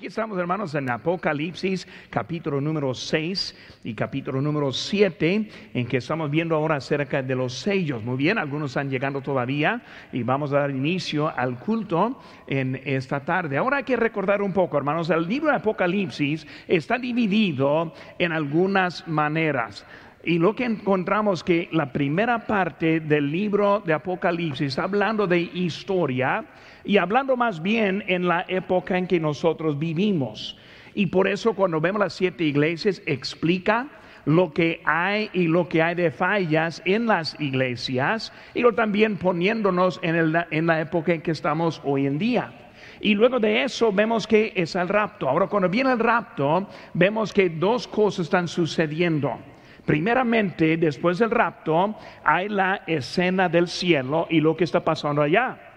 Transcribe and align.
Aquí 0.00 0.06
estamos, 0.06 0.38
hermanos, 0.38 0.74
en 0.74 0.88
Apocalipsis, 0.88 1.86
capítulo 2.08 2.58
número 2.58 2.94
6 2.94 3.80
y 3.84 3.92
capítulo 3.92 4.40
número 4.40 4.72
7, 4.72 5.50
en 5.74 5.86
que 5.86 5.98
estamos 5.98 6.30
viendo 6.30 6.54
ahora 6.54 6.76
acerca 6.76 7.22
de 7.22 7.34
los 7.34 7.58
sellos. 7.58 8.02
Muy 8.02 8.16
bien, 8.16 8.38
algunos 8.38 8.70
están 8.70 8.88
llegando 8.88 9.20
todavía 9.20 9.82
y 10.10 10.22
vamos 10.22 10.54
a 10.54 10.60
dar 10.60 10.70
inicio 10.70 11.28
al 11.28 11.58
culto 11.58 12.18
en 12.46 12.80
esta 12.82 13.20
tarde. 13.20 13.58
Ahora 13.58 13.76
hay 13.76 13.84
que 13.84 13.96
recordar 13.96 14.40
un 14.40 14.54
poco, 14.54 14.78
hermanos, 14.78 15.10
el 15.10 15.28
libro 15.28 15.50
de 15.50 15.56
Apocalipsis 15.56 16.46
está 16.66 16.96
dividido 16.96 17.92
en 18.18 18.32
algunas 18.32 19.06
maneras. 19.06 19.84
Y 20.24 20.38
lo 20.38 20.54
que 20.54 20.64
encontramos 20.64 21.44
que 21.44 21.68
la 21.72 21.92
primera 21.92 22.46
parte 22.46 23.00
del 23.00 23.30
libro 23.30 23.82
de 23.84 23.92
Apocalipsis 23.92 24.68
está 24.68 24.84
hablando 24.84 25.26
de 25.26 25.40
historia 25.40 26.46
y 26.84 26.96
hablando 26.96 27.36
más 27.36 27.62
bien 27.62 28.04
en 28.06 28.26
la 28.26 28.44
época 28.48 28.96
en 28.98 29.06
que 29.06 29.20
nosotros 29.20 29.78
vivimos. 29.78 30.56
Y 30.94 31.06
por 31.06 31.28
eso 31.28 31.54
cuando 31.54 31.80
vemos 31.80 32.00
las 32.00 32.14
siete 32.14 32.44
iglesias 32.44 33.02
explica 33.06 33.88
lo 34.24 34.52
que 34.52 34.80
hay 34.84 35.30
y 35.32 35.46
lo 35.46 35.68
que 35.68 35.82
hay 35.82 35.94
de 35.94 36.10
fallas 36.10 36.82
en 36.84 37.06
las 37.06 37.38
iglesias 37.40 38.32
y 38.54 38.60
lo 38.60 38.74
también 38.74 39.16
poniéndonos 39.16 39.98
en, 40.02 40.34
en 40.50 40.66
la 40.66 40.80
época 40.80 41.14
en 41.14 41.22
que 41.22 41.30
estamos 41.30 41.80
hoy 41.84 42.06
en 42.06 42.18
día. 42.18 42.52
Y 43.00 43.14
luego 43.14 43.40
de 43.40 43.62
eso 43.62 43.92
vemos 43.92 44.26
que 44.26 44.52
es 44.54 44.74
el 44.74 44.88
rapto. 44.88 45.28
Ahora 45.28 45.46
cuando 45.46 45.68
viene 45.68 45.92
el 45.92 45.98
rapto, 45.98 46.66
vemos 46.92 47.32
que 47.32 47.48
dos 47.48 47.88
cosas 47.88 48.26
están 48.26 48.46
sucediendo. 48.46 49.38
Primeramente, 49.86 50.76
después 50.76 51.18
del 51.18 51.30
rapto, 51.30 51.96
hay 52.22 52.48
la 52.48 52.82
escena 52.86 53.48
del 53.48 53.68
cielo 53.68 54.26
y 54.28 54.40
lo 54.40 54.56
que 54.56 54.64
está 54.64 54.84
pasando 54.84 55.22
allá. 55.22 55.69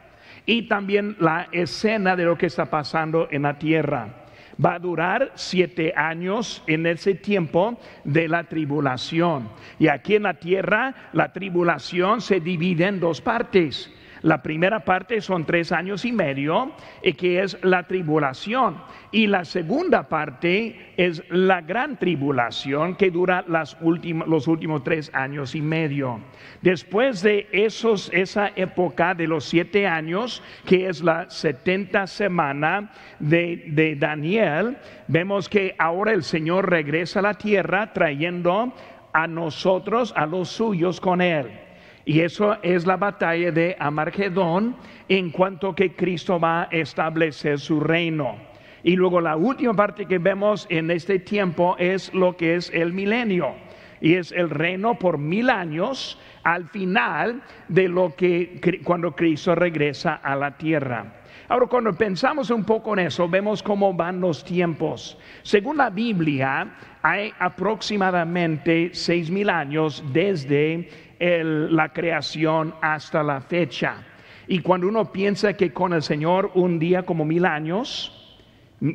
Y 0.45 0.63
también 0.63 1.15
la 1.19 1.47
escena 1.51 2.15
de 2.15 2.25
lo 2.25 2.37
que 2.37 2.47
está 2.47 2.65
pasando 2.65 3.27
en 3.31 3.43
la 3.43 3.57
tierra. 3.57 4.23
Va 4.63 4.75
a 4.75 4.79
durar 4.79 5.31
siete 5.35 5.93
años 5.95 6.63
en 6.67 6.85
ese 6.85 7.15
tiempo 7.15 7.79
de 8.03 8.27
la 8.27 8.43
tribulación. 8.43 9.49
Y 9.79 9.87
aquí 9.87 10.15
en 10.15 10.23
la 10.23 10.35
tierra 10.35 11.09
la 11.13 11.33
tribulación 11.33 12.21
se 12.21 12.39
divide 12.39 12.85
en 12.85 12.99
dos 12.99 13.21
partes. 13.21 13.91
La 14.23 14.41
primera 14.41 14.85
parte 14.85 15.19
son 15.19 15.45
tres 15.45 15.73
años 15.73 16.05
y 16.05 16.13
medio, 16.13 16.71
y 17.03 17.11
que 17.13 17.43
es 17.43 17.57
la 17.61 17.83
tribulación. 17.83 18.77
Y 19.11 19.27
la 19.27 19.43
segunda 19.43 20.07
parte 20.07 20.93
es 20.95 21.21
la 21.29 21.59
gran 21.59 21.99
tribulación 21.99 22.95
que 22.95 23.11
dura 23.11 23.43
las 23.47 23.77
los 23.81 24.47
últimos 24.47 24.83
tres 24.83 25.11
años 25.13 25.55
y 25.55 25.61
medio. 25.61 26.21
Después 26.61 27.21
de 27.21 27.49
esos, 27.51 28.09
esa 28.13 28.53
época 28.55 29.13
de 29.13 29.27
los 29.27 29.43
siete 29.43 29.87
años, 29.87 30.41
que 30.65 30.87
es 30.87 31.03
la 31.03 31.29
setenta 31.29 32.07
semana 32.07 32.91
de, 33.19 33.65
de 33.67 33.97
Daniel, 33.97 34.77
vemos 35.09 35.49
que 35.49 35.75
ahora 35.77 36.13
el 36.13 36.23
Señor 36.23 36.69
regresa 36.69 37.19
a 37.19 37.23
la 37.23 37.33
tierra 37.33 37.91
trayendo 37.91 38.73
a 39.11 39.27
nosotros, 39.27 40.13
a 40.15 40.25
los 40.25 40.47
suyos 40.47 41.01
con 41.01 41.21
él. 41.21 41.62
Y 42.05 42.19
eso 42.19 42.57
es 42.61 42.85
la 42.85 42.97
batalla 42.97 43.51
de 43.51 43.75
Amargedón 43.79 44.75
en 45.07 45.31
cuanto 45.31 45.73
que 45.73 45.95
Cristo 45.95 46.39
va 46.39 46.63
a 46.63 46.67
establecer 46.71 47.59
su 47.59 47.79
reino. 47.79 48.35
Y 48.83 48.97
luego 48.97 49.21
la 49.21 49.37
última 49.37 49.73
parte 49.73 50.05
que 50.05 50.17
vemos 50.17 50.67
en 50.69 50.91
este 50.91 51.19
tiempo 51.19 51.75
es 51.79 52.13
lo 52.13 52.35
que 52.35 52.55
es 52.55 52.69
el 52.73 52.91
milenio. 52.91 53.55
Y 54.01 54.15
es 54.15 54.33
el 54.33 54.49
reino 54.49 54.95
por 54.99 55.17
mil 55.17 55.49
años 55.49 56.19
al 56.43 56.67
final 56.67 57.41
de 57.69 57.87
lo 57.87 58.13
que 58.15 58.81
cuando 58.83 59.15
Cristo 59.15 59.55
regresa 59.55 60.15
a 60.15 60.35
la 60.35 60.57
tierra. 60.57 61.22
Ahora, 61.49 61.67
cuando 61.67 61.93
pensamos 61.93 62.49
un 62.49 62.63
poco 62.63 62.93
en 62.93 63.07
eso, 63.07 63.27
vemos 63.27 63.61
cómo 63.61 63.93
van 63.93 64.21
los 64.21 64.43
tiempos. 64.43 65.17
Según 65.41 65.77
la 65.77 65.89
Biblia, 65.89 66.73
hay 67.01 67.33
aproximadamente 67.37 68.91
seis 68.93 69.29
mil 69.29 69.49
años 69.49 70.03
desde 70.13 70.89
la 71.19 71.89
creación 71.89 72.73
hasta 72.81 73.23
la 73.23 73.41
fecha. 73.41 74.03
Y 74.47 74.59
cuando 74.59 74.87
uno 74.87 75.11
piensa 75.11 75.53
que 75.53 75.71
con 75.71 75.93
el 75.93 76.01
Señor 76.01 76.51
un 76.53 76.79
día 76.79 77.03
como 77.03 77.25
mil 77.25 77.45
años, 77.45 78.19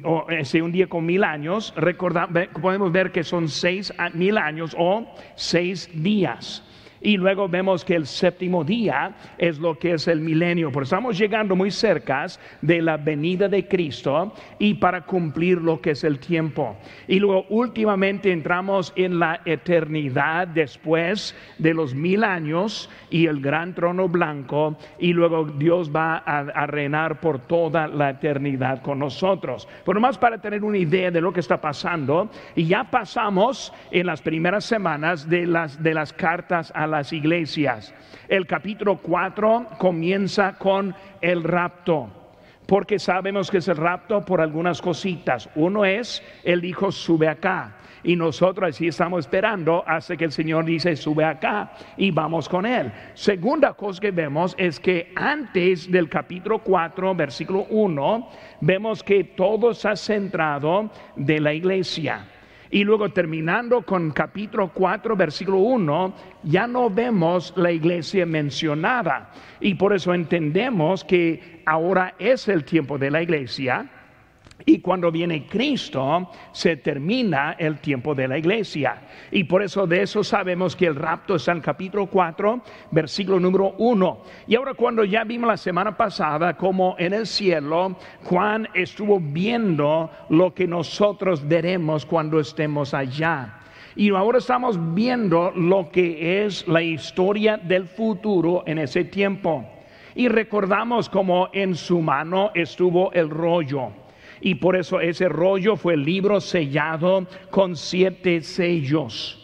o 0.04 0.26
ese 0.28 0.60
un 0.60 0.72
día 0.72 0.86
con 0.86 1.06
mil 1.06 1.24
años, 1.24 1.74
podemos 2.60 2.92
ver 2.92 3.12
que 3.12 3.24
son 3.24 3.48
seis 3.48 3.92
mil 4.14 4.36
años 4.36 4.74
o 4.78 5.06
seis 5.34 5.88
días. 5.94 6.62
Y 7.00 7.16
luego 7.16 7.48
vemos 7.48 7.84
que 7.84 7.94
el 7.94 8.06
séptimo 8.06 8.64
día 8.64 9.14
es 9.38 9.58
lo 9.58 9.78
que 9.78 9.92
es 9.92 10.08
el 10.08 10.20
milenio. 10.20 10.72
Por 10.72 10.82
estamos 10.82 11.18
llegando 11.18 11.54
muy 11.54 11.70
cerca 11.70 12.18
de 12.62 12.82
la 12.82 12.96
venida 12.96 13.48
de 13.48 13.68
Cristo 13.68 14.32
y 14.58 14.74
para 14.74 15.02
cumplir 15.02 15.58
lo 15.58 15.80
que 15.80 15.90
es 15.90 16.02
el 16.04 16.18
tiempo. 16.18 16.76
Y 17.06 17.20
luego 17.20 17.46
últimamente 17.48 18.32
entramos 18.32 18.92
en 18.96 19.18
la 19.18 19.40
eternidad 19.44 20.48
después 20.48 21.36
de 21.58 21.74
los 21.74 21.94
mil 21.94 22.24
años 22.24 22.90
y 23.10 23.26
el 23.26 23.40
gran 23.40 23.74
trono 23.74 24.08
blanco. 24.08 24.76
Y 24.98 25.12
luego 25.12 25.44
Dios 25.44 25.94
va 25.94 26.16
a, 26.16 26.66
reinar 26.66 27.20
por 27.20 27.38
toda 27.38 27.86
la 27.86 28.10
eternidad 28.10 28.82
con 28.82 28.98
nosotros. 28.98 29.68
Por 29.84 30.00
más 30.00 30.18
para 30.18 30.38
tener 30.38 30.64
una 30.64 30.78
idea 30.78 31.10
de 31.10 31.20
lo 31.20 31.32
que 31.32 31.40
está 31.40 31.60
pasando. 31.60 32.30
Y 32.56 32.66
ya 32.66 32.84
pasamos 32.84 33.72
en 33.90 34.06
las 34.06 34.20
primeras 34.20 34.64
semanas 34.64 35.28
de 35.28 35.46
las, 35.46 35.80
de 35.82 35.94
las 35.94 36.12
cartas 36.12 36.72
a 36.74 36.86
las 36.90 37.12
iglesias. 37.12 37.94
El 38.28 38.46
capítulo 38.46 38.98
4 38.98 39.68
comienza 39.78 40.54
con 40.58 40.94
el 41.20 41.42
rapto, 41.44 42.10
porque 42.66 42.98
sabemos 42.98 43.50
que 43.50 43.58
es 43.58 43.68
el 43.68 43.76
rapto 43.76 44.24
por 44.24 44.40
algunas 44.40 44.82
cositas. 44.82 45.48
Uno 45.54 45.84
es, 45.84 46.22
el 46.44 46.64
hijo 46.64 46.92
sube 46.92 47.28
acá. 47.28 47.74
Y 48.02 48.14
nosotros 48.16 48.70
así 48.70 48.88
estamos 48.88 49.20
esperando 49.20 49.82
hasta 49.86 50.16
que 50.16 50.24
el 50.24 50.32
Señor 50.32 50.64
dice, 50.64 50.94
sube 50.94 51.24
acá 51.24 51.72
y 51.96 52.10
vamos 52.10 52.48
con 52.48 52.64
Él. 52.64 52.92
Segunda 53.14 53.74
cosa 53.74 54.00
que 54.00 54.10
vemos 54.10 54.54
es 54.56 54.78
que 54.78 55.12
antes 55.16 55.90
del 55.90 56.08
capítulo 56.08 56.60
4, 56.60 57.14
versículo 57.14 57.66
1, 57.70 58.30
vemos 58.60 59.02
que 59.02 59.24
todo 59.24 59.72
está 59.72 59.96
centrado 59.96 60.90
de 61.16 61.40
la 61.40 61.52
iglesia. 61.52 62.26
Y 62.70 62.84
luego 62.84 63.10
terminando 63.10 63.82
con 63.82 64.10
capítulo 64.10 64.70
4, 64.72 65.16
versículo 65.16 65.58
1, 65.58 66.14
ya 66.44 66.66
no 66.66 66.90
vemos 66.90 67.52
la 67.56 67.72
iglesia 67.72 68.26
mencionada. 68.26 69.30
Y 69.60 69.74
por 69.74 69.94
eso 69.94 70.12
entendemos 70.12 71.04
que 71.04 71.62
ahora 71.64 72.14
es 72.18 72.48
el 72.48 72.64
tiempo 72.64 72.98
de 72.98 73.10
la 73.10 73.22
iglesia 73.22 73.88
y 74.66 74.80
cuando 74.80 75.10
viene 75.10 75.46
Cristo, 75.46 76.30
se 76.52 76.76
termina 76.76 77.52
el 77.58 77.78
tiempo 77.78 78.14
de 78.14 78.26
la 78.26 78.38
iglesia. 78.38 79.00
Y 79.30 79.44
por 79.44 79.62
eso 79.62 79.86
de 79.86 80.02
eso 80.02 80.24
sabemos 80.24 80.74
que 80.74 80.86
el 80.86 80.96
rapto 80.96 81.36
está 81.36 81.52
en 81.52 81.60
capítulo 81.60 82.06
4, 82.06 82.60
versículo 82.90 83.38
número 83.38 83.74
1. 83.78 84.22
Y 84.48 84.56
ahora 84.56 84.74
cuando 84.74 85.04
ya 85.04 85.24
vimos 85.24 85.48
la 85.48 85.56
semana 85.56 85.96
pasada 85.96 86.56
como 86.56 86.96
en 86.98 87.14
el 87.14 87.26
cielo, 87.26 87.96
Juan 88.24 88.68
estuvo 88.74 89.20
viendo 89.20 90.10
lo 90.28 90.52
que 90.52 90.66
nosotros 90.66 91.46
veremos 91.46 92.04
cuando 92.04 92.40
estemos 92.40 92.94
allá. 92.94 93.60
Y 93.94 94.10
ahora 94.10 94.38
estamos 94.38 94.78
viendo 94.94 95.52
lo 95.52 95.90
que 95.90 96.44
es 96.44 96.66
la 96.68 96.82
historia 96.82 97.56
del 97.56 97.86
futuro 97.86 98.64
en 98.66 98.78
ese 98.78 99.04
tiempo. 99.04 99.64
Y 100.14 100.28
recordamos 100.28 101.08
como 101.08 101.48
en 101.52 101.74
su 101.74 102.00
mano 102.00 102.50
estuvo 102.54 103.12
el 103.12 103.30
rollo 103.30 103.92
y 104.40 104.56
por 104.56 104.76
eso 104.76 105.00
ese 105.00 105.28
rollo 105.28 105.76
fue 105.76 105.94
el 105.94 106.04
libro 106.04 106.40
sellado 106.40 107.26
con 107.50 107.76
siete 107.76 108.42
sellos. 108.42 109.34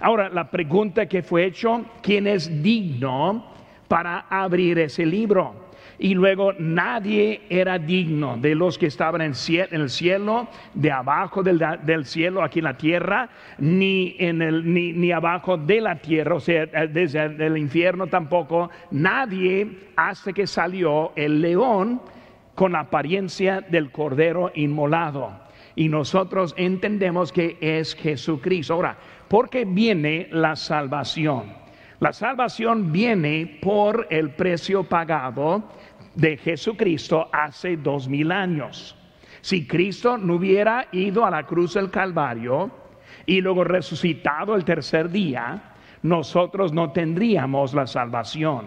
Ahora, 0.00 0.30
la 0.30 0.50
pregunta 0.50 1.06
que 1.06 1.22
fue 1.22 1.44
hecho, 1.44 1.84
¿quién 2.02 2.26
es 2.26 2.62
digno 2.62 3.44
para 3.86 4.20
abrir 4.30 4.78
ese 4.78 5.04
libro? 5.04 5.70
Y 5.98 6.14
luego 6.14 6.54
nadie 6.58 7.42
era 7.50 7.78
digno 7.78 8.38
de 8.38 8.54
los 8.54 8.78
que 8.78 8.86
estaban 8.86 9.20
en, 9.20 9.34
el 9.70 9.90
cielo, 9.90 10.48
de 10.72 10.90
abajo 10.90 11.42
del, 11.42 12.06
cielo, 12.06 12.42
aquí 12.42 12.60
en 12.60 12.64
la 12.64 12.78
tierra, 12.78 13.28
ni, 13.58 14.16
en 14.18 14.40
el, 14.40 14.72
ni, 14.72 14.94
ni 14.94 15.12
abajo 15.12 15.58
de 15.58 15.82
la 15.82 15.96
tierra, 15.96 16.36
o 16.36 16.40
sea, 16.40 16.64
desde 16.64 17.46
el 17.46 17.58
infierno 17.58 18.06
tampoco. 18.06 18.70
Nadie 18.90 19.90
hasta 19.94 20.32
que 20.32 20.46
salió 20.46 21.12
el 21.14 21.42
león 21.42 22.00
con 22.60 22.72
la 22.72 22.80
apariencia 22.80 23.62
del 23.62 23.90
cordero 23.90 24.52
inmolado. 24.54 25.32
Y 25.76 25.88
nosotros 25.88 26.52
entendemos 26.58 27.32
que 27.32 27.56
es 27.58 27.94
Jesucristo. 27.94 28.74
Ahora, 28.74 28.98
¿por 29.28 29.48
qué 29.48 29.64
viene 29.64 30.28
la 30.30 30.54
salvación? 30.56 31.54
La 32.00 32.12
salvación 32.12 32.92
viene 32.92 33.58
por 33.62 34.06
el 34.10 34.32
precio 34.32 34.84
pagado 34.84 35.70
de 36.14 36.36
Jesucristo 36.36 37.30
hace 37.32 37.78
dos 37.78 38.06
mil 38.10 38.30
años. 38.30 38.94
Si 39.40 39.66
Cristo 39.66 40.18
no 40.18 40.34
hubiera 40.34 40.86
ido 40.92 41.24
a 41.24 41.30
la 41.30 41.44
cruz 41.44 41.72
del 41.72 41.90
Calvario 41.90 42.70
y 43.24 43.40
luego 43.40 43.64
resucitado 43.64 44.54
el 44.54 44.66
tercer 44.66 45.08
día, 45.08 45.76
nosotros 46.02 46.74
no 46.74 46.92
tendríamos 46.92 47.72
la 47.72 47.86
salvación. 47.86 48.66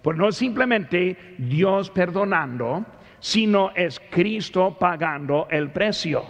Pues 0.00 0.16
no 0.16 0.28
es 0.28 0.36
simplemente 0.36 1.16
Dios 1.38 1.90
perdonando, 1.90 2.84
sino 3.22 3.70
es 3.76 4.02
Cristo 4.10 4.76
pagando 4.78 5.46
el 5.48 5.70
precio. 5.70 6.24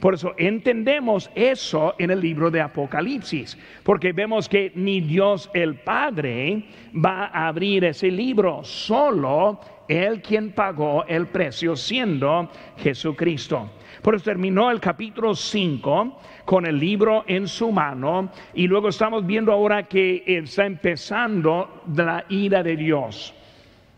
Por 0.00 0.14
eso 0.14 0.32
entendemos 0.38 1.30
eso 1.34 1.94
en 1.98 2.10
el 2.10 2.20
libro 2.20 2.50
de 2.50 2.60
Apocalipsis, 2.60 3.58
porque 3.82 4.12
vemos 4.12 4.48
que 4.48 4.72
ni 4.74 5.00
Dios 5.00 5.50
el 5.52 5.74
Padre 5.74 6.64
va 6.94 7.26
a 7.26 7.48
abrir 7.48 7.84
ese 7.84 8.10
libro, 8.10 8.64
solo 8.64 9.60
Él 9.88 10.22
quien 10.22 10.52
pagó 10.52 11.04
el 11.06 11.26
precio 11.26 11.76
siendo 11.76 12.48
Jesucristo. 12.78 13.70
Por 14.00 14.14
eso 14.14 14.24
terminó 14.24 14.70
el 14.70 14.80
capítulo 14.80 15.34
5 15.34 16.20
con 16.44 16.64
el 16.64 16.78
libro 16.78 17.24
en 17.26 17.46
su 17.46 17.70
mano 17.72 18.30
y 18.54 18.68
luego 18.68 18.88
estamos 18.88 19.26
viendo 19.26 19.52
ahora 19.52 19.82
que 19.82 20.22
está 20.26 20.64
empezando 20.64 21.82
la 21.94 22.24
ira 22.30 22.62
de 22.62 22.76
Dios. 22.76 23.34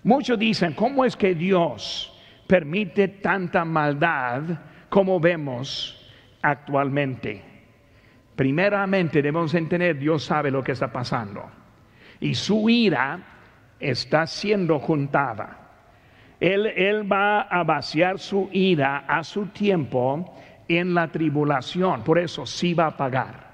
Muchos 0.02 0.38
dicen, 0.38 0.73
¿cómo 0.73 1.05
es 1.05 1.14
que 1.14 1.35
Dios 1.35 2.11
permite 2.50 3.06
tanta 3.06 3.64
maldad 3.64 4.43
como 4.88 5.20
vemos 5.20 5.97
actualmente? 6.43 7.41
Primeramente 8.35 9.23
debemos 9.23 9.55
entender, 9.55 9.97
Dios 9.97 10.25
sabe 10.25 10.50
lo 10.50 10.61
que 10.61 10.73
está 10.73 10.91
pasando 10.91 11.49
y 12.19 12.35
su 12.35 12.69
ira 12.69 13.20
está 13.79 14.26
siendo 14.26 14.81
juntada. 14.81 15.58
Él, 16.41 16.67
él, 16.67 17.11
va 17.11 17.43
a 17.43 17.62
vaciar 17.62 18.19
su 18.19 18.49
ira 18.50 19.05
a 19.06 19.23
su 19.23 19.47
tiempo 19.47 20.37
en 20.67 20.93
la 20.93 21.06
tribulación, 21.06 22.02
por 22.02 22.19
eso 22.19 22.47
sí 22.47 22.75
va 22.75 22.87
a 22.87 22.97
pagar. 22.97 23.50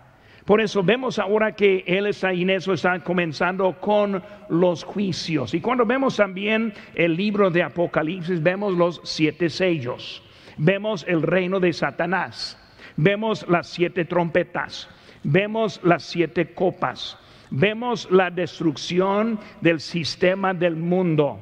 Por 0.46 0.60
eso 0.60 0.84
vemos 0.84 1.18
ahora 1.18 1.56
que 1.56 1.82
Él 1.88 2.06
está 2.06 2.32
en 2.32 2.50
eso, 2.50 2.72
está 2.72 3.00
comenzando 3.00 3.80
con 3.80 4.22
los 4.48 4.84
juicios. 4.84 5.52
Y 5.54 5.60
cuando 5.60 5.84
vemos 5.84 6.16
también 6.16 6.72
el 6.94 7.16
libro 7.16 7.50
de 7.50 7.64
Apocalipsis, 7.64 8.40
vemos 8.40 8.72
los 8.72 9.00
siete 9.02 9.50
sellos, 9.50 10.22
vemos 10.56 11.04
el 11.08 11.22
reino 11.22 11.58
de 11.58 11.72
Satanás, 11.72 12.56
vemos 12.96 13.44
las 13.48 13.66
siete 13.66 14.04
trompetas, 14.04 14.88
vemos 15.24 15.80
las 15.82 16.04
siete 16.04 16.54
copas, 16.54 17.18
vemos 17.50 18.08
la 18.12 18.30
destrucción 18.30 19.40
del 19.60 19.80
sistema 19.80 20.54
del 20.54 20.76
mundo. 20.76 21.40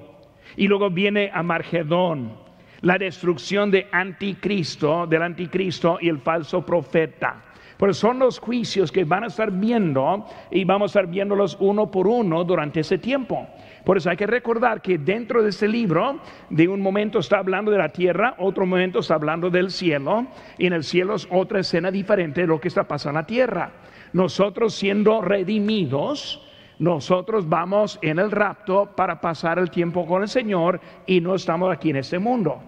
Y 0.57 0.67
luego 0.67 0.89
viene 0.89 1.31
Amargedón, 1.35 2.39
la 2.81 2.97
destrucción 2.97 3.71
de 3.71 3.87
anticristo, 3.93 5.07
del 5.07 5.21
anticristo 5.21 5.99
y 6.01 6.09
el 6.09 6.21
falso 6.21 6.65
profeta. 6.65 7.43
Pero 7.79 7.93
son 7.93 8.19
los 8.19 8.39
juicios 8.39 8.93
que 8.93 9.05
van 9.05 9.25
a 9.25 9.27
estar 9.27 9.51
viendo 9.51 10.27
y 10.51 10.65
vamos 10.65 10.91
a 10.95 11.01
estar 11.01 11.11
viéndolos 11.11 11.57
uno 11.61 11.91
por 11.91 12.07
uno 12.07 12.45
durante 12.45 12.81
ese 12.81 12.99
tiempo. 12.99 13.47
Por 13.85 13.97
eso 13.97 14.11
hay 14.11 14.17
que 14.17 14.27
recordar 14.27 14.81
que 14.81 14.97
dentro 14.97 15.43
de 15.43 15.51
este 15.51 15.69
libro, 15.69 16.21
de 16.51 16.69
un 16.69 16.81
momento 16.81 17.19
está 17.19 17.39
hablando 17.39 17.71
de 17.71 17.79
la 17.79 17.91
tierra, 17.91 18.35
otro 18.39 18.65
momento 18.65 19.01
está 19.01 19.15
hablando 19.15 19.51
del 19.51 19.71
cielo, 19.71 20.27
y 20.57 20.67
en 20.67 20.73
el 20.73 20.85
cielo 20.85 21.17
es 21.17 21.29
otra 21.31 21.61
escena 21.61 21.91
diferente 21.91 22.43
de 22.43 22.47
lo 22.47 22.61
que 22.61 22.69
está 22.69 22.85
pasando 22.85 23.19
en 23.19 23.23
la 23.23 23.27
tierra. 23.27 23.73
Nosotros 24.13 24.75
siendo 24.75 25.21
redimidos, 25.21 26.41
nosotros 26.79 27.49
vamos 27.49 27.99
en 28.01 28.19
el 28.19 28.31
rapto 28.31 28.93
para 28.97 29.21
pasar 29.21 29.59
el 29.59 29.71
tiempo 29.71 30.07
con 30.07 30.23
el 30.23 30.29
Señor 30.29 30.81
y 31.07 31.21
no 31.21 31.35
estamos 31.35 31.73
aquí 31.73 31.91
en 31.91 31.97
este 31.97 32.19
mundo. 32.19 32.63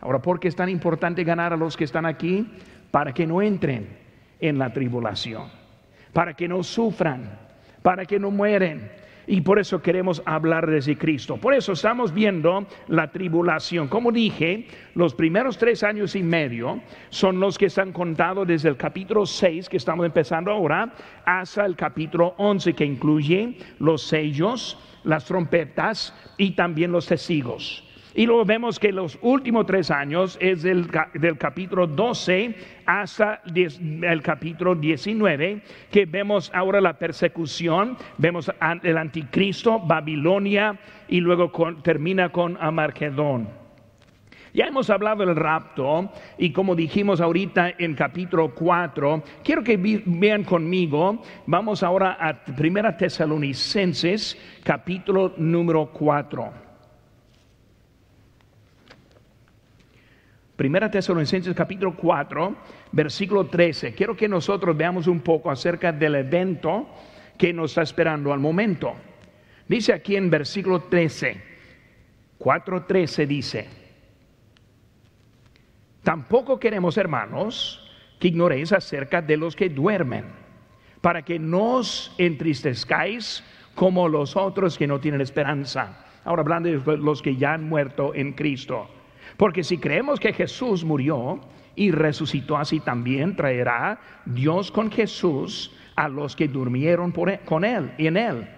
Ahora, 0.00 0.20
¿por 0.20 0.38
qué 0.38 0.48
es 0.48 0.56
tan 0.56 0.68
importante 0.68 1.24
ganar 1.24 1.52
a 1.52 1.56
los 1.56 1.76
que 1.76 1.84
están 1.84 2.06
aquí? 2.06 2.46
Para 2.90 3.12
que 3.12 3.26
no 3.26 3.40
entren 3.40 4.01
en 4.42 4.58
la 4.58 4.72
tribulación, 4.72 5.44
para 6.12 6.34
que 6.34 6.48
no 6.48 6.62
sufran, 6.62 7.38
para 7.80 8.04
que 8.04 8.18
no 8.18 8.30
mueren. 8.30 8.90
Y 9.24 9.40
por 9.40 9.60
eso 9.60 9.80
queremos 9.80 10.20
hablar 10.26 10.68
de 10.68 10.98
Cristo. 10.98 11.36
Por 11.36 11.54
eso 11.54 11.72
estamos 11.72 12.12
viendo 12.12 12.66
la 12.88 13.12
tribulación. 13.12 13.86
Como 13.86 14.10
dije, 14.10 14.66
los 14.96 15.14
primeros 15.14 15.56
tres 15.56 15.84
años 15.84 16.16
y 16.16 16.24
medio 16.24 16.80
son 17.08 17.38
los 17.38 17.56
que 17.56 17.66
están 17.66 17.92
contados 17.92 18.48
desde 18.48 18.68
el 18.68 18.76
capítulo 18.76 19.24
6, 19.24 19.68
que 19.68 19.76
estamos 19.76 20.04
empezando 20.04 20.50
ahora, 20.50 20.92
hasta 21.24 21.64
el 21.64 21.76
capítulo 21.76 22.34
11, 22.36 22.74
que 22.74 22.84
incluye 22.84 23.56
los 23.78 24.02
sellos, 24.02 24.76
las 25.04 25.24
trompetas 25.24 26.12
y 26.36 26.50
también 26.50 26.90
los 26.90 27.06
testigos. 27.06 27.84
Y 28.14 28.26
luego 28.26 28.44
vemos 28.44 28.78
que 28.78 28.92
los 28.92 29.18
últimos 29.22 29.66
tres 29.66 29.90
años 29.90 30.36
es 30.40 30.62
del, 30.62 30.86
del 31.14 31.38
capítulo 31.38 31.86
12 31.86 32.54
hasta 32.84 33.42
el 33.54 34.22
capítulo 34.22 34.74
19, 34.74 35.62
que 35.90 36.04
vemos 36.04 36.50
ahora 36.54 36.80
la 36.80 36.98
persecución, 36.98 37.96
vemos 38.18 38.50
el 38.82 38.98
anticristo, 38.98 39.80
Babilonia, 39.80 40.78
y 41.08 41.20
luego 41.20 41.50
termina 41.82 42.30
con 42.30 42.58
Amargedón. 42.60 43.62
Ya 44.54 44.66
hemos 44.66 44.90
hablado 44.90 45.24
del 45.24 45.34
rapto 45.34 46.12
y 46.36 46.52
como 46.52 46.74
dijimos 46.74 47.22
ahorita 47.22 47.72
en 47.78 47.94
capítulo 47.94 48.54
4, 48.54 49.22
quiero 49.42 49.64
que 49.64 49.78
vean 49.78 50.44
conmigo, 50.44 51.22
vamos 51.46 51.82
ahora 51.82 52.18
a 52.20 52.44
Primera 52.44 52.94
Tesalonicenses, 52.94 54.36
capítulo 54.62 55.32
número 55.38 55.86
4. 55.90 56.71
Primera 60.62 60.88
Tesalonicenses 60.88 61.56
capítulo 61.56 61.96
4, 61.96 62.54
versículo 62.92 63.46
13. 63.46 63.94
Quiero 63.94 64.16
que 64.16 64.28
nosotros 64.28 64.76
veamos 64.76 65.08
un 65.08 65.18
poco 65.18 65.50
acerca 65.50 65.90
del 65.90 66.14
evento 66.14 66.86
que 67.36 67.52
nos 67.52 67.72
está 67.72 67.82
esperando 67.82 68.32
al 68.32 68.38
momento. 68.38 68.94
Dice 69.66 69.92
aquí 69.92 70.14
en 70.14 70.30
versículo 70.30 70.82
13, 70.82 71.42
4.13 72.38 73.26
dice, 73.26 73.68
tampoco 76.04 76.60
queremos 76.60 76.96
hermanos 76.96 77.84
que 78.20 78.28
ignoréis 78.28 78.72
acerca 78.72 79.20
de 79.20 79.36
los 79.36 79.56
que 79.56 79.68
duermen, 79.68 80.26
para 81.00 81.22
que 81.22 81.40
no 81.40 81.78
os 81.78 82.14
entristezcáis 82.18 83.42
como 83.74 84.08
los 84.08 84.36
otros 84.36 84.78
que 84.78 84.86
no 84.86 85.00
tienen 85.00 85.22
esperanza. 85.22 86.06
Ahora 86.24 86.42
hablando 86.42 86.68
de 86.68 86.98
los 86.98 87.20
que 87.20 87.34
ya 87.34 87.52
han 87.52 87.68
muerto 87.68 88.14
en 88.14 88.34
Cristo 88.34 88.88
porque 89.36 89.64
si 89.64 89.78
creemos 89.78 90.20
que 90.20 90.32
Jesús 90.32 90.84
murió 90.84 91.40
y 91.74 91.90
resucitó 91.90 92.56
así 92.56 92.80
también, 92.80 93.34
traerá 93.36 94.00
Dios 94.26 94.70
con 94.70 94.90
Jesús 94.90 95.72
a 95.96 96.08
los 96.08 96.36
que 96.36 96.48
durmieron 96.48 97.12
e, 97.28 97.40
con 97.40 97.64
él 97.64 97.92
y 97.98 98.06
en 98.06 98.16
él. 98.16 98.48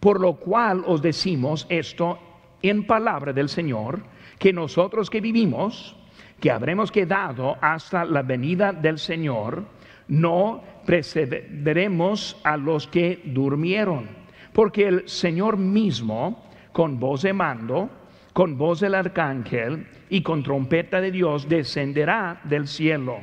Por 0.00 0.20
lo 0.20 0.34
cual 0.34 0.82
os 0.86 1.02
decimos 1.02 1.66
esto 1.68 2.18
en 2.62 2.86
palabra 2.86 3.32
del 3.32 3.48
Señor, 3.48 4.02
que 4.38 4.52
nosotros 4.52 5.10
que 5.10 5.20
vivimos, 5.20 5.96
que 6.40 6.50
habremos 6.50 6.90
quedado 6.90 7.56
hasta 7.60 8.04
la 8.04 8.22
venida 8.22 8.72
del 8.72 8.98
Señor, 8.98 9.64
no 10.08 10.62
precederemos 10.84 12.36
a 12.44 12.56
los 12.56 12.86
que 12.86 13.22
durmieron, 13.24 14.08
porque 14.52 14.86
el 14.86 15.08
Señor 15.08 15.56
mismo, 15.56 16.44
con 16.72 16.98
voz 16.98 17.22
de 17.22 17.32
mando, 17.32 17.88
con 18.34 18.58
voz 18.58 18.80
del 18.80 18.96
arcángel 18.96 19.86
y 20.10 20.22
con 20.22 20.42
trompeta 20.42 21.00
de 21.00 21.12
Dios 21.12 21.48
descenderá 21.48 22.40
del 22.44 22.66
cielo. 22.66 23.18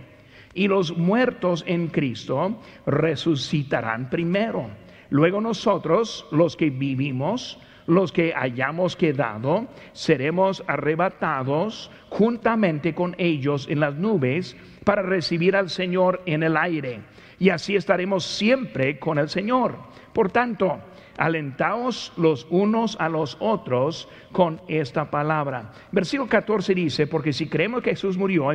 Y 0.53 0.67
los 0.67 0.97
muertos 0.97 1.63
en 1.67 1.87
Cristo 1.89 2.59
resucitarán 2.85 4.09
primero. 4.09 4.69
Luego 5.09 5.41
nosotros, 5.41 6.25
los 6.31 6.55
que 6.55 6.69
vivimos, 6.69 7.59
los 7.87 8.13
que 8.13 8.33
hayamos 8.33 8.95
quedado, 8.95 9.67
seremos 9.91 10.63
arrebatados 10.65 11.91
juntamente 12.09 12.95
con 12.95 13.13
ellos 13.17 13.67
en 13.69 13.81
las 13.81 13.95
nubes 13.95 14.55
para 14.85 15.01
recibir 15.01 15.57
al 15.57 15.69
Señor 15.69 16.21
en 16.25 16.43
el 16.43 16.55
aire. 16.55 17.01
Y 17.37 17.49
así 17.49 17.75
estaremos 17.75 18.23
siempre 18.23 18.97
con 18.97 19.17
el 19.17 19.27
Señor. 19.27 19.75
Por 20.13 20.31
tanto, 20.31 20.79
alentaos 21.17 22.11
los 22.17 22.47
unos 22.49 22.97
a 22.99 23.09
los 23.09 23.37
otros 23.39 24.07
con 24.31 24.61
esta 24.67 25.09
palabra. 25.09 25.73
Versículo 25.91 26.29
14 26.29 26.73
dice, 26.73 27.07
porque 27.07 27.33
si 27.33 27.47
creemos 27.47 27.83
que 27.83 27.91
Jesús 27.91 28.17
murió 28.17 28.47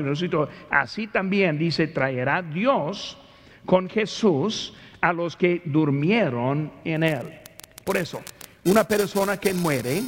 así 0.70 1.06
también 1.06 1.58
dice, 1.58 1.86
traerá 1.86 2.42
Dios 2.42 3.18
con 3.64 3.88
Jesús 3.88 4.74
a 5.00 5.12
los 5.12 5.36
que 5.36 5.62
durmieron 5.64 6.72
en 6.84 7.02
él. 7.02 7.40
Por 7.84 7.96
eso, 7.96 8.22
una 8.64 8.84
persona 8.84 9.36
que 9.36 9.54
muere, 9.54 10.02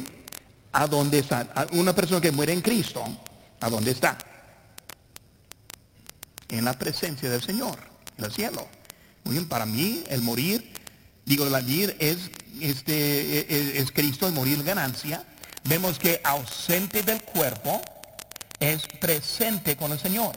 ¿a 0.71 0.87
dónde 0.87 1.19
está? 1.19 1.67
Una 1.73 1.93
persona 1.93 2.19
que 2.19 2.31
muere 2.31 2.53
en 2.53 2.61
Cristo, 2.61 3.03
¿a 3.59 3.69
dónde 3.69 3.91
está? 3.91 4.17
En 6.49 6.65
la 6.65 6.73
presencia 6.73 7.29
del 7.29 7.41
Señor, 7.41 7.77
en 8.17 8.25
el 8.25 8.31
cielo. 8.31 8.67
Muy 9.23 9.35
bien, 9.35 9.47
para 9.47 9.65
mí 9.65 10.03
el 10.09 10.21
morir 10.21 10.73
Digo, 11.29 11.45
la 11.45 11.59
vida 11.59 11.93
es, 11.99 12.17
este, 12.59 13.41
es, 13.41 13.83
es 13.83 13.91
Cristo, 13.91 14.25
el 14.25 14.33
morir 14.33 14.63
ganancia. 14.63 15.23
Vemos 15.65 15.99
que 15.99 16.19
ausente 16.23 17.03
del 17.03 17.21
cuerpo 17.21 17.79
es 18.59 18.81
presente 18.99 19.77
con 19.77 19.91
el 19.91 19.99
Señor. 19.99 20.35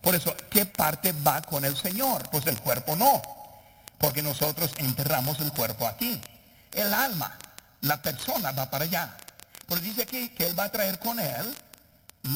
Por 0.00 0.16
eso, 0.16 0.34
¿qué 0.50 0.66
parte 0.66 1.14
va 1.24 1.40
con 1.42 1.64
el 1.64 1.76
Señor? 1.76 2.28
Pues 2.32 2.48
el 2.48 2.58
cuerpo 2.58 2.96
no, 2.96 3.22
porque 3.98 4.22
nosotros 4.22 4.72
enterramos 4.78 5.38
el 5.38 5.52
cuerpo 5.52 5.86
aquí. 5.86 6.20
El 6.72 6.92
alma, 6.92 7.38
la 7.82 8.02
persona 8.02 8.50
va 8.50 8.68
para 8.68 8.86
allá. 8.86 9.16
Pero 9.68 9.80
dice 9.82 10.02
aquí 10.02 10.30
que 10.30 10.48
Él 10.48 10.58
va 10.58 10.64
a 10.64 10.72
traer 10.72 10.98
con 10.98 11.20
Él 11.20 11.54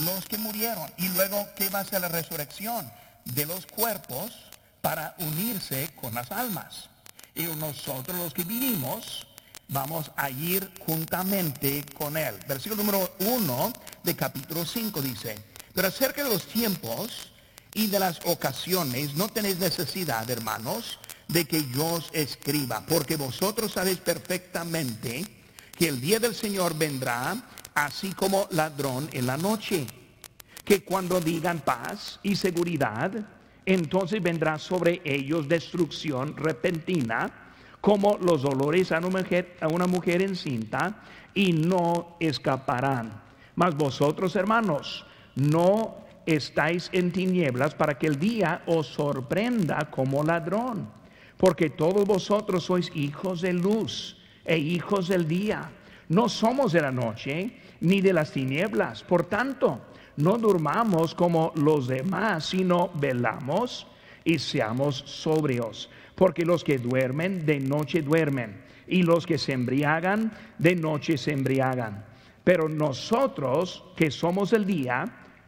los 0.05 0.25
que 0.27 0.39
murieron. 0.39 0.89
Y 0.99 1.09
luego, 1.09 1.49
¿qué 1.57 1.69
va 1.69 1.81
a 1.81 1.85
ser 1.85 2.03
la 2.03 2.09
resurrección? 2.09 2.89
De 3.25 3.45
los 3.45 3.67
cuerpos 3.67 4.31
para 4.83 5.17
unirse 5.19 5.91
con 6.01 6.15
las 6.15 6.31
almas. 6.31 6.91
Y 7.39 7.45
nosotros 7.57 8.19
los 8.19 8.35
que 8.35 8.43
vivimos 8.43 9.25
vamos 9.69 10.11
a 10.17 10.29
ir 10.29 10.69
juntamente 10.85 11.85
con 11.97 12.17
Él. 12.17 12.35
Versículo 12.49 12.83
número 12.83 13.15
1 13.21 13.73
de 14.03 14.17
capítulo 14.17 14.65
5 14.65 15.01
dice, 15.01 15.37
pero 15.73 15.87
acerca 15.87 16.25
de 16.25 16.31
los 16.31 16.49
tiempos 16.49 17.31
y 17.75 17.87
de 17.87 18.01
las 18.01 18.19
ocasiones 18.25 19.15
no 19.15 19.29
tenéis 19.29 19.61
necesidad, 19.61 20.29
hermanos, 20.29 20.99
de 21.29 21.45
que 21.45 21.65
yo 21.69 21.87
os 21.87 22.11
escriba, 22.13 22.85
porque 22.89 23.15
vosotros 23.15 23.71
sabéis 23.71 23.99
perfectamente 23.99 25.25
que 25.79 25.87
el 25.87 26.01
día 26.01 26.19
del 26.19 26.35
Señor 26.35 26.77
vendrá 26.77 27.37
así 27.73 28.15
como 28.15 28.49
ladrón 28.51 29.09
en 29.13 29.27
la 29.27 29.37
noche, 29.37 29.87
que 30.65 30.83
cuando 30.83 31.21
digan 31.21 31.61
paz 31.61 32.19
y 32.25 32.35
seguridad, 32.35 33.13
entonces 33.69 34.23
vendrá 34.23 34.59
sobre 34.59 35.03
ellos 35.05 35.47
destrucción 35.47 36.35
repentina, 36.37 37.31
como 37.83 38.17
los 38.19 38.43
dolores 38.43 38.93
a 38.93 38.99
una 38.99 39.09
mujer, 39.09 39.57
a 39.61 39.69
una 39.69 39.87
mujer 39.87 40.23
encinta, 40.23 41.03
y 41.35 41.53
no 41.53 42.17
escaparán. 42.19 43.21
Mas 43.57 43.77
vosotros, 43.77 44.37
hermanos, 44.37 45.05
no 45.35 45.99
estáis 46.25 46.89
en 46.93 47.13
tinieblas 47.13 47.75
para 47.75 47.99
que 47.99 48.07
el 48.07 48.19
día 48.19 48.63
os 48.67 48.87
sorprenda 48.87 49.91
como 49.91 50.25
ladrón, 50.25 50.89
porque 51.37 51.69
todos 51.69 52.07
vosotros 52.07 52.65
sois 52.65 52.91
hijos 52.95 53.43
de 53.43 53.53
luz 53.53 54.17
e 54.47 54.57
hijos 54.57 55.09
del 55.09 55.29
día. 55.29 55.71
No 56.09 56.31
somos 56.31 56.73
de 56.73 56.81
la 56.81 56.91
noche 56.91 57.53
ni 57.81 58.01
de 58.01 58.15
las 58.15 58.33
tinieblas. 58.33 59.05
Por 59.05 59.27
tanto, 59.27 59.83
no 60.19 60.37
durmamos 60.37 61.15
como 61.15 61.53
los 61.55 61.87
demás, 61.87 62.47
sino 62.47 62.91
velamos 62.95 63.87
y 64.25 64.39
seamos 64.39 64.97
sobrios. 65.07 65.89
Porque 66.17 66.45
los 66.45 66.65
que 66.65 66.79
duermen, 66.79 67.47
de 67.47 67.61
noche 67.61 68.03
duermen, 68.03 68.61
y 68.89 69.03
los 69.03 69.27
que 69.27 69.39
se 69.39 69.53
embriagan, 69.53 70.33
de 70.59 70.75
noche 70.75 71.17
se 71.17 71.33
embriagan. 71.33 72.05
Pero 72.43 72.69
nosotros 72.69 73.85
que 73.95 74.11
somos 74.11 74.53
el 74.53 74.67
día, 74.67 75.05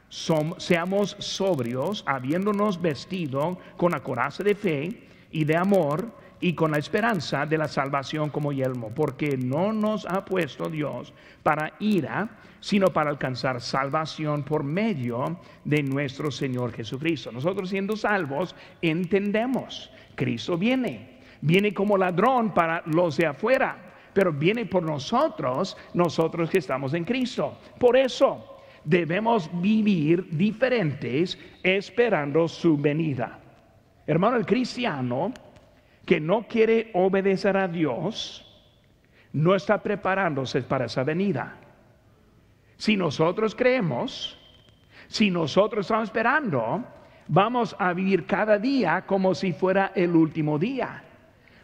seamos 0.08 1.16
sobrios, 1.18 2.04
habiéndonos 2.06 2.80
vestido 2.80 3.58
con 3.76 3.90
la 3.90 4.00
coraza 4.00 4.44
de 4.44 4.54
fe 4.54 5.02
y 5.32 5.44
de 5.44 5.56
amor 5.56 6.12
y 6.40 6.54
con 6.54 6.70
la 6.70 6.78
esperanza 6.78 7.44
de 7.44 7.58
la 7.58 7.68
salvación 7.68 8.30
como 8.30 8.52
yelmo, 8.52 8.90
porque 8.94 9.36
no 9.36 9.72
nos 9.72 10.06
ha 10.06 10.24
puesto 10.24 10.68
Dios 10.68 11.12
para 11.42 11.74
ira, 11.80 12.28
sino 12.60 12.88
para 12.88 13.10
alcanzar 13.10 13.60
salvación 13.60 14.42
por 14.42 14.62
medio 14.62 15.38
de 15.64 15.82
nuestro 15.82 16.30
Señor 16.30 16.72
Jesucristo. 16.72 17.32
Nosotros 17.32 17.70
siendo 17.70 17.96
salvos 17.96 18.54
entendemos, 18.82 19.90
Cristo 20.14 20.56
viene, 20.56 21.20
viene 21.40 21.72
como 21.74 21.96
ladrón 21.96 22.52
para 22.52 22.82
los 22.86 23.16
de 23.16 23.26
afuera, 23.26 23.94
pero 24.12 24.32
viene 24.32 24.66
por 24.66 24.82
nosotros, 24.82 25.76
nosotros 25.94 26.50
que 26.50 26.58
estamos 26.58 26.94
en 26.94 27.04
Cristo. 27.04 27.58
Por 27.78 27.96
eso 27.96 28.62
debemos 28.84 29.50
vivir 29.60 30.28
diferentes 30.30 31.38
esperando 31.62 32.48
su 32.48 32.76
venida. 32.76 33.38
Hermano, 34.06 34.36
el 34.36 34.46
cristiano 34.46 35.32
que 36.04 36.20
no 36.20 36.46
quiere 36.48 36.90
obedecer 36.94 37.56
a 37.56 37.68
Dios, 37.68 38.46
no 39.32 39.54
está 39.54 39.80
preparándose 39.80 40.62
para 40.62 40.86
esa 40.86 41.04
venida. 41.04 41.56
Si 42.80 42.96
nosotros 42.96 43.54
creemos, 43.54 44.38
si 45.06 45.30
nosotros 45.30 45.84
estamos 45.84 46.04
esperando, 46.04 46.82
vamos 47.28 47.76
a 47.78 47.92
vivir 47.92 48.24
cada 48.24 48.58
día 48.58 49.02
como 49.02 49.34
si 49.34 49.52
fuera 49.52 49.92
el 49.94 50.16
último 50.16 50.58
día, 50.58 51.04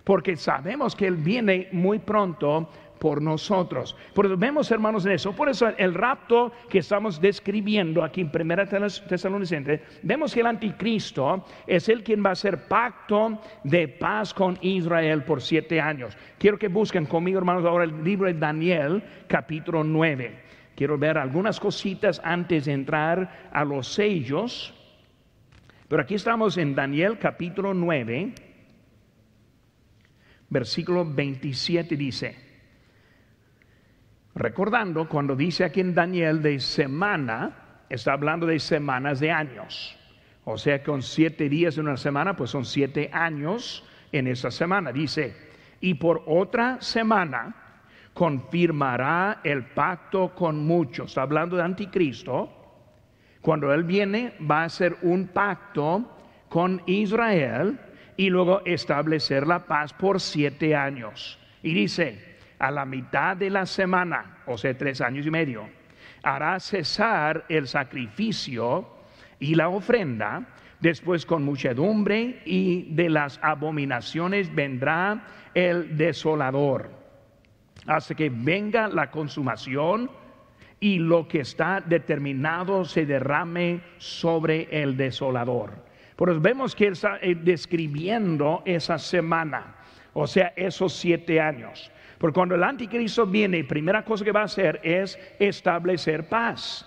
porque 0.05 0.37
sabemos 0.37 0.95
que 0.95 1.07
Él 1.07 1.17
viene 1.17 1.69
muy 1.73 2.01
pronto 2.01 2.69
por 2.99 3.23
nosotros. 3.23 3.97
Por 4.13 4.27
eso 4.27 4.37
vemos, 4.37 4.71
hermanos, 4.71 5.07
en 5.07 5.13
eso. 5.13 5.33
Por 5.33 5.49
eso 5.49 5.69
el 5.79 5.95
rapto 5.95 6.53
que 6.69 6.81
estamos 6.81 7.19
describiendo 7.19 8.05
aquí 8.05 8.21
en 8.21 8.31
Primera 8.31 8.67
Tesalonicense, 8.67 9.81
vemos 10.03 10.35
que 10.35 10.41
el 10.41 10.47
anticristo 10.49 11.47
es 11.67 11.89
el 11.89 12.05
quien 12.05 12.23
va 12.23 12.29
a 12.29 12.33
hacer 12.33 12.69
pacto 12.69 13.41
de 13.65 13.89
paz 13.89 14.35
con 14.35 14.59
Israel 14.61 15.23
por 15.23 15.41
siete 15.41 15.81
años. 15.81 16.15
Quiero 16.37 16.59
que 16.59 16.69
busquen 16.69 17.07
conmigo, 17.07 17.39
hermanos, 17.39 17.65
ahora 17.65 17.85
el 17.85 18.05
libro 18.05 18.27
de 18.27 18.35
Daniel, 18.35 19.03
capítulo 19.29 19.83
9. 19.83 20.45
Quiero 20.77 20.99
ver 20.99 21.17
algunas 21.17 21.59
cositas 21.59 22.21
antes 22.23 22.67
de 22.67 22.73
entrar 22.75 23.49
a 23.51 23.65
los 23.65 23.89
sellos. 23.95 24.75
Pero 25.89 26.03
aquí 26.03 26.15
estamos 26.15 26.59
en 26.59 26.75
Daniel 26.75 27.19
capítulo 27.19 27.73
9, 27.73 28.35
versículo 30.51 31.05
27 31.05 31.97
dice, 31.97 32.37
Recordando 34.35 35.09
cuando 35.09 35.35
dice 35.35 35.65
aquí 35.65 35.81
en 35.81 35.95
Daniel 35.95 36.43
de 36.43 36.61
semana, 36.61 37.85
está 37.89 38.13
hablando 38.13 38.45
de 38.45 38.59
semanas 38.59 39.19
de 39.19 39.31
años. 39.31 39.97
O 40.45 40.59
sea, 40.59 40.83
con 40.83 41.03
siete 41.03 41.49
días 41.49 41.79
en 41.79 41.89
una 41.89 41.97
semana, 41.97 42.37
pues 42.37 42.51
son 42.51 42.67
siete 42.67 43.09
años 43.15 43.83
en 44.13 44.27
esa 44.27 44.51
semana. 44.51 44.93
Dice, 44.93 45.35
y 45.81 45.95
por 45.95 46.23
otra 46.27 46.83
semana 46.83 47.66
confirmará 48.17 49.41
el 49.45 49.67
pacto 49.67 50.35
con 50.35 50.67
muchos. 50.67 51.09
Está 51.09 51.21
hablando 51.21 51.55
de 51.55 51.63
anticristo. 51.65 52.51
Cuando 53.43 53.75
Él 53.75 53.85
viene, 53.85 54.33
va 54.51 54.63
a 54.63 54.65
hacer 54.65 54.97
un 55.03 55.29
pacto 55.29 56.17
con 56.49 56.81
Israel 56.87 57.79
y 58.17 58.31
luego 58.31 58.63
establecer 58.65 59.47
la 59.47 59.67
paz 59.67 59.93
por 59.93 60.19
siete 60.19 60.75
años. 60.75 61.39
Y 61.63 61.75
dice, 61.75 62.39
a 62.59 62.71
la 62.71 62.87
mitad 62.87 63.37
de 63.37 63.51
la 63.51 63.67
semana, 63.67 64.39
o 64.47 64.57
sea, 64.57 64.75
tres 64.79 65.03
años 65.03 65.27
y 65.27 65.31
medio, 65.31 65.69
hará 66.23 66.59
cesar 66.59 67.45
el 67.51 67.69
sacrificio 67.69 68.89
y 69.39 69.57
la 69.57 69.69
ofrenda, 69.69 70.55
después 70.81 71.27
con 71.27 71.43
muchedumbre 71.43 72.41
y 72.47 72.95
de 72.95 73.11
las 73.11 73.39
abominaciones 73.43 74.55
vendrá 74.55 75.23
el 75.53 75.99
desolador, 75.99 76.96
hasta 77.87 78.15
que 78.15 78.31
venga 78.31 78.89
la 78.89 79.11
consumación 79.11 80.11
y 80.81 80.99
lo 80.99 81.27
que 81.27 81.41
está 81.41 81.81
determinado 81.81 82.85
se 82.85 83.07
derrame 83.07 83.81
sobre 83.99 84.69
el 84.71 84.97
desolador. 84.97 85.87
Por 86.17 86.31
eso 86.31 86.41
vemos 86.41 86.75
que 86.75 86.87
él 86.87 86.93
está 86.95 87.19
eh, 87.21 87.35
describiendo 87.35 88.63
esa 88.65 88.99
semana, 88.99 89.77
o 90.15 90.27
sea, 90.27 90.53
esos 90.57 90.93
siete 90.95 91.41
años. 91.41 91.91
Porque 92.19 92.35
cuando 92.35 92.55
el 92.55 92.63
anticristo 92.63 93.27
viene, 93.27 93.65
primera 93.65 94.03
cosa 94.05 94.25
que 94.25 94.33
va 94.33 94.41
a 94.41 94.45
hacer 94.45 94.81
es 94.83 95.19
establecer 95.39 96.29
paz. 96.29 96.87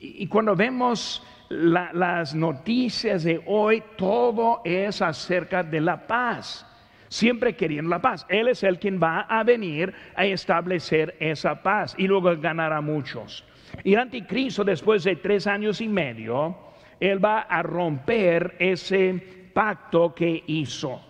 Y, 0.00 0.26
cuando 0.26 0.56
vemos 0.56 1.22
las 1.48 2.34
noticias 2.34 3.24
de 3.24 3.42
hoy, 3.46 3.82
todo 3.96 4.62
es 4.64 5.00
acerca 5.02 5.62
de 5.62 5.80
la 5.80 6.06
paz. 6.06 6.66
Siempre 7.14 7.54
queriendo 7.54 7.90
la 7.90 8.02
paz. 8.02 8.26
Él 8.28 8.48
es 8.48 8.64
el 8.64 8.80
quien 8.80 9.00
va 9.00 9.20
a 9.20 9.44
venir 9.44 9.94
a 10.16 10.26
establecer 10.26 11.14
esa 11.20 11.62
paz 11.62 11.94
y 11.96 12.08
luego 12.08 12.36
ganará 12.36 12.80
muchos. 12.80 13.44
Y 13.84 13.94
el 13.94 14.00
anticristo, 14.00 14.64
después 14.64 15.04
de 15.04 15.14
tres 15.14 15.46
años 15.46 15.80
y 15.80 15.86
medio, 15.86 16.58
él 16.98 17.24
va 17.24 17.42
a 17.42 17.62
romper 17.62 18.56
ese 18.58 19.50
pacto 19.54 20.12
que 20.12 20.42
hizo. 20.48 21.00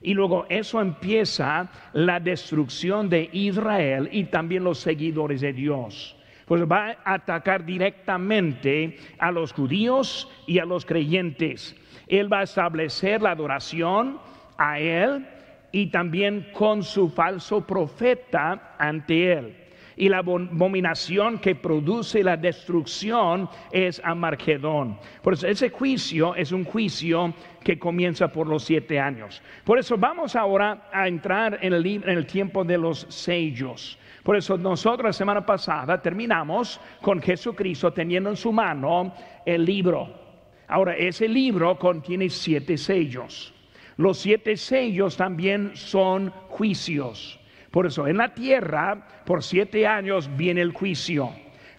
Y 0.00 0.14
luego 0.14 0.46
eso 0.48 0.80
empieza 0.80 1.68
la 1.92 2.20
destrucción 2.20 3.10
de 3.10 3.28
Israel 3.30 4.08
y 4.10 4.24
también 4.24 4.64
los 4.64 4.78
seguidores 4.78 5.42
de 5.42 5.52
Dios. 5.52 6.16
Pues 6.46 6.62
va 6.62 6.96
a 7.04 7.12
atacar 7.12 7.66
directamente 7.66 8.96
a 9.18 9.30
los 9.30 9.52
judíos 9.52 10.26
y 10.46 10.58
a 10.58 10.64
los 10.64 10.86
creyentes. 10.86 11.76
Él 12.08 12.32
va 12.32 12.38
a 12.38 12.44
establecer 12.44 13.20
la 13.20 13.32
adoración 13.32 14.18
a 14.56 14.80
Él 14.80 15.26
y 15.72 15.86
también 15.86 16.48
con 16.52 16.82
su 16.82 17.08
falso 17.10 17.66
profeta 17.66 18.74
ante 18.78 19.32
Él 19.32 19.60
y 20.00 20.08
la 20.08 20.18
abominación 20.18 21.38
que 21.38 21.54
produce 21.54 22.24
la 22.24 22.38
destrucción 22.38 23.50
es 23.70 24.00
Amargedón. 24.02 24.98
Por 25.20 25.34
eso 25.34 25.46
ese 25.46 25.68
juicio 25.68 26.34
es 26.34 26.52
un 26.52 26.64
juicio 26.64 27.34
que 27.62 27.78
comienza 27.78 28.32
por 28.32 28.46
los 28.46 28.64
siete 28.64 28.98
años. 28.98 29.42
Por 29.62 29.78
eso 29.78 29.98
vamos 29.98 30.36
ahora 30.36 30.88
a 30.90 31.06
entrar 31.06 31.58
en 31.60 31.74
el, 31.74 31.86
en 31.86 32.08
el 32.08 32.24
tiempo 32.24 32.64
de 32.64 32.78
los 32.78 33.06
sellos. 33.10 33.98
Por 34.22 34.36
eso 34.36 34.56
nosotros 34.56 35.04
la 35.04 35.12
semana 35.12 35.44
pasada 35.44 36.00
terminamos 36.00 36.80
con 37.02 37.20
Jesucristo 37.20 37.92
teniendo 37.92 38.30
en 38.30 38.36
su 38.36 38.52
mano 38.52 39.12
el 39.44 39.66
libro. 39.66 40.18
Ahora, 40.66 40.96
ese 40.96 41.28
libro 41.28 41.78
contiene 41.78 42.30
siete 42.30 42.78
sellos. 42.78 43.52
Los 44.00 44.16
siete 44.16 44.56
sellos 44.56 45.18
también 45.18 45.72
son 45.74 46.30
juicios. 46.48 47.38
Por 47.70 47.84
eso 47.84 48.06
en 48.08 48.16
la 48.16 48.32
tierra 48.32 49.06
por 49.26 49.42
siete 49.42 49.86
años 49.86 50.30
viene 50.38 50.62
el 50.62 50.72
juicio. 50.72 51.28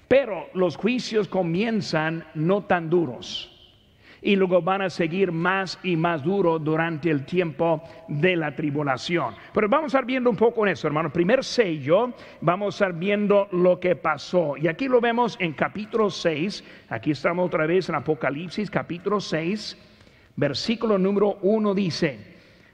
Pero 0.07 0.47
los 0.53 0.75
juicios 0.77 1.27
comienzan 1.27 2.23
no 2.35 2.65
tan 2.65 2.91
duros 2.91 3.47
y 4.21 4.35
luego 4.35 4.61
van 4.61 4.83
a 4.83 4.91
seguir 4.91 5.31
más 5.31 5.79
y 5.81 5.95
más 5.95 6.23
duro 6.23 6.59
durante 6.59 7.09
el 7.09 7.25
tiempo 7.25 7.81
de 8.07 8.35
la 8.35 8.55
tribulación. 8.55 9.33
Pero 9.51 9.67
vamos 9.67 9.85
a 9.85 9.97
estar 9.97 10.05
viendo 10.05 10.29
un 10.29 10.35
poco 10.35 10.63
en 10.67 10.73
eso, 10.73 10.85
hermano. 10.85 11.11
Primer 11.11 11.43
sello, 11.43 12.13
vamos 12.39 12.75
a 12.75 12.85
estar 12.85 12.99
viendo 12.99 13.47
lo 13.51 13.79
que 13.79 13.95
pasó. 13.95 14.55
Y 14.57 14.67
aquí 14.67 14.87
lo 14.87 15.01
vemos 15.01 15.37
en 15.39 15.53
capítulo 15.53 16.11
6. 16.11 16.63
Aquí 16.89 17.09
estamos 17.09 17.47
otra 17.47 17.65
vez 17.65 17.89
en 17.89 17.95
Apocalipsis, 17.95 18.69
capítulo 18.69 19.19
6, 19.19 19.75
versículo 20.41 20.97
número 20.97 21.37
1 21.43 21.75
dice, 21.75 22.17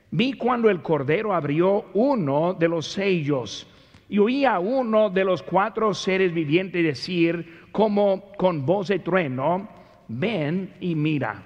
vi 0.10 0.34
cuando 0.34 0.70
el 0.70 0.82
Cordero 0.82 1.34
abrió 1.34 1.88
uno 1.94 2.54
de 2.54 2.70
los 2.70 2.88
sellos 2.88 3.68
y 4.08 4.20
oí 4.20 4.46
a 4.46 4.58
uno 4.60 5.10
de 5.10 5.26
los 5.26 5.44
cuatro 5.44 5.94
seres 5.94 6.34
vivientes 6.34 6.82
decir 6.82 7.68
como 7.74 8.32
con 8.38 8.66
voz 8.66 8.88
de 8.88 9.00
trueno, 9.00 9.68
ven 10.08 10.76
y 10.80 10.96
mira. 10.96 11.44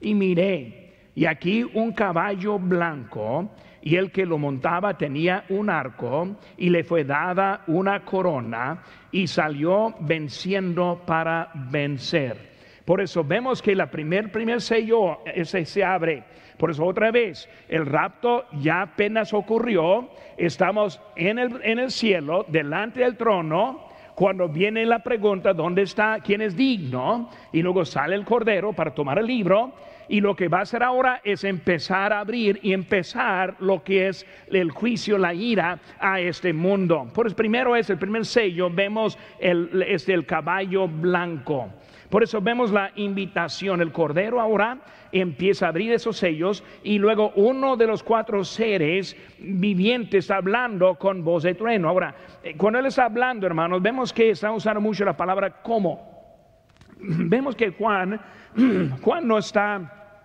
Y 0.00 0.14
miré, 0.14 1.10
y 1.14 1.26
aquí 1.26 1.62
un 1.74 1.92
caballo 1.92 2.58
blanco, 2.58 3.50
y 3.82 3.96
el 3.96 4.10
que 4.10 4.24
lo 4.24 4.38
montaba 4.38 4.96
tenía 4.96 5.44
un 5.50 5.68
arco, 5.68 6.36
y 6.56 6.70
le 6.70 6.82
fue 6.82 7.04
dada 7.04 7.64
una 7.66 8.06
corona, 8.06 8.82
y 9.12 9.26
salió 9.26 9.94
venciendo 10.00 11.02
para 11.04 11.50
vencer. 11.70 12.47
Por 12.88 13.02
eso 13.02 13.22
vemos 13.22 13.60
que 13.60 13.74
la 13.74 13.90
primer, 13.90 14.32
primer 14.32 14.62
sello 14.62 15.18
ese 15.26 15.66
se 15.66 15.84
abre. 15.84 16.22
Por 16.56 16.70
eso 16.70 16.86
otra 16.86 17.10
vez, 17.10 17.46
el 17.68 17.84
rapto 17.84 18.46
ya 18.62 18.80
apenas 18.80 19.34
ocurrió, 19.34 20.08
estamos 20.38 20.98
en 21.14 21.38
el, 21.38 21.60
en 21.64 21.80
el 21.80 21.90
cielo, 21.90 22.46
delante 22.48 23.00
del 23.00 23.18
trono, 23.18 23.88
cuando 24.14 24.48
viene 24.48 24.86
la 24.86 25.00
pregunta, 25.00 25.52
¿dónde 25.52 25.82
está? 25.82 26.20
¿Quién 26.24 26.40
es 26.40 26.56
digno? 26.56 27.28
Y 27.52 27.60
luego 27.60 27.84
sale 27.84 28.16
el 28.16 28.24
Cordero 28.24 28.72
para 28.72 28.94
tomar 28.94 29.18
el 29.18 29.26
libro. 29.26 29.74
Y 30.08 30.22
lo 30.22 30.34
que 30.34 30.48
va 30.48 30.60
a 30.60 30.62
hacer 30.62 30.82
ahora 30.82 31.20
es 31.22 31.44
empezar 31.44 32.14
a 32.14 32.20
abrir 32.20 32.58
y 32.62 32.72
empezar 32.72 33.54
lo 33.60 33.84
que 33.84 34.08
es 34.08 34.26
el 34.50 34.70
juicio, 34.70 35.18
la 35.18 35.34
ira 35.34 35.78
a 36.00 36.20
este 36.20 36.54
mundo. 36.54 37.06
Por 37.12 37.26
eso 37.26 37.36
primero 37.36 37.76
es 37.76 37.90
el 37.90 37.98
primer 37.98 38.24
sello, 38.24 38.70
vemos 38.70 39.18
el, 39.38 39.84
este, 39.86 40.14
el 40.14 40.24
caballo 40.24 40.88
blanco. 40.88 41.68
Por 42.08 42.22
eso 42.22 42.40
vemos 42.40 42.70
la 42.70 42.90
invitación. 42.96 43.80
El 43.80 43.92
Cordero 43.92 44.40
ahora 44.40 44.78
empieza 45.12 45.66
a 45.66 45.68
abrir 45.68 45.92
esos 45.92 46.16
sellos 46.16 46.64
y 46.82 46.98
luego 46.98 47.32
uno 47.36 47.76
de 47.76 47.86
los 47.86 48.02
cuatro 48.02 48.44
seres 48.44 49.16
vivientes 49.38 50.30
hablando 50.30 50.94
con 50.94 51.22
voz 51.22 51.42
de 51.42 51.54
trueno. 51.54 51.88
Ahora, 51.88 52.14
eh, 52.42 52.54
cuando 52.56 52.78
Él 52.78 52.86
está 52.86 53.04
hablando, 53.04 53.46
hermanos, 53.46 53.82
vemos 53.82 54.12
que 54.12 54.30
está 54.30 54.50
usando 54.50 54.80
mucho 54.80 55.04
la 55.04 55.16
palabra 55.16 55.62
como. 55.62 56.16
Vemos 57.00 57.54
que 57.54 57.70
Juan, 57.70 58.20
Juan 59.02 59.28
no 59.28 59.38
está 59.38 60.24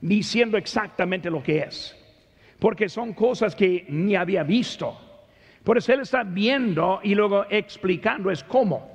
diciendo 0.00 0.56
exactamente 0.56 1.28
lo 1.28 1.42
que 1.42 1.58
es, 1.60 1.96
porque 2.60 2.88
son 2.88 3.14
cosas 3.14 3.56
que 3.56 3.84
ni 3.88 4.14
había 4.14 4.44
visto. 4.44 4.96
Por 5.64 5.78
eso 5.78 5.92
Él 5.92 6.00
está 6.00 6.22
viendo 6.22 7.00
y 7.02 7.14
luego 7.14 7.46
explicando 7.48 8.30
es 8.30 8.44
cómo. 8.44 8.93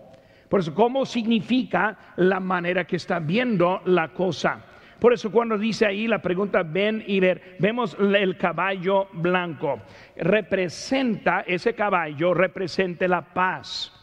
Por 0.50 0.62
eso, 0.62 0.74
¿cómo 0.74 1.06
significa 1.06 1.98
la 2.18 2.40
manera 2.40 2.86
que 2.86 2.96
está 2.96 3.20
viendo 3.20 3.82
la 3.86 4.10
cosa? 4.10 4.66
Por 5.00 5.14
eso 5.14 5.32
cuando 5.32 5.58
dice 5.58 5.86
ahí 5.86 6.08
la 6.08 6.22
pregunta 6.22 6.64
ven 6.64 7.04
y 7.08 7.20
ver, 7.20 7.56
vemos 7.60 7.96
el 8.00 8.36
caballo 8.38 9.08
blanco. 9.14 9.80
Representa, 10.18 11.42
ese 11.48 11.74
caballo 11.74 12.34
representa 12.34 13.08
la 13.08 13.22
paz, 13.22 13.94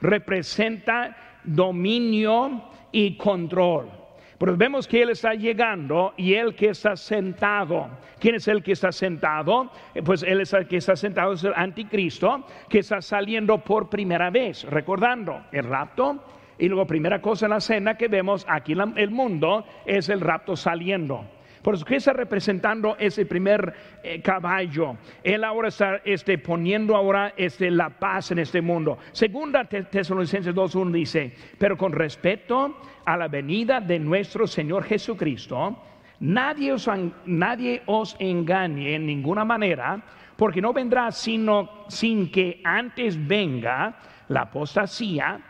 representa 0.00 1.40
dominio 1.42 2.70
y 2.92 3.16
control. 3.16 4.03
Pero 4.38 4.56
vemos 4.56 4.88
que 4.88 5.02
Él 5.02 5.10
está 5.10 5.34
llegando 5.34 6.14
y 6.16 6.34
Él 6.34 6.54
que 6.54 6.70
está 6.70 6.96
sentado. 6.96 7.88
¿Quién 8.18 8.36
es 8.36 8.48
el 8.48 8.62
que 8.62 8.72
está 8.72 8.90
sentado? 8.90 9.70
Eh, 9.94 10.02
pues 10.02 10.22
Él 10.22 10.40
es 10.40 10.52
el 10.52 10.66
que 10.66 10.78
está 10.78 10.96
sentado, 10.96 11.32
es 11.34 11.44
el 11.44 11.52
anticristo, 11.54 12.44
que 12.68 12.80
está 12.80 13.00
saliendo 13.00 13.58
por 13.58 13.88
primera 13.88 14.30
vez. 14.30 14.64
Recordando, 14.64 15.44
el 15.52 15.64
rapto 15.64 16.24
y 16.58 16.68
luego 16.68 16.86
primera 16.86 17.20
cosa 17.20 17.46
en 17.46 17.50
la 17.50 17.60
cena 17.60 17.96
que 17.96 18.08
vemos 18.08 18.44
aquí 18.48 18.72
en 18.72 18.96
el 18.96 19.10
mundo 19.10 19.64
es 19.84 20.08
el 20.08 20.20
rapto 20.20 20.56
saliendo. 20.56 21.24
Por 21.64 21.76
eso 21.76 21.86
que 21.86 21.96
está 21.96 22.12
representando 22.12 22.94
ese 22.98 23.24
primer 23.24 23.72
eh, 24.02 24.20
caballo. 24.20 24.98
Él 25.22 25.42
ahora 25.44 25.68
está 25.68 26.02
este, 26.04 26.36
poniendo 26.36 26.94
ahora 26.94 27.32
este, 27.38 27.70
la 27.70 27.88
paz 27.88 28.32
en 28.32 28.40
este 28.40 28.60
mundo. 28.60 28.98
Segunda 29.12 29.64
Tesalonicenses 29.64 30.54
2.1 30.54 30.90
dice, 30.90 31.32
pero 31.56 31.78
con 31.78 31.92
respecto 31.92 32.76
a 33.06 33.16
la 33.16 33.28
venida 33.28 33.80
de 33.80 33.98
nuestro 33.98 34.46
Señor 34.46 34.84
Jesucristo, 34.84 35.78
nadie 36.20 36.70
os, 36.70 36.86
nadie 37.24 37.80
os 37.86 38.14
engañe 38.18 38.94
en 38.96 39.06
ninguna 39.06 39.46
manera, 39.46 40.02
porque 40.36 40.60
no 40.60 40.74
vendrá 40.74 41.10
sino 41.12 41.86
sin 41.88 42.30
que 42.30 42.60
antes 42.62 43.16
venga 43.26 43.96
la 44.28 44.42
apostasía 44.42 45.40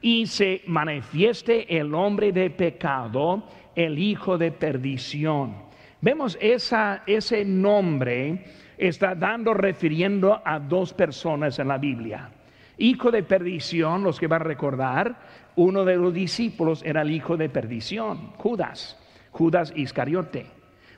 y 0.00 0.26
se 0.26 0.62
manifieste 0.66 1.78
el 1.78 1.94
hombre 1.94 2.30
de 2.30 2.50
pecado, 2.50 3.48
el 3.74 3.98
hijo 3.98 4.38
de 4.38 4.52
perdición. 4.52 5.54
Vemos 6.00 6.38
ese 6.40 7.44
nombre 7.44 8.44
está 8.76 9.14
dando 9.14 9.54
refiriendo 9.54 10.42
a 10.44 10.58
dos 10.58 10.92
personas 10.92 11.58
en 11.58 11.68
la 11.68 11.78
Biblia. 11.78 12.30
Hijo 12.76 13.10
de 13.10 13.22
perdición, 13.22 14.02
los 14.02 14.18
que 14.18 14.26
van 14.26 14.42
a 14.42 14.44
recordar, 14.44 15.16
uno 15.56 15.84
de 15.84 15.96
los 15.96 16.12
discípulos 16.12 16.82
era 16.84 17.02
el 17.02 17.10
hijo 17.12 17.36
de 17.36 17.48
perdición, 17.48 18.32
Judas, 18.36 18.98
Judas 19.30 19.72
Iscariote. 19.76 20.46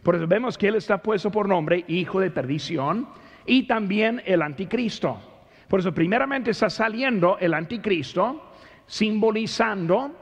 Por 0.03 0.17
eso 0.17 0.27
vemos 0.27 0.57
que 0.57 0.69
él 0.69 0.77
está 0.77 0.99
puesto 0.99 1.31
por 1.31 1.49
nombre 1.49 1.85
hijo 1.89 2.21
de 2.21 2.31
perdición 2.31 3.09
y 3.45 3.65
también 3.65 4.23
el 4.25 4.41
anticristo. 4.41 5.19
Por 5.69 5.81
eso 5.81 5.93
primeramente 5.93 6.53
está 6.53 6.71
saliendo 6.71 7.39
el 7.39 7.55
anticristo 7.55 8.51
simbolizando 8.87 10.13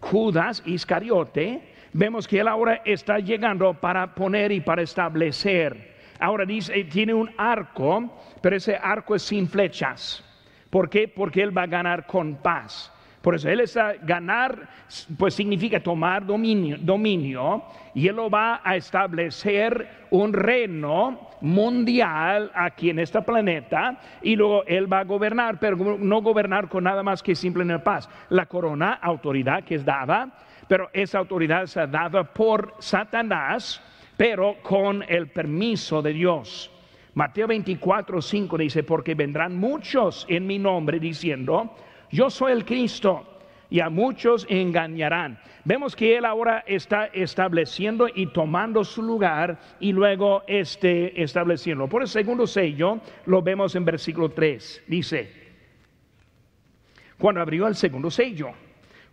Judas 0.00 0.62
Iscariote, 0.64 1.71
vemos 1.92 2.26
que 2.26 2.40
él 2.40 2.48
ahora 2.48 2.82
está 2.84 3.18
llegando 3.18 3.74
para 3.74 4.14
poner 4.14 4.52
y 4.52 4.60
para 4.60 4.82
establecer. 4.82 5.92
Ahora 6.18 6.44
dice, 6.44 6.78
eh, 6.78 6.84
tiene 6.84 7.14
un 7.14 7.30
arco, 7.36 8.22
pero 8.40 8.56
ese 8.56 8.76
arco 8.76 9.14
es 9.14 9.22
sin 9.22 9.48
flechas. 9.48 10.24
¿Por 10.70 10.88
qué? 10.88 11.08
Porque 11.08 11.42
él 11.42 11.56
va 11.56 11.62
a 11.62 11.66
ganar 11.66 12.06
con 12.06 12.36
paz. 12.36 12.92
Por 13.22 13.36
eso 13.36 13.48
él 13.48 13.60
está 13.60 13.94
ganar, 14.02 14.68
pues 15.16 15.34
significa 15.34 15.80
tomar 15.80 16.26
dominio, 16.26 16.76
dominio 16.80 17.62
y 17.94 18.08
él 18.08 18.16
lo 18.16 18.28
va 18.28 18.60
a 18.64 18.74
establecer 18.74 20.06
un 20.10 20.32
reino 20.32 21.30
mundial 21.40 22.50
aquí 22.52 22.90
en 22.90 22.98
este 22.98 23.22
planeta 23.22 23.96
y 24.22 24.34
luego 24.34 24.64
él 24.66 24.92
va 24.92 25.00
a 25.00 25.04
gobernar, 25.04 25.60
pero 25.60 25.76
no 25.76 26.20
gobernar 26.20 26.68
con 26.68 26.82
nada 26.82 27.04
más 27.04 27.22
que 27.22 27.36
simplemente 27.36 27.84
paz. 27.84 28.08
La 28.28 28.46
corona, 28.46 28.94
autoridad 28.94 29.62
que 29.62 29.76
es 29.76 29.84
dada, 29.84 30.28
pero 30.68 30.90
esa 30.92 31.18
autoridad 31.18 31.64
es 31.64 31.74
dada 31.74 32.24
por 32.24 32.74
Satanás, 32.78 33.82
pero 34.16 34.56
con 34.62 35.02
el 35.08 35.28
permiso 35.28 36.02
de 36.02 36.12
Dios. 36.12 36.70
Mateo 37.14 37.46
24, 37.46 38.22
5 38.22 38.58
dice, 38.58 38.82
porque 38.82 39.14
vendrán 39.14 39.56
muchos 39.56 40.24
en 40.28 40.46
mi 40.46 40.58
nombre 40.58 40.98
diciendo, 40.98 41.74
yo 42.10 42.30
soy 42.30 42.52
el 42.52 42.64
Cristo 42.64 43.40
y 43.68 43.80
a 43.80 43.90
muchos 43.90 44.46
engañarán. 44.48 45.38
Vemos 45.64 45.94
que 45.94 46.16
él 46.16 46.24
ahora 46.24 46.64
está 46.66 47.06
estableciendo 47.06 48.08
y 48.12 48.26
tomando 48.26 48.82
su 48.84 49.02
lugar 49.02 49.58
y 49.78 49.92
luego 49.92 50.42
este 50.46 51.22
estableciendo. 51.22 51.88
Por 51.88 52.02
el 52.02 52.08
segundo 52.08 52.46
sello 52.46 53.00
lo 53.26 53.42
vemos 53.42 53.74
en 53.74 53.84
versículo 53.84 54.30
3. 54.30 54.84
Dice, 54.88 55.32
cuando 57.18 57.40
abrió 57.40 57.68
el 57.68 57.76
segundo 57.76 58.10
sello, 58.10 58.52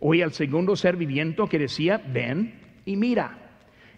oí 0.00 0.22
al 0.22 0.32
segundo 0.32 0.76
ser 0.76 0.96
viviente 0.96 1.42
que 1.48 1.58
decía, 1.58 2.02
ven 2.04 2.60
y 2.84 2.96
mira. 2.96 3.36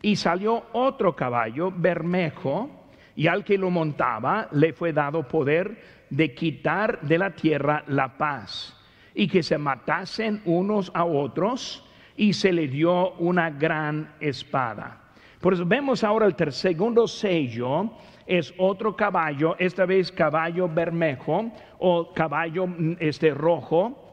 Y 0.02 0.16
salió 0.16 0.64
otro 0.72 1.14
caballo 1.14 1.72
bermejo 1.74 2.88
y 3.14 3.26
al 3.26 3.44
que 3.44 3.56
lo 3.56 3.70
montaba 3.70 4.48
le 4.52 4.72
fue 4.72 4.92
dado 4.92 5.26
poder 5.28 6.04
de 6.10 6.34
quitar 6.34 7.00
de 7.02 7.18
la 7.18 7.30
tierra 7.30 7.84
la 7.86 8.16
paz 8.18 8.76
y 9.14 9.28
que 9.28 9.42
se 9.42 9.58
matasen 9.58 10.42
unos 10.44 10.90
a 10.94 11.04
otros 11.04 11.84
y 12.16 12.32
se 12.32 12.52
le 12.52 12.68
dio 12.68 13.12
una 13.14 13.50
gran 13.50 14.14
espada. 14.20 14.98
Por 15.40 15.54
eso 15.54 15.66
vemos 15.66 16.04
ahora 16.04 16.26
el 16.26 16.52
segundo 16.52 17.06
sello 17.06 17.90
es 18.26 18.54
otro 18.58 18.94
caballo, 18.96 19.56
esta 19.58 19.86
vez 19.86 20.12
caballo 20.12 20.68
bermejo 20.68 21.50
o 21.78 22.12
caballo 22.12 22.66
mm, 22.66 22.96
este 23.00 23.30
rojo. 23.32 24.11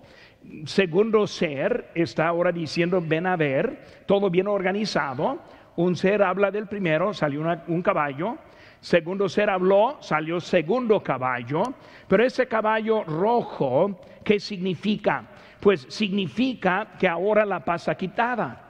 Segundo 0.66 1.28
ser 1.28 1.92
está 1.94 2.28
ahora 2.28 2.52
diciendo 2.52 3.04
ven 3.06 3.28
a 3.28 3.36
ver, 3.36 4.04
todo 4.06 4.30
bien 4.30 4.48
organizado. 4.48 5.40
Un 5.76 5.96
ser 5.96 6.24
habla 6.24 6.52
del 6.52 6.68
primero, 6.68 7.14
salió 7.14 7.42
un 7.68 7.82
caballo. 7.82 8.38
Segundo 8.82 9.28
ser 9.28 9.50
habló, 9.50 9.98
salió 10.00 10.40
segundo 10.40 11.04
caballo, 11.04 11.64
pero 12.08 12.24
ese 12.24 12.48
caballo 12.48 13.04
rojo, 13.04 14.00
¿qué 14.24 14.40
significa? 14.40 15.28
pues 15.60 15.86
significa 15.90 16.96
que 16.98 17.08
ahora 17.08 17.46
la 17.46 17.64
paz 17.64 17.82
está 17.84 17.96
quitada. 17.96 18.66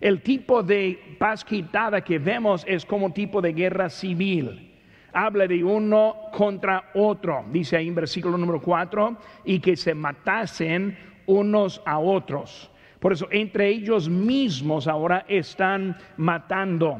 El 0.00 0.22
tipo 0.22 0.62
de 0.62 1.16
paz 1.18 1.44
quitada 1.44 2.00
que 2.00 2.18
vemos 2.18 2.64
es 2.66 2.86
como 2.86 3.12
tipo 3.12 3.40
de 3.40 3.52
guerra 3.52 3.90
civil 3.90 4.66
habla 5.12 5.46
de 5.46 5.64
uno 5.64 6.14
contra 6.32 6.90
otro, 6.94 7.44
dice 7.50 7.76
ahí 7.76 7.88
en 7.88 7.94
versículo 7.96 8.38
número 8.38 8.60
4, 8.60 9.16
y 9.44 9.58
que 9.58 9.76
se 9.76 9.92
matasen 9.92 10.96
unos 11.26 11.82
a 11.84 11.98
otros. 11.98 12.70
Por 13.00 13.12
eso 13.12 13.28
entre 13.30 13.68
ellos 13.68 14.08
mismos 14.08 14.86
ahora 14.86 15.24
están 15.26 15.96
matando. 16.16 16.98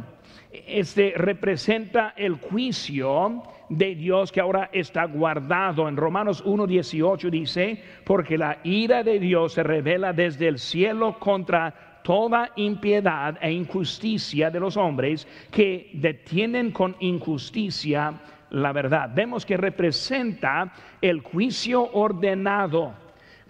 Este 0.50 1.12
representa 1.16 2.14
el 2.16 2.34
juicio 2.34 3.42
de 3.68 3.94
Dios 3.94 4.32
que 4.32 4.40
ahora 4.40 4.70
está 4.72 5.04
guardado. 5.04 5.88
En 5.88 5.96
Romanos 5.96 6.44
1.18 6.44 7.30
dice, 7.30 7.82
porque 8.04 8.36
la 8.36 8.58
ira 8.64 9.02
de 9.04 9.18
Dios 9.18 9.52
se 9.52 9.62
revela 9.62 10.12
desde 10.12 10.48
el 10.48 10.58
cielo 10.58 11.18
contra 11.18 12.00
toda 12.02 12.50
impiedad 12.56 13.38
e 13.42 13.52
injusticia 13.52 14.50
de 14.50 14.58
los 14.58 14.76
hombres 14.76 15.28
que 15.50 15.90
detienen 15.92 16.72
con 16.72 16.96
injusticia 17.00 18.14
la 18.50 18.72
verdad. 18.72 19.10
Vemos 19.14 19.46
que 19.46 19.56
representa 19.56 20.72
el 21.00 21.20
juicio 21.20 21.88
ordenado 21.92 22.94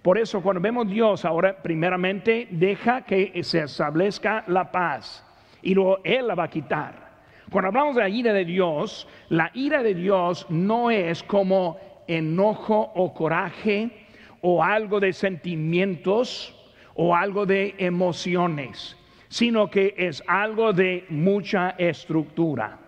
por 0.03 0.17
eso 0.17 0.41
cuando 0.41 0.61
vemos 0.61 0.89
Dios 0.89 1.25
ahora, 1.25 1.63
primeramente 1.63 2.49
deja 2.51 3.03
que 3.03 3.43
se 3.43 3.63
establezca 3.63 4.45
la 4.47 4.71
paz 4.71 5.25
y 5.63 5.75
luego 5.75 5.99
Él 6.05 6.27
la 6.27 6.35
va 6.35 6.45
a 6.45 6.51
quitar. 6.51 7.11
Cuando 7.51 7.69
hablamos 7.69 7.97
de 7.97 8.03
la 8.03 8.09
ira 8.09 8.33
de 8.33 8.45
Dios, 8.45 9.07
la 9.29 9.51
ira 9.55 9.83
de 9.83 9.95
Dios 9.95 10.47
no 10.49 10.91
es 10.91 11.23
como 11.23 11.79
enojo 12.07 12.93
o 12.95 13.13
coraje 13.13 14.07
o 14.41 14.65
algo 14.65 15.01
de 15.01 15.13
sentimientos 15.13 16.57
o 16.95 17.15
algo 17.15 17.45
de 17.45 17.75
emociones, 17.79 18.97
sino 19.29 19.69
que 19.69 19.95
es 19.99 20.23
algo 20.27 20.73
de 20.73 21.05
mucha 21.11 21.71
estructura. 21.77 22.79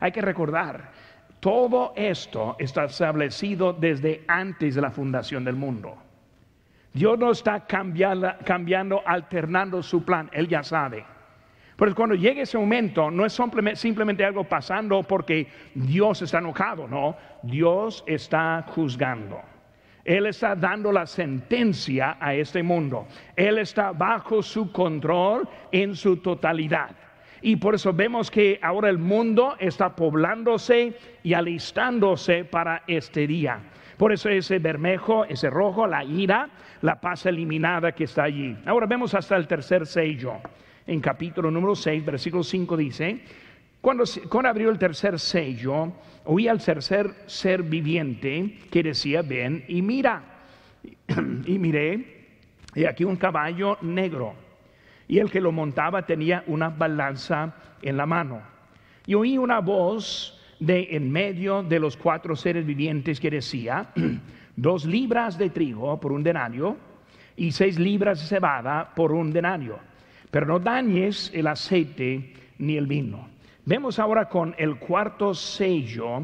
Hay 0.00 0.12
que 0.12 0.20
recordar, 0.20 0.90
todo 1.40 1.92
esto 1.96 2.56
está 2.58 2.84
establecido 2.84 3.72
desde 3.72 4.24
antes 4.28 4.74
de 4.74 4.80
la 4.80 4.90
fundación 4.90 5.44
del 5.44 5.56
mundo. 5.56 5.96
Dios 6.92 7.18
no 7.18 7.30
está 7.30 7.66
cambiando, 7.66 9.02
alternando 9.06 9.82
su 9.82 10.04
plan, 10.04 10.28
Él 10.32 10.46
ya 10.48 10.62
sabe. 10.62 11.04
Pero 11.76 11.94
cuando 11.94 12.14
llegue 12.14 12.42
ese 12.42 12.58
momento, 12.58 13.10
no 13.10 13.24
es 13.24 13.40
simplemente 13.74 14.24
algo 14.24 14.44
pasando 14.44 15.02
porque 15.02 15.48
Dios 15.74 16.22
está 16.22 16.38
enojado, 16.38 16.86
no, 16.86 17.16
Dios 17.42 18.04
está 18.06 18.64
juzgando. 18.68 19.40
Él 20.04 20.26
está 20.26 20.54
dando 20.54 20.92
la 20.92 21.06
sentencia 21.06 22.16
a 22.20 22.34
este 22.34 22.62
mundo. 22.62 23.06
Él 23.36 23.58
está 23.58 23.92
bajo 23.92 24.42
su 24.42 24.70
control 24.72 25.48
en 25.70 25.94
su 25.94 26.16
totalidad. 26.18 26.90
Y 27.40 27.56
por 27.56 27.74
eso 27.74 27.92
vemos 27.92 28.30
que 28.30 28.58
ahora 28.62 28.88
el 28.88 28.98
mundo 28.98 29.56
está 29.58 29.94
poblándose 29.94 30.96
y 31.22 31.34
alistándose 31.34 32.44
para 32.44 32.82
este 32.86 33.26
día. 33.26 33.60
Por 33.96 34.12
eso 34.12 34.28
ese 34.28 34.58
bermejo, 34.58 35.24
ese 35.24 35.50
rojo, 35.50 35.86
la 35.86 36.04
ira, 36.04 36.48
la 36.82 37.00
paz 37.00 37.26
eliminada 37.26 37.92
que 37.92 38.04
está 38.04 38.24
allí. 38.24 38.56
Ahora 38.66 38.86
vemos 38.86 39.14
hasta 39.14 39.36
el 39.36 39.46
tercer 39.46 39.86
sello. 39.86 40.34
En 40.86 41.00
capítulo 41.00 41.50
número 41.50 41.74
6, 41.74 42.04
versículo 42.04 42.42
5 42.42 42.76
dice, 42.76 43.20
cuando, 43.80 44.04
cuando 44.28 44.50
abrió 44.50 44.70
el 44.70 44.78
tercer 44.78 45.18
sello, 45.18 45.92
oí 46.24 46.48
al 46.48 46.62
tercer 46.62 47.14
ser 47.26 47.62
viviente 47.62 48.58
que 48.70 48.82
decía, 48.82 49.22
ven 49.22 49.64
y 49.68 49.80
mira. 49.80 50.22
y 51.46 51.58
miré, 51.58 52.26
y 52.74 52.84
aquí 52.84 53.04
un 53.04 53.16
caballo 53.16 53.78
negro. 53.82 54.34
Y 55.06 55.18
el 55.18 55.30
que 55.30 55.40
lo 55.40 55.52
montaba 55.52 56.04
tenía 56.04 56.42
una 56.46 56.68
balanza 56.68 57.54
en 57.82 57.96
la 57.96 58.06
mano. 58.06 58.42
Y 59.06 59.14
oí 59.14 59.38
una 59.38 59.60
voz 59.60 60.40
de 60.58 60.88
en 60.92 61.10
medio 61.10 61.62
de 61.62 61.80
los 61.80 61.96
cuatro 61.96 62.36
seres 62.36 62.64
vivientes 62.64 63.20
que 63.20 63.30
decía, 63.30 63.92
dos 64.56 64.84
libras 64.84 65.38
de 65.38 65.50
trigo 65.50 65.98
por 66.00 66.12
un 66.12 66.22
denario 66.22 66.76
y 67.36 67.52
seis 67.52 67.78
libras 67.78 68.20
de 68.20 68.26
cebada 68.26 68.92
por 68.94 69.12
un 69.12 69.32
denario, 69.32 69.78
pero 70.30 70.46
no 70.46 70.58
dañes 70.58 71.30
el 71.34 71.46
aceite 71.46 72.34
ni 72.58 72.76
el 72.76 72.86
vino. 72.86 73.28
Vemos 73.64 73.98
ahora 73.98 74.28
con 74.28 74.54
el 74.58 74.76
cuarto 74.76 75.34
sello, 75.34 76.22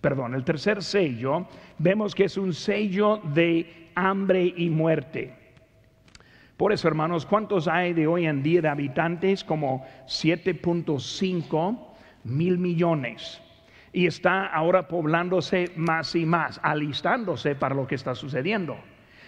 perdón, 0.00 0.34
el 0.34 0.44
tercer 0.44 0.82
sello, 0.82 1.46
vemos 1.78 2.14
que 2.14 2.24
es 2.24 2.36
un 2.36 2.54
sello 2.54 3.20
de 3.34 3.90
hambre 3.94 4.54
y 4.56 4.70
muerte. 4.70 5.34
Por 6.56 6.72
eso, 6.72 6.86
hermanos, 6.86 7.26
¿cuántos 7.26 7.66
hay 7.66 7.92
de 7.92 8.06
hoy 8.06 8.26
en 8.26 8.42
día 8.42 8.62
de 8.62 8.68
habitantes? 8.68 9.42
Como 9.42 9.84
7.5 10.06 11.78
mil 12.24 12.58
millones. 12.58 13.42
Y 13.92 14.06
está 14.06 14.46
ahora 14.46 14.88
poblándose 14.88 15.70
más 15.76 16.14
y 16.14 16.24
más, 16.24 16.60
alistándose 16.62 17.54
para 17.54 17.74
lo 17.74 17.86
que 17.86 17.94
está 17.94 18.14
sucediendo. 18.14 18.76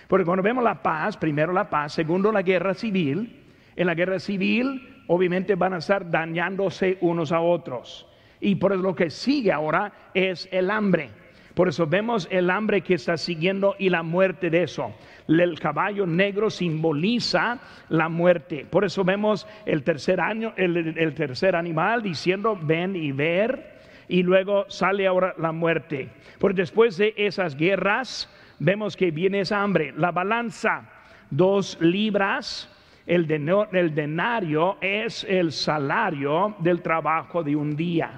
Porque 0.08 0.24
cuando 0.24 0.42
vemos 0.42 0.64
la 0.64 0.82
paz, 0.82 1.16
primero 1.16 1.52
la 1.52 1.68
paz, 1.68 1.92
segundo 1.92 2.32
la 2.32 2.42
guerra 2.42 2.74
civil, 2.74 3.42
en 3.76 3.86
la 3.86 3.94
guerra 3.94 4.18
civil 4.18 5.04
obviamente 5.06 5.54
van 5.54 5.74
a 5.74 5.78
estar 5.78 6.10
dañándose 6.10 6.98
unos 7.00 7.32
a 7.32 7.40
otros. 7.40 8.06
Y 8.40 8.56
por 8.56 8.72
eso 8.72 8.82
lo 8.82 8.94
que 8.94 9.10
sigue 9.10 9.52
ahora 9.52 9.92
es 10.14 10.48
el 10.52 10.70
hambre. 10.70 11.10
Por 11.54 11.68
eso 11.68 11.86
vemos 11.86 12.26
el 12.32 12.50
hambre 12.50 12.80
que 12.80 12.94
está 12.94 13.16
siguiendo 13.16 13.76
y 13.78 13.88
la 13.88 14.02
muerte 14.02 14.50
de 14.50 14.64
eso. 14.64 14.92
El 15.28 15.58
caballo 15.60 16.04
negro 16.04 16.50
simboliza 16.50 17.60
la 17.88 18.08
muerte. 18.08 18.66
Por 18.68 18.84
eso 18.84 19.04
vemos 19.04 19.46
el 19.64 19.84
tercer 19.84 20.20
año, 20.20 20.52
el, 20.56 21.14
tercer 21.14 21.54
animal 21.54 22.02
diciendo 22.02 22.58
ven 22.60 22.96
y 22.96 23.12
ver. 23.12 23.73
Y 24.08 24.22
luego 24.22 24.66
sale 24.68 25.06
ahora 25.06 25.34
la 25.38 25.52
muerte. 25.52 26.10
Porque 26.38 26.62
después 26.62 26.96
de 26.96 27.14
esas 27.16 27.56
guerras, 27.56 28.28
vemos 28.58 28.96
que 28.96 29.10
viene 29.10 29.40
esa 29.40 29.62
hambre. 29.62 29.92
La 29.96 30.12
balanza, 30.12 30.90
dos 31.30 31.78
libras. 31.80 32.70
El, 33.06 33.30
el 33.72 33.94
denario 33.94 34.78
es 34.80 35.24
el 35.24 35.52
salario 35.52 36.56
del 36.58 36.80
trabajo 36.80 37.42
de 37.42 37.54
un 37.54 37.76
día. 37.76 38.10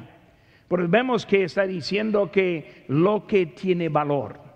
Pero 0.69 0.89
vemos 0.89 1.27
que 1.27 1.45
está 1.45 1.67
diciendo 1.67 2.31
que 2.31 2.85
lo 2.89 3.27
que 3.27 3.47
tiene 3.47 3.89
valor. 3.89 4.47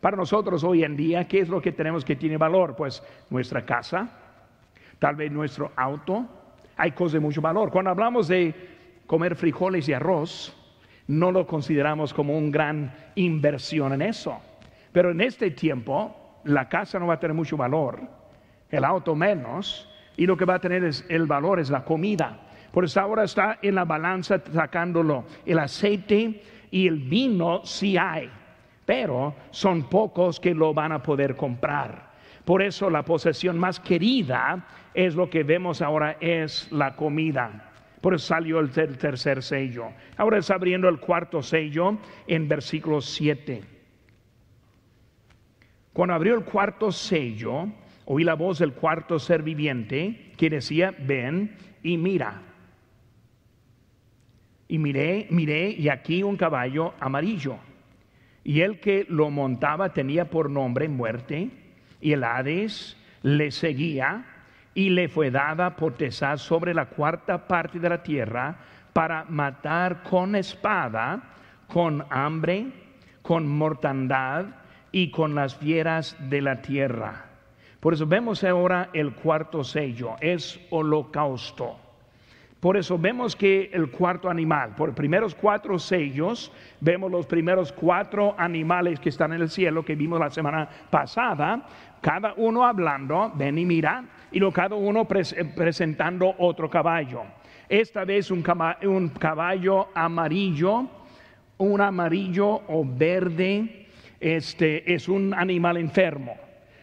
Para 0.00 0.16
nosotros 0.16 0.62
hoy 0.62 0.84
en 0.84 0.96
día, 0.96 1.26
¿qué 1.26 1.40
es 1.40 1.48
lo 1.48 1.60
que 1.60 1.72
tenemos 1.72 2.04
que 2.04 2.16
tiene 2.16 2.36
valor? 2.36 2.76
Pues 2.76 3.02
nuestra 3.30 3.64
casa, 3.64 4.08
tal 4.98 5.16
vez 5.16 5.30
nuestro 5.32 5.72
auto. 5.76 6.26
Hay 6.76 6.92
cosas 6.92 7.14
de 7.14 7.20
mucho 7.20 7.40
valor. 7.40 7.70
Cuando 7.70 7.90
hablamos 7.90 8.28
de 8.28 8.54
comer 9.06 9.34
frijoles 9.34 9.88
y 9.88 9.92
arroz, 9.92 10.56
no 11.08 11.32
lo 11.32 11.46
consideramos 11.46 12.14
como 12.14 12.38
una 12.38 12.50
gran 12.50 12.94
inversión 13.16 13.92
en 13.94 14.02
eso. 14.02 14.38
Pero 14.92 15.10
en 15.10 15.20
este 15.20 15.50
tiempo, 15.50 16.40
la 16.44 16.68
casa 16.68 16.98
no 16.98 17.06
va 17.06 17.14
a 17.14 17.20
tener 17.20 17.34
mucho 17.34 17.56
valor, 17.56 18.00
el 18.70 18.84
auto 18.84 19.14
menos, 19.14 19.88
y 20.16 20.26
lo 20.26 20.36
que 20.36 20.44
va 20.44 20.54
a 20.54 20.60
tener 20.60 20.84
es, 20.84 21.04
el 21.08 21.26
valor 21.26 21.60
es 21.60 21.70
la 21.70 21.84
comida. 21.84 22.38
Por 22.72 22.84
eso 22.84 23.00
ahora 23.00 23.24
está 23.24 23.58
en 23.62 23.74
la 23.74 23.84
balanza 23.84 24.40
sacándolo. 24.52 25.24
El 25.46 25.58
aceite 25.58 26.42
y 26.70 26.86
el 26.86 26.98
vino 26.98 27.64
sí 27.64 27.96
hay, 27.96 28.30
pero 28.84 29.34
son 29.50 29.88
pocos 29.88 30.38
que 30.38 30.54
lo 30.54 30.74
van 30.74 30.92
a 30.92 31.02
poder 31.02 31.36
comprar. 31.36 32.08
Por 32.44 32.62
eso 32.62 32.90
la 32.90 33.02
posesión 33.02 33.58
más 33.58 33.80
querida 33.80 34.66
es 34.92 35.14
lo 35.14 35.30
que 35.30 35.42
vemos 35.42 35.80
ahora 35.80 36.16
es 36.20 36.70
la 36.72 36.96
comida. 36.96 37.67
Por 38.00 38.14
eso 38.14 38.26
salió 38.26 38.60
el 38.60 38.70
tercer 38.70 39.42
sello. 39.42 39.88
Ahora 40.16 40.38
está 40.38 40.54
abriendo 40.54 40.88
el 40.88 41.00
cuarto 41.00 41.42
sello 41.42 41.98
en 42.26 42.48
versículo 42.48 43.00
7. 43.00 43.62
Cuando 45.92 46.14
abrió 46.14 46.36
el 46.36 46.44
cuarto 46.44 46.92
sello, 46.92 47.66
oí 48.04 48.22
la 48.22 48.34
voz 48.34 48.60
del 48.60 48.72
cuarto 48.72 49.18
ser 49.18 49.42
viviente 49.42 50.32
que 50.36 50.48
decía, 50.48 50.94
ven 50.96 51.56
y 51.82 51.96
mira. 51.96 52.42
Y 54.68 54.78
miré, 54.78 55.26
miré, 55.30 55.70
y 55.70 55.88
aquí 55.88 56.22
un 56.22 56.36
caballo 56.36 56.94
amarillo. 57.00 57.58
Y 58.44 58.60
el 58.60 58.78
que 58.78 59.06
lo 59.08 59.30
montaba 59.30 59.92
tenía 59.92 60.30
por 60.30 60.50
nombre 60.50 60.88
muerte, 60.88 61.50
y 62.00 62.12
el 62.12 62.22
Hades 62.22 62.96
le 63.22 63.50
seguía, 63.50 64.24
y 64.78 64.90
le 64.90 65.08
fue 65.08 65.32
dada 65.32 65.74
potestad 65.74 66.36
sobre 66.36 66.72
la 66.72 66.86
cuarta 66.86 67.48
parte 67.48 67.80
de 67.80 67.88
la 67.88 68.00
tierra 68.00 68.56
para 68.92 69.24
matar 69.24 70.04
con 70.04 70.36
espada, 70.36 71.20
con 71.66 72.06
hambre, 72.10 72.68
con 73.20 73.48
mortandad 73.48 74.44
y 74.92 75.10
con 75.10 75.34
las 75.34 75.56
fieras 75.56 76.16
de 76.30 76.42
la 76.42 76.62
tierra. 76.62 77.24
Por 77.80 77.92
eso 77.92 78.06
vemos 78.06 78.44
ahora 78.44 78.90
el 78.92 79.14
cuarto 79.14 79.64
sello, 79.64 80.14
es 80.20 80.60
holocausto. 80.70 81.87
Por 82.60 82.76
eso 82.76 82.98
vemos 82.98 83.36
que 83.36 83.70
el 83.72 83.88
cuarto 83.88 84.28
animal, 84.28 84.74
por 84.74 84.92
primeros 84.92 85.32
cuatro 85.32 85.78
sellos, 85.78 86.50
vemos 86.80 87.08
los 87.08 87.24
primeros 87.24 87.70
cuatro 87.70 88.34
animales 88.36 88.98
que 88.98 89.10
están 89.10 89.32
en 89.32 89.42
el 89.42 89.48
cielo 89.48 89.84
que 89.84 89.94
vimos 89.94 90.18
la 90.18 90.28
semana 90.30 90.68
pasada, 90.90 91.64
cada 92.00 92.34
uno 92.36 92.66
hablando, 92.66 93.32
ven 93.36 93.58
y 93.58 93.64
mira, 93.64 94.04
y 94.32 94.40
lo 94.40 94.52
cada 94.52 94.74
uno 94.74 95.06
presentando 95.06 96.34
otro 96.38 96.68
caballo. 96.68 97.22
Esta 97.68 98.04
vez 98.04 98.28
un 98.32 98.42
caballo, 98.42 99.88
amarillo, 99.94 100.88
un 101.58 101.80
amarillo 101.80 102.62
o 102.66 102.84
verde, 102.84 103.86
este 104.18 104.92
es 104.92 105.08
un 105.08 105.32
animal 105.32 105.76
enfermo. 105.76 106.36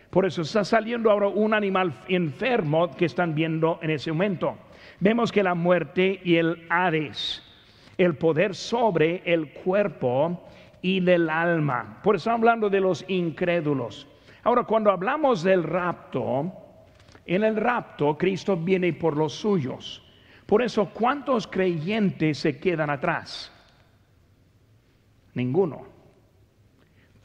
Por 0.09 0.25
eso 0.25 0.43
está 0.43 0.63
saliendo 0.63 1.11
ahora 1.11 1.27
un 1.27 1.53
animal 1.53 1.91
enfermo 2.07 2.95
que 2.95 3.03
están 3.03 3.35
viendo 3.35 3.79
en 3.81 3.89
ese 3.89 4.13
momento 4.13 4.57
vemos 4.99 5.31
que 5.31 5.43
la 5.43 5.55
muerte 5.55 6.19
y 6.23 6.35
el 6.35 6.65
Hades, 6.69 7.43
el 7.97 8.15
poder 8.15 8.55
sobre 8.55 9.21
el 9.25 9.51
cuerpo 9.51 10.43
y 10.81 10.99
del 10.99 11.29
alma. 11.29 11.99
Por 12.03 12.15
eso 12.15 12.31
hablando 12.31 12.69
de 12.69 12.81
los 12.81 13.05
incrédulos. 13.07 14.07
Ahora, 14.43 14.63
cuando 14.63 14.91
hablamos 14.91 15.41
del 15.41 15.63
rapto, 15.63 16.51
en 17.25 17.43
el 17.43 17.55
rapto 17.55 18.17
Cristo 18.17 18.55
viene 18.55 18.93
por 18.93 19.17
los 19.17 19.33
suyos. 19.33 20.03
Por 20.45 20.61
eso, 20.61 20.91
¿cuántos 20.93 21.47
creyentes 21.47 22.37
se 22.37 22.59
quedan 22.59 22.91
atrás? 22.91 23.51
Ninguno. 25.33 25.94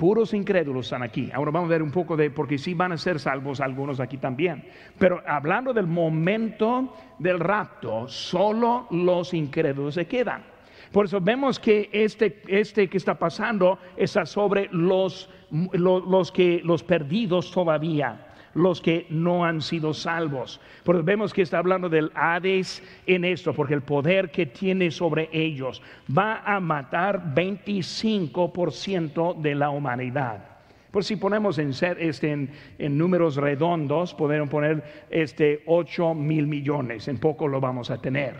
Puros 0.00 0.32
incrédulos 0.32 0.86
están 0.86 1.02
aquí. 1.02 1.30
Ahora 1.30 1.50
vamos 1.50 1.68
a 1.68 1.72
ver 1.72 1.82
un 1.82 1.90
poco 1.90 2.16
de, 2.16 2.30
porque 2.30 2.56
sí 2.56 2.72
van 2.72 2.92
a 2.92 2.96
ser 2.96 3.20
salvos 3.20 3.60
algunos 3.60 4.00
aquí 4.00 4.16
también. 4.16 4.64
Pero 4.98 5.22
hablando 5.26 5.74
del 5.74 5.86
momento 5.86 6.96
del 7.18 7.38
rapto, 7.38 8.08
solo 8.08 8.86
los 8.92 9.34
incrédulos 9.34 9.96
se 9.96 10.06
quedan. 10.06 10.42
Por 10.90 11.04
eso 11.04 11.20
vemos 11.20 11.60
que 11.60 11.90
este, 11.92 12.40
este 12.48 12.88
que 12.88 12.96
está 12.96 13.18
pasando 13.18 13.78
está 13.94 14.24
sobre 14.24 14.70
los, 14.72 15.28
los, 15.50 16.32
que, 16.32 16.62
los 16.64 16.82
perdidos 16.82 17.52
todavía 17.52 18.29
los 18.54 18.80
que 18.80 19.06
no 19.10 19.44
han 19.44 19.62
sido 19.62 19.94
salvos. 19.94 20.60
Porque 20.84 21.02
vemos 21.02 21.32
que 21.32 21.42
está 21.42 21.58
hablando 21.58 21.88
del 21.88 22.10
Hades 22.14 22.82
en 23.06 23.24
esto, 23.24 23.54
porque 23.54 23.74
el 23.74 23.82
poder 23.82 24.30
que 24.30 24.46
tiene 24.46 24.90
sobre 24.90 25.28
ellos 25.32 25.82
va 26.16 26.42
a 26.44 26.60
matar 26.60 27.34
25% 27.34 29.40
de 29.40 29.54
la 29.54 29.70
humanidad. 29.70 30.46
Por 30.90 31.04
si 31.04 31.16
ponemos 31.16 31.58
en, 31.58 31.70
este, 31.70 32.32
en, 32.32 32.98
números 32.98 33.36
redondos, 33.36 34.12
podemos 34.12 34.48
poner 34.48 35.06
este 35.08 35.62
8 35.66 36.14
mil 36.14 36.48
millones, 36.48 37.06
en 37.06 37.18
poco 37.18 37.46
lo 37.46 37.60
vamos 37.60 37.90
a 37.90 37.98
tener. 37.98 38.34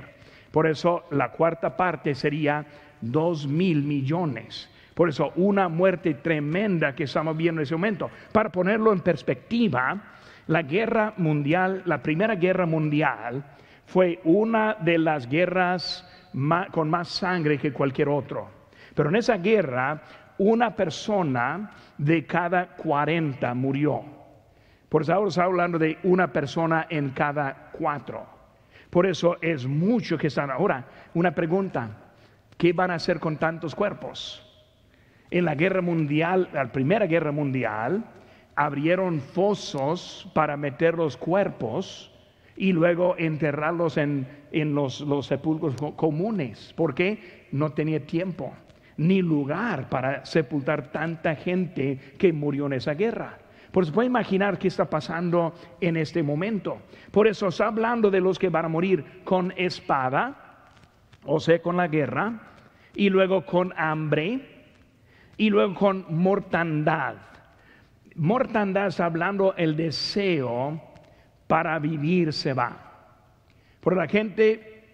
Por 0.50 0.66
eso 0.66 1.04
la 1.10 1.30
cuarta 1.30 1.76
parte 1.76 2.14
sería 2.14 2.66
2 3.02 3.46
mil 3.46 3.82
millones. 3.82 4.68
Por 5.00 5.08
eso, 5.08 5.32
una 5.36 5.70
muerte 5.70 6.12
tremenda 6.12 6.94
que 6.94 7.04
estamos 7.04 7.34
viendo 7.34 7.62
en 7.62 7.62
ese 7.62 7.74
momento. 7.74 8.10
Para 8.32 8.52
ponerlo 8.52 8.92
en 8.92 9.00
perspectiva, 9.00 9.98
la 10.46 10.60
guerra 10.60 11.14
mundial, 11.16 11.80
la 11.86 12.02
primera 12.02 12.34
guerra 12.34 12.66
mundial, 12.66 13.42
fue 13.86 14.20
una 14.24 14.74
de 14.74 14.98
las 14.98 15.26
guerras 15.26 16.06
con 16.70 16.90
más 16.90 17.08
sangre 17.08 17.56
que 17.56 17.72
cualquier 17.72 18.10
otro. 18.10 18.50
Pero 18.94 19.08
en 19.08 19.16
esa 19.16 19.38
guerra, 19.38 20.02
una 20.36 20.76
persona 20.76 21.70
de 21.96 22.26
cada 22.26 22.66
40 22.76 23.54
murió. 23.54 24.02
Por 24.90 25.00
eso 25.00 25.14
ahora 25.14 25.28
está 25.30 25.44
hablando 25.44 25.78
de 25.78 25.96
una 26.02 26.30
persona 26.30 26.86
en 26.90 27.08
cada 27.08 27.70
cuatro. 27.72 28.26
Por 28.90 29.06
eso 29.06 29.38
es 29.40 29.66
mucho 29.66 30.18
que 30.18 30.26
están. 30.26 30.50
Ahora, 30.50 30.84
una 31.14 31.34
pregunta: 31.34 31.88
¿qué 32.58 32.74
van 32.74 32.90
a 32.90 32.96
hacer 32.96 33.18
con 33.18 33.38
tantos 33.38 33.74
cuerpos? 33.74 34.46
En 35.30 35.44
la 35.44 35.54
guerra 35.54 35.80
mundial, 35.80 36.48
la 36.52 36.72
primera 36.72 37.06
guerra 37.06 37.32
mundial, 37.32 38.04
abrieron 38.56 39.20
fosos 39.20 40.28
para 40.34 40.56
meter 40.56 40.94
los 40.94 41.16
cuerpos 41.16 42.10
y 42.56 42.72
luego 42.72 43.14
enterrarlos 43.16 43.96
en, 43.96 44.26
los, 44.52 45.04
sepulcros 45.26 45.76
comunes, 45.96 46.74
porque 46.76 47.46
no 47.52 47.72
tenía 47.72 48.04
tiempo 48.04 48.52
ni 48.98 49.22
lugar 49.22 49.88
para 49.88 50.26
sepultar 50.26 50.92
tanta 50.92 51.34
gente 51.34 51.98
que 52.18 52.34
murió 52.34 52.66
en 52.66 52.74
esa 52.74 52.92
guerra. 52.92 53.38
Por 53.72 53.84
eso 53.84 53.94
puede 53.94 54.08
imaginar 54.08 54.58
qué 54.58 54.68
está 54.68 54.90
pasando 54.90 55.54
en 55.80 55.96
este 55.96 56.22
momento. 56.22 56.82
Por 57.10 57.26
eso 57.26 57.48
está 57.48 57.68
hablando 57.68 58.10
de 58.10 58.20
los 58.20 58.38
que 58.38 58.50
van 58.50 58.66
a 58.66 58.68
morir 58.68 59.22
con 59.24 59.54
espada, 59.56 60.66
o 61.24 61.40
sea, 61.40 61.62
con 61.62 61.78
la 61.78 61.88
guerra, 61.88 62.40
y 62.94 63.08
luego 63.08 63.46
con 63.46 63.72
hambre, 63.76 64.49
y 65.40 65.48
luego 65.48 65.74
con 65.74 66.04
mortandad. 66.10 67.14
Mortandad 68.14 68.88
está 68.88 69.06
hablando 69.06 69.54
el 69.56 69.74
deseo 69.74 70.78
para 71.46 71.78
vivir 71.78 72.34
se 72.34 72.52
va. 72.52 72.76
Por 73.80 73.96
la 73.96 74.06
gente 74.06 74.84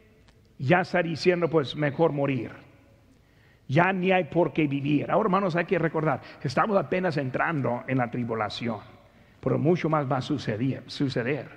ya 0.56 0.82
está 0.82 1.02
diciendo, 1.02 1.50
pues 1.50 1.74
mejor 1.74 2.12
morir. 2.12 2.52
Ya 3.66 3.92
ni 3.92 4.12
hay 4.12 4.22
por 4.22 4.52
qué 4.52 4.68
vivir. 4.68 5.10
Ahora, 5.10 5.26
hermanos, 5.26 5.56
hay 5.56 5.64
que 5.64 5.80
recordar, 5.80 6.20
estamos 6.40 6.76
apenas 6.76 7.16
entrando 7.16 7.82
en 7.88 7.98
la 7.98 8.08
tribulación, 8.08 8.78
pero 9.40 9.58
mucho 9.58 9.88
más 9.88 10.08
va 10.08 10.18
a 10.18 10.22
suceder. 10.22 10.84
suceder. 10.86 11.48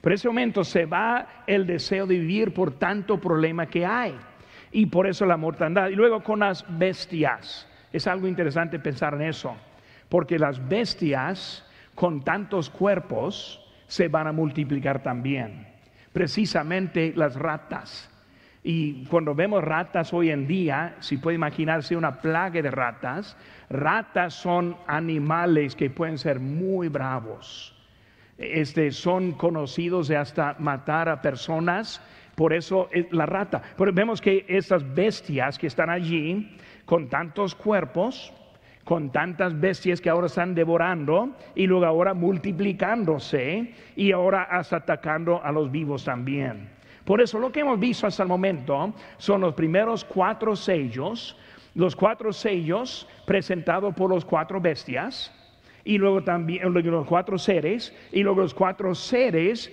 Pero 0.00 0.14
en 0.14 0.16
ese 0.16 0.26
momento 0.26 0.64
se 0.64 0.84
va 0.84 1.44
el 1.46 1.64
deseo 1.64 2.08
de 2.08 2.18
vivir 2.18 2.52
por 2.52 2.72
tanto 2.72 3.20
problema 3.20 3.66
que 3.66 3.86
hay. 3.86 4.18
Y 4.72 4.86
por 4.86 5.06
eso 5.06 5.26
la 5.26 5.36
mortandad. 5.36 5.90
Y 5.90 5.94
luego 5.94 6.24
con 6.24 6.40
las 6.40 6.66
bestias. 6.76 7.68
Es 7.92 8.06
algo 8.06 8.26
interesante 8.26 8.78
pensar 8.78 9.14
en 9.14 9.22
eso, 9.22 9.54
porque 10.08 10.38
las 10.38 10.68
bestias 10.68 11.64
con 11.94 12.22
tantos 12.22 12.70
cuerpos 12.70 13.60
se 13.86 14.08
van 14.08 14.26
a 14.26 14.32
multiplicar 14.32 15.02
también. 15.02 15.66
Precisamente 16.12 17.12
las 17.16 17.36
ratas. 17.36 18.08
Y 18.64 19.04
cuando 19.06 19.34
vemos 19.34 19.64
ratas 19.64 20.12
hoy 20.12 20.30
en 20.30 20.46
día, 20.46 20.96
si 21.00 21.16
puede 21.16 21.34
imaginarse 21.34 21.96
una 21.96 22.20
plaga 22.20 22.62
de 22.62 22.70
ratas, 22.70 23.36
ratas 23.68 24.34
son 24.34 24.76
animales 24.86 25.74
que 25.74 25.90
pueden 25.90 26.16
ser 26.16 26.38
muy 26.38 26.88
bravos. 26.88 27.74
Este, 28.38 28.92
son 28.92 29.32
conocidos 29.32 30.08
de 30.08 30.16
hasta 30.16 30.56
matar 30.58 31.08
a 31.08 31.20
personas, 31.20 32.00
por 32.34 32.52
eso 32.52 32.88
la 33.10 33.26
rata. 33.26 33.62
Pero 33.76 33.92
vemos 33.92 34.20
que 34.20 34.44
estas 34.48 34.82
bestias 34.94 35.58
que 35.58 35.66
están 35.66 35.90
allí 35.90 36.56
con 36.84 37.08
tantos 37.08 37.54
cuerpos, 37.54 38.32
con 38.84 39.10
tantas 39.10 39.58
bestias 39.58 40.00
que 40.00 40.10
ahora 40.10 40.26
están 40.26 40.54
devorando 40.54 41.30
y 41.54 41.66
luego 41.66 41.86
ahora 41.86 42.14
multiplicándose 42.14 43.72
y 43.94 44.12
ahora 44.12 44.42
hasta 44.42 44.76
atacando 44.76 45.42
a 45.42 45.52
los 45.52 45.70
vivos 45.70 46.04
también. 46.04 46.68
Por 47.04 47.20
eso 47.20 47.38
lo 47.38 47.50
que 47.50 47.60
hemos 47.60 47.78
visto 47.78 48.06
hasta 48.06 48.22
el 48.22 48.28
momento 48.28 48.92
son 49.18 49.40
los 49.40 49.54
primeros 49.54 50.04
cuatro 50.04 50.54
sellos, 50.54 51.36
los 51.74 51.96
cuatro 51.96 52.32
sellos 52.32 53.08
presentados 53.26 53.94
por 53.94 54.10
los 54.10 54.24
cuatro 54.24 54.60
bestias, 54.60 55.32
y 55.84 55.98
luego 55.98 56.22
también 56.22 56.72
los 56.72 57.06
cuatro 57.06 57.38
seres, 57.38 57.94
y 58.12 58.22
luego 58.22 58.42
los 58.42 58.54
cuatro 58.54 58.94
seres 58.94 59.72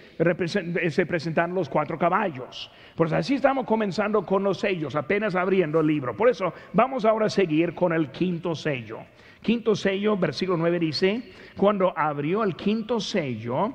se 0.89 1.05
presentan 1.05 1.53
los 1.53 1.69
cuatro 1.69 1.97
caballos. 1.97 2.71
Pues 2.95 3.13
así 3.13 3.35
estamos 3.35 3.65
comenzando 3.65 4.25
con 4.25 4.43
los 4.43 4.59
sellos, 4.59 4.95
apenas 4.95 5.35
abriendo 5.35 5.79
el 5.79 5.87
libro. 5.87 6.15
Por 6.15 6.29
eso 6.29 6.53
vamos 6.73 7.05
ahora 7.05 7.27
a 7.27 7.29
seguir 7.29 7.75
con 7.75 7.93
el 7.93 8.09
quinto 8.11 8.55
sello. 8.55 8.99
Quinto 9.41 9.75
sello, 9.75 10.17
versículo 10.17 10.57
9 10.57 10.79
dice, 10.79 11.31
cuando 11.55 11.97
abrió 11.97 12.43
el 12.43 12.55
quinto 12.55 12.99
sello, 12.99 13.73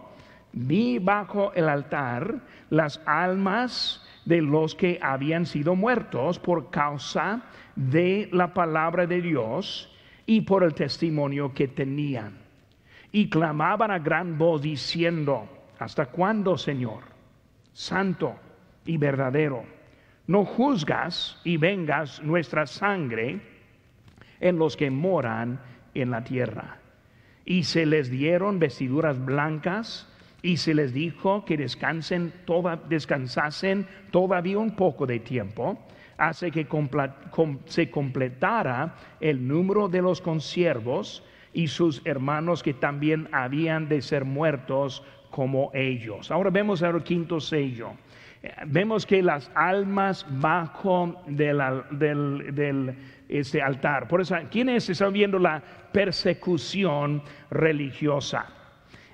vi 0.53 0.99
bajo 0.99 1.53
el 1.55 1.69
altar 1.69 2.35
las 2.71 3.01
almas 3.07 4.03
de 4.25 4.43
los 4.43 4.75
que 4.75 4.99
habían 5.01 5.47
sido 5.47 5.75
muertos 5.75 6.39
por 6.39 6.71
causa 6.71 7.43
de 7.77 8.29
la 8.33 8.53
palabra 8.53 9.07
de 9.07 9.21
Dios 9.21 9.94
y 10.27 10.41
por 10.43 10.65
el 10.65 10.75
testimonio 10.75 11.53
que 11.53 11.69
tenían. 11.69 12.39
Y 13.13 13.29
clamaban 13.29 13.91
a 13.91 13.99
gran 13.99 14.39
voz 14.39 14.63
diciendo, 14.63 15.49
¿hasta 15.79 16.07
cuándo, 16.07 16.59
Señor? 16.59 17.05
Santo 17.73 18.35
y 18.85 18.97
verdadero. 18.97 19.65
No 20.27 20.45
juzgas 20.45 21.41
y 21.45 21.57
vengas 21.57 22.23
nuestra 22.23 22.67
sangre 22.67 23.41
en 24.41 24.59
los 24.59 24.77
que 24.77 24.91
moran 24.91 25.61
en 25.95 26.11
la 26.11 26.25
tierra. 26.25 26.79
Y 27.45 27.65
se 27.65 27.87
les 27.87 28.11
dieron 28.11 28.59
vestiduras 28.59 29.23
blancas 29.23 30.09
y 30.43 30.57
se 30.57 30.75
les 30.75 30.93
dijo 30.93 31.45
que 31.45 31.57
descansen 31.57 32.33
toda, 32.47 32.77
descansasen 32.77 33.87
todavía 34.11 34.59
un 34.59 34.77
poco 34.77 35.07
de 35.07 35.21
tiempo 35.21 35.79
hace 36.17 36.51
que 36.51 36.67
se 37.67 37.91
completara 37.91 38.95
el 39.21 39.47
número 39.47 39.89
de 39.89 40.03
los 40.03 40.21
consiervos 40.21 41.23
y 41.53 41.69
sus 41.69 42.03
hermanos 42.05 42.63
que 42.63 42.75
también 42.75 43.29
habían 43.33 43.89
de 43.89 44.03
ser 44.03 44.25
muertos 44.25 45.03
como 45.31 45.71
ellos. 45.75 46.31
Ahora 46.31 46.51
vemos 46.51 46.83
el 46.83 47.03
quinto 47.03 47.41
sello. 47.41 47.93
vemos 48.67 49.07
que 49.07 49.23
las 49.23 49.51
almas 49.55 50.27
bajo 50.41 51.23
del, 51.27 51.61
del, 51.93 52.55
del 52.55 52.95
este 53.29 53.63
altar. 53.63 54.07
Por 54.07 54.21
eso, 54.21 54.37
¿quiénes 54.51 54.89
están 54.89 55.13
viendo 55.13 55.39
la 55.39 55.63
persecución 55.93 57.23
religiosa? 57.51 58.47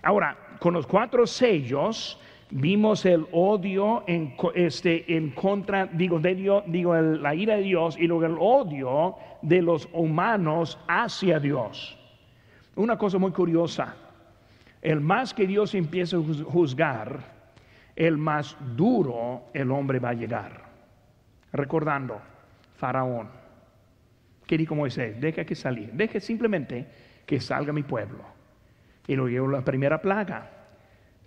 Ahora, 0.03 0.37
con 0.59 0.75
los 0.75 0.87
cuatro 0.87 1.27
sellos, 1.27 2.19
vimos 2.51 3.07
el 3.07 3.27
odio 3.33 4.05
en, 4.07 4.35
este, 4.55 5.17
en 5.17 5.31
contra, 5.31 5.87
digo, 5.87 6.19
de 6.19 6.35
Dios, 6.35 6.65
digo 6.67 6.95
la 6.95 7.35
ira 7.35 7.57
de 7.57 7.63
Dios 7.63 7.97
y 7.99 8.07
luego 8.07 8.27
el 8.27 8.37
odio 8.39 9.17
de 9.43 9.63
los 9.63 9.89
humanos 9.93 10.79
hacia 10.89 11.39
Dios. 11.39 11.97
Una 12.77 12.97
cosa 12.97 13.19
muy 13.19 13.33
curiosa, 13.33 13.95
el 14.83 15.01
más 15.01 15.35
que 15.35 15.47
Dios 15.47 15.75
empieza 15.75 16.17
a 16.17 16.21
juzgar, 16.21 17.41
el 17.95 18.17
más 18.17 18.57
duro 18.77 19.43
el 19.53 19.71
hombre 19.71 19.99
va 19.99 20.11
a 20.11 20.15
llegar. 20.15 20.71
Recordando, 21.53 22.21
Faraón, 22.77 23.29
¿qué 24.47 24.57
dijo 24.57 24.75
Moisés? 24.75 25.21
Deja 25.21 25.45
que 25.45 25.55
salir, 25.55 25.93
deje 25.93 26.21
simplemente 26.21 26.87
que 27.27 27.41
salga 27.41 27.73
mi 27.73 27.83
pueblo. 27.83 28.25
Y 29.07 29.17
llevó 29.17 29.49
la 29.49 29.65
primera 29.65 30.01
plaga 30.01 30.60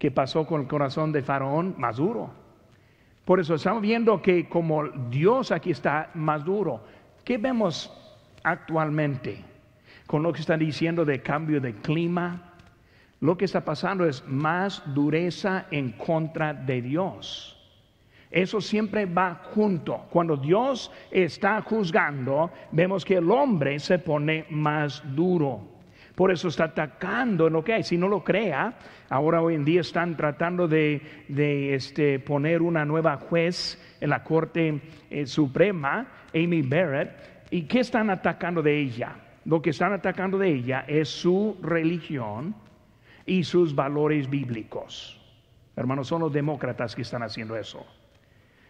que 0.03 0.11
pasó 0.11 0.45
con 0.45 0.59
el 0.59 0.67
corazón 0.67 1.13
de 1.13 1.23
Faraón 1.23 1.75
más 1.77 1.95
duro. 1.95 2.29
Por 3.23 3.39
eso 3.39 3.55
estamos 3.55 3.81
viendo 3.81 4.21
que 4.21 4.49
como 4.49 4.83
Dios 5.09 5.49
aquí 5.49 5.71
está 5.71 6.09
más 6.13 6.43
duro. 6.43 6.83
¿Qué 7.23 7.37
vemos 7.37 7.89
actualmente 8.43 9.41
con 10.05 10.21
lo 10.21 10.33
que 10.33 10.41
están 10.41 10.59
diciendo 10.59 11.05
de 11.05 11.21
cambio 11.21 11.61
de 11.61 11.75
clima? 11.75 12.51
Lo 13.21 13.37
que 13.37 13.45
está 13.45 13.63
pasando 13.63 14.05
es 14.05 14.27
más 14.27 14.83
dureza 14.93 15.67
en 15.71 15.93
contra 15.93 16.53
de 16.53 16.81
Dios. 16.81 17.57
Eso 18.29 18.59
siempre 18.59 19.05
va 19.05 19.35
junto. 19.53 20.07
Cuando 20.09 20.35
Dios 20.35 20.91
está 21.11 21.61
juzgando, 21.61 22.51
vemos 22.73 23.05
que 23.05 23.15
el 23.15 23.31
hombre 23.31 23.79
se 23.79 23.99
pone 23.99 24.47
más 24.49 25.01
duro. 25.15 25.72
Por 26.15 26.31
eso 26.31 26.47
está 26.47 26.65
atacando 26.65 27.47
en 27.47 27.53
lo 27.53 27.63
que 27.63 27.73
hay. 27.73 27.83
Si 27.83 27.97
no 27.97 28.07
lo 28.07 28.23
crea, 28.23 28.73
ahora 29.09 29.41
hoy 29.41 29.55
en 29.55 29.65
día 29.65 29.81
están 29.81 30.15
tratando 30.15 30.67
de, 30.67 31.01
este, 31.73 32.19
poner 32.19 32.61
una 32.61 32.85
nueva 32.85 33.17
juez 33.17 33.81
en 33.99 34.09
la 34.11 34.23
Corte 34.23 34.79
eh, 35.09 35.25
Suprema, 35.25 36.07
Amy 36.33 36.61
Barrett. 36.61 37.47
¿Y 37.49 37.63
qué 37.63 37.79
están 37.79 38.09
atacando 38.09 38.61
de 38.61 38.79
ella? 38.79 39.15
Lo 39.45 39.61
que 39.61 39.71
están 39.71 39.93
atacando 39.93 40.37
de 40.37 40.49
ella 40.49 40.85
es 40.87 41.09
su 41.09 41.57
religión 41.61 42.55
y 43.25 43.43
sus 43.43 43.73
valores 43.73 44.29
bíblicos. 44.29 45.19
Hermanos, 45.75 46.07
son 46.07 46.21
los 46.21 46.31
demócratas 46.31 46.95
que 46.95 47.01
están 47.01 47.23
haciendo 47.23 47.55
eso. 47.55 47.85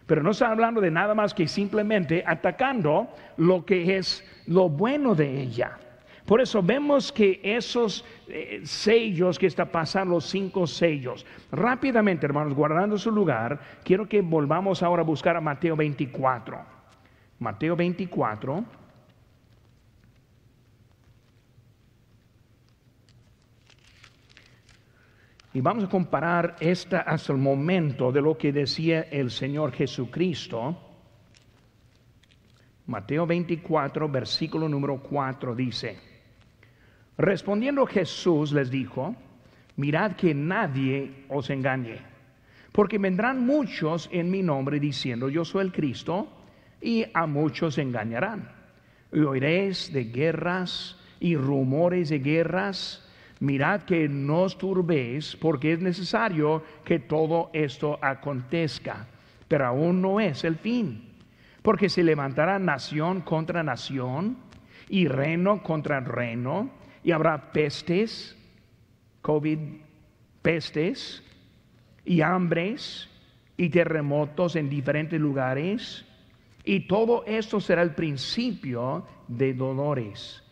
Pero 0.06 0.22
no 0.22 0.30
están 0.30 0.52
hablando 0.52 0.80
de 0.80 0.90
nada 0.90 1.14
más 1.14 1.34
que 1.34 1.46
simplemente 1.46 2.24
atacando 2.26 3.08
lo 3.36 3.64
que 3.64 3.96
es 3.96 4.24
lo 4.46 4.68
bueno 4.68 5.14
de 5.14 5.40
ella. 5.42 5.78
Por 6.26 6.40
eso 6.40 6.62
vemos 6.62 7.12
que 7.12 7.40
esos 7.44 8.02
eh, 8.28 8.62
sellos 8.64 9.38
que 9.38 9.46
está 9.46 9.66
pasando, 9.66 10.14
los 10.14 10.24
cinco 10.24 10.66
sellos, 10.66 11.26
rápidamente, 11.52 12.24
hermanos, 12.24 12.54
guardando 12.54 12.96
su 12.96 13.10
lugar, 13.10 13.60
quiero 13.84 14.08
que 14.08 14.22
volvamos 14.22 14.82
ahora 14.82 15.02
a 15.02 15.04
buscar 15.04 15.36
a 15.36 15.40
Mateo 15.42 15.76
24. 15.76 16.58
Mateo 17.40 17.76
24. 17.76 18.64
Y 25.52 25.60
vamos 25.60 25.84
a 25.84 25.88
comparar 25.88 26.56
esta 26.58 27.00
hasta 27.00 27.32
el 27.32 27.38
momento 27.38 28.10
de 28.10 28.22
lo 28.22 28.36
que 28.38 28.50
decía 28.50 29.02
el 29.02 29.30
Señor 29.30 29.72
Jesucristo. 29.72 30.76
Mateo 32.86 33.26
24, 33.26 34.08
versículo 34.08 34.68
número 34.68 35.00
4 35.00 35.54
dice, 35.54 36.13
Respondiendo 37.16 37.86
Jesús 37.86 38.52
les 38.52 38.70
dijo, 38.70 39.14
mirad 39.76 40.12
que 40.12 40.34
nadie 40.34 41.26
os 41.28 41.48
engañe, 41.50 41.98
porque 42.72 42.98
vendrán 42.98 43.46
muchos 43.46 44.08
en 44.12 44.30
mi 44.30 44.42
nombre 44.42 44.80
diciendo 44.80 45.28
yo 45.28 45.44
soy 45.44 45.66
el 45.66 45.72
Cristo, 45.72 46.28
y 46.84 47.06
a 47.14 47.26
muchos 47.26 47.78
engañarán. 47.78 48.50
Y 49.10 49.20
oiréis 49.20 49.92
de 49.92 50.04
guerras 50.04 50.98
y 51.18 51.34
rumores 51.34 52.10
de 52.10 52.18
guerras. 52.18 53.00
Mirad 53.40 53.82
que 53.82 54.08
no 54.08 54.42
os 54.42 54.58
turbéis, 54.58 55.34
porque 55.36 55.72
es 55.72 55.80
necesario 55.80 56.62
que 56.84 56.98
todo 56.98 57.50
esto 57.52 57.98
acontezca, 58.02 59.06
pero 59.48 59.66
aún 59.66 60.02
no 60.02 60.20
es 60.20 60.44
el 60.44 60.56
fin, 60.56 61.08
porque 61.62 61.88
se 61.88 62.02
levantará 62.02 62.58
nación 62.58 63.22
contra 63.22 63.62
nación 63.62 64.36
y 64.88 65.08
reino 65.08 65.62
contra 65.62 66.00
reino 66.00 66.70
y 67.04 67.12
habrá 67.12 67.52
pestes, 67.52 68.34
COVID, 69.20 69.58
pestes 70.42 71.22
y 72.04 72.22
hambres 72.22 73.08
y 73.56 73.68
terremotos 73.68 74.56
en 74.56 74.70
diferentes 74.70 75.20
lugares. 75.20 76.04
Y 76.64 76.80
todo 76.88 77.24
esto 77.26 77.60
será 77.60 77.82
el 77.82 77.94
principio 77.94 79.06
de 79.28 79.52
dolores. 79.52 80.42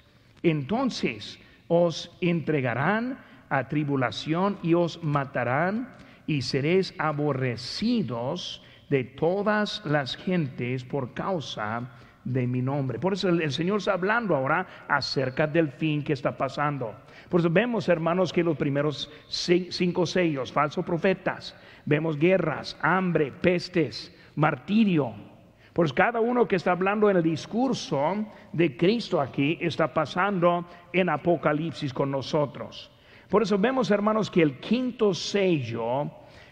Entonces 0.43 1.39
os 1.69 2.15
entregarán 2.21 3.19
a 3.49 3.67
tribulación 3.69 4.59
y 4.63 4.75
os 4.75 5.03
matarán 5.03 5.97
y 6.27 6.43
seréis 6.43 6.95
aborrecidos 6.99 8.63
de 8.91 9.05
todas 9.05 9.83
las 9.87 10.17
gentes 10.17 10.85
por 10.85 11.15
causa 11.15 11.91
de 12.25 12.47
mi 12.47 12.63
nombre. 12.63 12.99
Por 12.99 13.13
eso 13.13 13.29
el, 13.29 13.53
Señor 13.53 13.79
está 13.79 13.95
hablando 13.95 14.37
ahora 14.37 14.67
acerca 14.89 15.47
del 15.47 15.69
fin 15.69 16.03
que 16.03 16.13
está 16.13 16.37
pasando. 16.37 16.95
Por 17.29 17.41
eso 17.41 17.51
vemos, 17.51 17.89
hermanos, 17.89 18.33
que 18.33 18.45
los 18.45 18.57
primeros 18.57 19.11
cinco 19.29 20.07
sellos, 20.07 20.53
falsos 20.53 20.85
profetas, 20.85 21.57
vemos 21.85 22.17
guerras, 22.17 22.77
hambre, 22.83 23.33
pestes, 23.33 24.15
martirio. 24.37 25.15
Pues 25.73 25.93
cada 25.93 26.21
uno 26.21 26.47
que 26.47 26.57
está 26.57 26.73
hablando 26.73 27.09
en 27.09 27.17
el 27.17 27.23
discurso 27.23 28.27
de 28.53 28.77
Cristo 28.77 29.21
aquí 29.21 29.57
está 29.61 29.93
pasando 29.93 30.67
en 30.93 31.09
Apocalipsis 31.09 31.95
con 31.95 32.11
nosotros. 32.11 32.91
Por 33.29 33.43
eso 33.43 33.59
vemos, 33.59 33.91
hermanos, 33.91 34.31
que 34.31 34.43
el 34.43 34.61
quinto 34.61 35.15
sello 35.15 36.11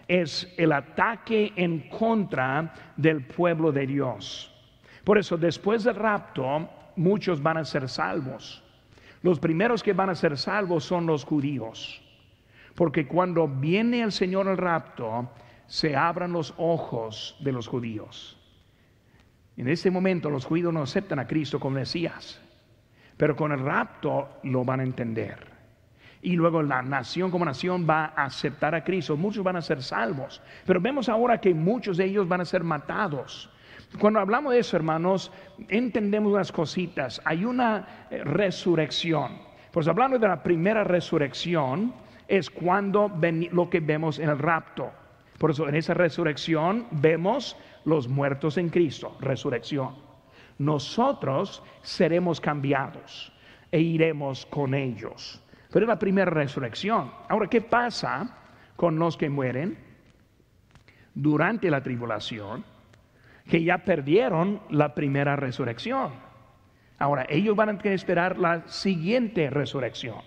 es 0.09 0.53
el 0.57 0.73
ataque 0.73 1.53
en 1.55 1.89
contra 1.91 2.73
del 2.97 3.27
pueblo 3.27 3.71
de 3.71 3.87
Dios. 3.87 4.51
Por 5.05 5.19
eso, 5.19 5.37
después 5.37 5.85
del 5.85 5.97
rapto, 5.97 6.69
muchos 6.97 7.43
van 7.43 7.59
a 7.59 7.65
ser 7.65 7.89
salvos. 7.89 8.63
Los 9.23 9.39
primeros 9.39 9.83
que 9.83 9.93
van 9.93 10.11
a 10.11 10.15
ser 10.15 10.37
salvos 10.37 10.85
son 10.85 11.07
los 11.07 11.25
judíos. 11.25 12.03
Porque 12.75 13.07
cuando 13.07 13.49
viene 13.49 14.03
el 14.03 14.13
Señor 14.13 14.49
al 14.49 14.57
rapto, 14.57 15.31
se 15.67 15.97
abran 15.97 16.33
los 16.33 16.55
ojos 16.57 17.37
de 17.41 17.53
los 17.53 17.69
judíos. 17.69 18.37
En 19.57 19.69
este 19.69 19.91
momento 19.91 20.31
los 20.31 20.47
judíos 20.47 20.73
no 20.73 20.83
aceptan 20.83 21.19
a 21.19 21.27
Cristo 21.27 21.61
como 21.61 21.77
Mesías, 21.77 22.41
pero 23.17 23.37
con 23.37 23.53
el 23.53 23.61
rapto 23.61 24.41
lo 24.45 24.65
van 24.65 24.81
a 24.81 24.85
entender. 24.85 25.51
Y 26.23 26.37
luego 26.37 26.63
la 26.63 26.83
nación 26.83 27.31
como 27.31 27.45
nación 27.45 27.87
va 27.89 28.13
a 28.17 28.25
aceptar 28.25 28.75
a 28.75 28.85
Cristo. 28.85 29.17
Muchos 29.17 29.43
van 29.43 29.57
a 29.57 29.63
ser 29.63 29.83
salvos. 29.83 30.43
Pero 30.67 30.81
vemos 30.81 31.09
ahora 31.09 31.41
que 31.41 31.55
muchos 31.55 31.97
de 31.97 32.05
ellos 32.05 32.29
van 32.29 32.43
a 32.43 32.45
ser 32.45 32.63
matados. 32.63 33.51
Cuando 33.99 34.21
hablamos 34.21 34.53
de 34.53 34.61
eso, 34.61 34.77
hermanos, 34.77 35.33
entendemos 35.69 36.33
unas 36.33 36.53
cositas. 36.53 37.21
Hay 37.25 37.45
una 37.45 38.07
eh, 38.11 38.23
resurrección. 38.23 39.39
Pues 39.73 39.89
hablando 39.89 40.19
de 40.19 40.29
la 40.29 40.43
primera 40.43 40.85
resurrección, 40.85 41.93
es 42.29 42.49
cuando 42.49 43.11
lo 43.51 43.69
que 43.69 43.81
vemos 43.81 44.19
en 44.19 44.29
el 44.29 44.39
rapto. 44.39 44.93
Por 45.39 45.51
eso 45.51 45.69
en 45.69 45.75
esa 45.75 45.95
resurrección 45.95 46.87
vemos 46.93 47.57
los 47.85 48.09
muertos 48.09 48.57
en 48.59 48.69
Cristo, 48.69 49.17
resurrección. 49.21 49.95
Nosotros 50.59 51.63
seremos 51.83 52.41
cambiados 52.41 53.33
e 53.73 53.81
iremos 53.81 54.47
con 54.47 54.75
ellos. 54.75 55.43
Pero 55.73 55.87
es 55.87 55.89
la 55.89 55.99
primera 55.99 56.31
resurrección. 56.31 57.11
Ahora, 57.29 57.49
¿qué 57.49 57.61
pasa 57.61 58.37
con 58.77 58.99
los 58.99 59.17
que 59.17 59.29
mueren 59.29 59.79
durante 61.15 61.71
la 61.71 61.83
tribulación? 61.83 62.65
Que 63.51 63.65
ya 63.65 63.79
perdieron 63.79 64.61
la 64.71 64.95
primera 64.95 65.35
resurrección. 65.37 66.13
Ahora, 66.99 67.27
ellos 67.29 67.57
van 67.57 67.69
a 67.69 67.73
tener 67.73 67.83
que 67.83 67.95
esperar 67.95 68.39
la 68.39 68.67
siguiente 68.69 69.51
resurrección. 69.51 70.19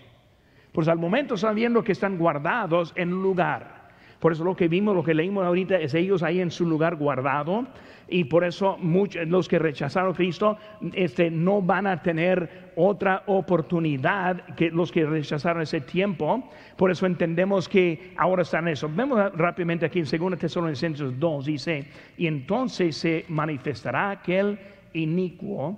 Pues 0.72 0.88
al 0.88 0.98
momento 0.98 1.34
están 1.34 1.54
viendo 1.54 1.82
que 1.82 1.92
están 1.92 2.18
guardados 2.18 2.92
en 2.96 3.14
un 3.14 3.22
lugar. 3.22 3.83
Por 4.20 4.32
eso 4.32 4.44
lo 4.44 4.56
que 4.56 4.68
vimos, 4.68 4.94
lo 4.94 5.02
que 5.02 5.14
leímos 5.14 5.44
ahorita 5.44 5.78
es 5.78 5.94
ellos 5.94 6.22
ahí 6.22 6.40
en 6.40 6.50
su 6.50 6.66
lugar 6.66 6.96
guardado 6.96 7.66
y 8.08 8.24
por 8.24 8.44
eso 8.44 8.76
muchos 8.78 9.26
los 9.28 9.48
que 9.48 9.58
rechazaron 9.58 10.12
a 10.12 10.16
Cristo 10.16 10.58
este, 10.92 11.30
no 11.30 11.62
van 11.62 11.86
a 11.86 12.02
tener 12.02 12.72
otra 12.76 13.22
oportunidad 13.26 14.44
que 14.56 14.70
los 14.70 14.92
que 14.92 15.06
rechazaron 15.06 15.62
ese 15.62 15.80
tiempo. 15.80 16.48
Por 16.76 16.90
eso 16.90 17.06
entendemos 17.06 17.68
que 17.68 18.12
ahora 18.16 18.42
están 18.42 18.66
en 18.68 18.74
eso. 18.74 18.90
Vemos 18.94 19.32
rápidamente 19.34 19.86
aquí 19.86 20.00
en 20.00 20.04
2 20.30 20.38
Tesalonicenses 20.38 21.18
2, 21.18 21.46
dice, 21.46 21.86
y 22.16 22.26
entonces 22.26 22.96
se 22.96 23.24
manifestará 23.28 24.10
aquel 24.10 24.58
inicuo 24.92 25.76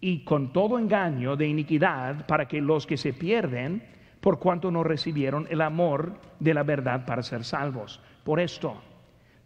y 0.00 0.22
con 0.24 0.52
todo 0.52 0.78
engaño 0.78 1.36
de 1.36 1.46
iniquidad 1.46 2.26
para 2.26 2.46
que 2.46 2.60
los 2.60 2.86
que 2.86 2.96
se 2.96 3.12
pierden, 3.12 3.82
por 4.24 4.38
cuanto 4.38 4.70
no 4.70 4.82
recibieron 4.82 5.46
el 5.50 5.60
amor 5.60 6.14
de 6.40 6.54
la 6.54 6.62
verdad 6.62 7.04
para 7.04 7.22
ser 7.22 7.44
salvos. 7.44 8.00
Por 8.24 8.40
esto, 8.40 8.74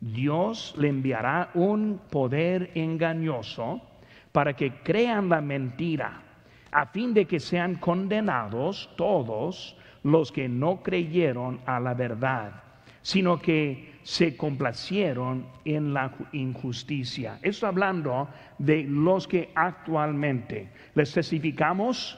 Dios 0.01 0.73
le 0.79 0.87
enviará 0.87 1.51
un 1.55 2.01
poder 2.09 2.71
engañoso 2.77 3.83
para 4.31 4.55
que 4.55 4.75
crean 4.85 5.29
la 5.31 5.41
mentira, 5.41 6.23
a 6.71 6.87
fin 6.87 7.13
de 7.13 7.25
que 7.25 7.41
sean 7.41 7.75
condenados 7.75 8.89
todos 8.97 9.77
los 10.05 10.31
que 10.31 10.49
no 10.49 10.81
creyeron 10.81 11.59
a 11.67 11.81
la 11.81 11.95
verdad, 11.95 12.63
sino 13.03 13.41
que 13.41 13.99
se 14.05 14.37
complacieron 14.37 15.45
en 15.65 15.93
la 15.93 16.13
injusticia. 16.31 17.41
Esto 17.43 17.67
hablando 17.67 18.29
de 18.59 18.85
los 18.85 19.27
que 19.27 19.51
actualmente 19.57 20.71
les 20.95 21.13
testificamos 21.13 22.17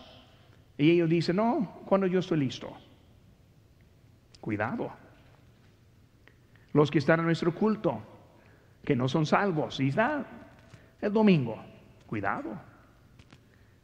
y 0.81 0.91
ellos 0.91 1.09
dicen, 1.09 1.37
no, 1.37 1.83
cuando 1.85 2.07
yo 2.07 2.21
estoy 2.21 2.39
listo. 2.39 2.73
Cuidado 4.41 4.93
los 6.73 6.91
que 6.91 6.99
están 6.99 7.21
en 7.21 7.27
nuestro 7.27 7.55
culto, 7.55 8.01
que 8.85 8.95
no 8.95 9.09
son 9.09 9.27
salvos. 9.27 9.81
Y 9.81 9.89
está 9.89 10.25
el 11.01 11.13
domingo, 11.13 11.57
cuidado. 12.07 12.51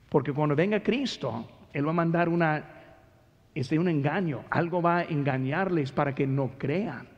Porque 0.08 0.32
cuando 0.32 0.54
venga 0.54 0.82
Cristo, 0.82 1.48
Él 1.72 1.86
va 1.86 1.90
a 1.90 1.94
mandar 1.94 2.28
una, 2.28 2.64
este, 3.54 3.78
un 3.78 3.88
engaño, 3.88 4.44
algo 4.50 4.80
va 4.80 4.98
a 4.98 5.04
engañarles 5.04 5.92
para 5.92 6.14
que 6.14 6.26
no 6.26 6.52
crean. 6.58 7.08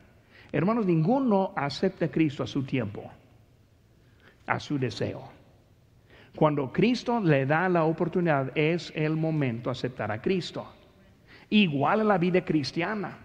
Hermanos, 0.51 0.85
ninguno 0.85 1.53
acepta 1.55 2.05
a 2.05 2.11
Cristo 2.11 2.43
a 2.43 2.47
su 2.47 2.63
tiempo, 2.63 3.03
a 4.47 4.59
su 4.59 4.79
deseo. 4.79 5.38
Cuando 6.35 6.71
Cristo 6.71 7.19
le 7.19 7.45
da 7.45 7.67
la 7.69 7.83
oportunidad, 7.83 8.51
es 8.55 8.91
el 8.95 9.15
momento 9.15 9.69
de 9.69 9.71
aceptar 9.71 10.11
a 10.11 10.21
Cristo. 10.21 10.65
Igual 11.49 12.01
en 12.01 12.07
la 12.07 12.17
vida 12.17 12.45
cristiana. 12.45 13.17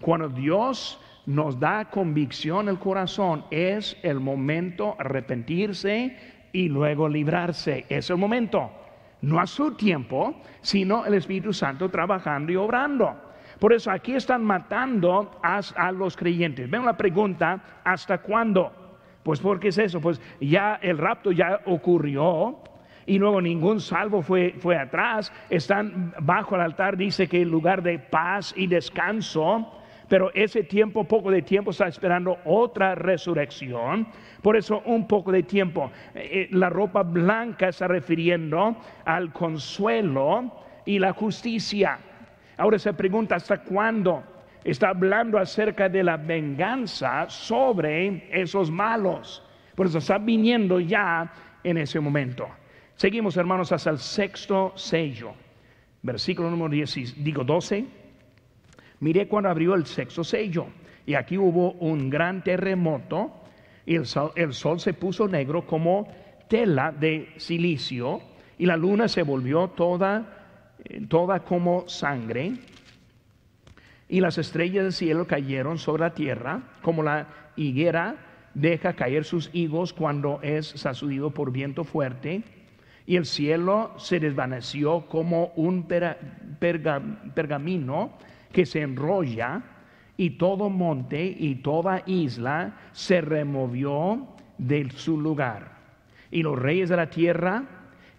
Cuando 0.00 0.28
Dios 0.28 1.00
nos 1.26 1.58
da 1.58 1.84
convicción 1.90 2.68
el 2.68 2.78
corazón, 2.78 3.44
es 3.50 3.96
el 4.02 4.20
momento 4.20 4.96
arrepentirse 4.98 6.16
y 6.52 6.68
luego 6.68 7.08
librarse. 7.08 7.84
Es 7.88 8.10
el 8.10 8.16
momento, 8.16 8.70
no 9.20 9.38
a 9.38 9.46
su 9.46 9.72
tiempo, 9.74 10.40
sino 10.60 11.04
el 11.04 11.14
Espíritu 11.14 11.52
Santo 11.52 11.88
trabajando 11.90 12.52
y 12.52 12.56
obrando. 12.56 13.28
Por 13.58 13.72
eso 13.72 13.90
aquí 13.90 14.14
están 14.14 14.44
matando 14.44 15.40
a, 15.42 15.92
los 15.92 16.16
creyentes. 16.16 16.70
Ven 16.70 16.84
la 16.84 16.96
pregunta, 16.96 17.80
¿hasta 17.84 18.18
cuándo? 18.18 18.72
Pues 19.28 19.40
porque 19.40 19.68
es 19.68 19.76
eso, 19.76 20.00
pues 20.00 20.22
ya 20.40 20.78
el 20.80 20.96
rapto 20.96 21.32
ya 21.32 21.60
ocurrió, 21.66 22.56
y 23.04 23.18
luego 23.18 23.42
ningún 23.42 23.78
salvo 23.78 24.22
fue, 24.22 24.54
fue 24.58 24.74
atrás. 24.74 25.30
Están 25.50 26.14
bajo 26.20 26.54
el 26.54 26.62
altar, 26.62 26.96
dice 26.96 27.28
que 27.28 27.42
el 27.42 27.50
lugar 27.50 27.82
de 27.82 27.98
paz 27.98 28.54
y 28.56 28.66
descanso 28.66 29.70
pero 30.08 30.30
ese 30.32 30.62
tiempo, 30.62 31.04
poco 31.04 31.30
de 31.30 31.42
tiempo, 31.42 31.72
está 31.72 31.86
esperando 31.86 32.38
otra 32.46 32.94
resurrección. 32.94 34.08
Por 34.40 34.56
eso 34.56 34.80
un 34.86 35.06
poco 35.06 35.30
de 35.30 35.42
tiempo. 35.42 35.90
Eh, 36.14 36.30
eh, 36.32 36.48
la 36.52 36.70
ropa 36.70 37.02
blanca 37.02 37.68
está 37.68 37.86
refiriendo 37.86 38.78
al 39.04 39.34
consuelo 39.34 40.50
y 40.86 40.98
la 40.98 41.12
justicia. 41.12 41.98
Ahora 42.56 42.78
se 42.78 42.94
pregunta 42.94 43.36
hasta 43.36 43.58
cuándo 43.58 44.22
está 44.64 44.90
hablando 44.90 45.38
acerca 45.38 45.88
de 45.88 46.02
la 46.02 46.16
venganza 46.16 47.28
sobre 47.28 48.28
esos 48.30 48.70
malos. 48.70 49.42
Por 49.74 49.86
eso 49.86 49.98
está 49.98 50.18
viniendo 50.18 50.80
ya 50.80 51.32
en 51.62 51.78
ese 51.78 52.00
momento. 52.00 52.48
Seguimos 52.96 53.36
hermanos 53.36 53.70
hasta 53.72 53.90
el 53.90 53.98
sexto 53.98 54.72
sello. 54.74 55.32
Versículo 56.02 56.50
número 56.50 56.70
10, 56.70 57.22
digo 57.22 57.44
12. 57.44 57.84
Miré 59.00 59.28
cuando 59.28 59.50
abrió 59.50 59.74
el 59.74 59.86
sexto 59.86 60.24
sello 60.24 60.66
y 61.06 61.14
aquí 61.14 61.38
hubo 61.38 61.72
un 61.72 62.10
gran 62.10 62.42
terremoto 62.42 63.32
y 63.86 63.94
el 63.94 64.06
sol, 64.06 64.32
el 64.34 64.52
sol 64.52 64.80
se 64.80 64.94
puso 64.94 65.28
negro 65.28 65.64
como 65.64 66.08
tela 66.48 66.90
de 66.90 67.34
silicio 67.36 68.20
y 68.58 68.66
la 68.66 68.76
luna 68.76 69.06
se 69.06 69.22
volvió 69.22 69.68
toda, 69.68 70.74
eh, 70.84 71.06
toda 71.08 71.40
como 71.40 71.88
sangre 71.88 72.54
y 74.08 74.20
las 74.20 74.38
estrellas 74.38 74.84
del 74.84 74.92
cielo 74.92 75.26
cayeron 75.26 75.78
sobre 75.78 76.00
la 76.00 76.14
tierra 76.14 76.62
como 76.82 77.02
la 77.02 77.26
higuera 77.56 78.16
deja 78.54 78.94
caer 78.94 79.24
sus 79.24 79.50
higos 79.52 79.92
cuando 79.92 80.40
es 80.42 80.66
sacudido 80.68 81.30
por 81.30 81.52
viento 81.52 81.84
fuerte 81.84 82.42
y 83.06 83.16
el 83.16 83.24
cielo 83.24 83.92
se 83.96 84.20
desvaneció 84.20 85.06
como 85.06 85.52
un 85.56 85.86
pergamino 87.34 88.12
que 88.52 88.66
se 88.66 88.82
enrolla 88.82 89.62
y 90.16 90.30
todo 90.30 90.68
monte 90.68 91.24
y 91.24 91.54
toda 91.56 92.02
isla 92.04 92.76
se 92.92 93.20
removió 93.22 94.26
de 94.58 94.90
su 94.90 95.18
lugar. 95.18 95.78
Y 96.30 96.42
los 96.42 96.58
reyes 96.58 96.90
de 96.90 96.96
la 96.96 97.08
tierra 97.08 97.64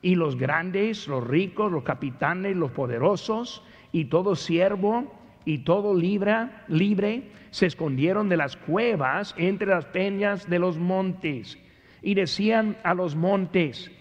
y 0.01 0.15
los 0.15 0.35
grandes, 0.37 1.07
los 1.07 1.27
ricos, 1.27 1.71
los 1.71 1.83
capitanes, 1.83 2.55
los 2.55 2.71
poderosos 2.71 3.61
y 3.91 4.05
todo 4.05 4.35
siervo 4.35 5.18
y 5.45 5.59
todo 5.59 5.93
libre, 5.93 6.49
libre 6.67 7.23
se 7.51 7.65
escondieron 7.65 8.29
de 8.29 8.37
las 8.37 8.55
cuevas 8.55 9.33
entre 9.37 9.67
las 9.67 9.85
peñas 9.85 10.49
de 10.49 10.59
los 10.59 10.77
montes. 10.77 11.57
Y 12.01 12.13
decían 12.13 12.77
a 12.83 12.93
los 12.93 13.15
montes 13.15 13.91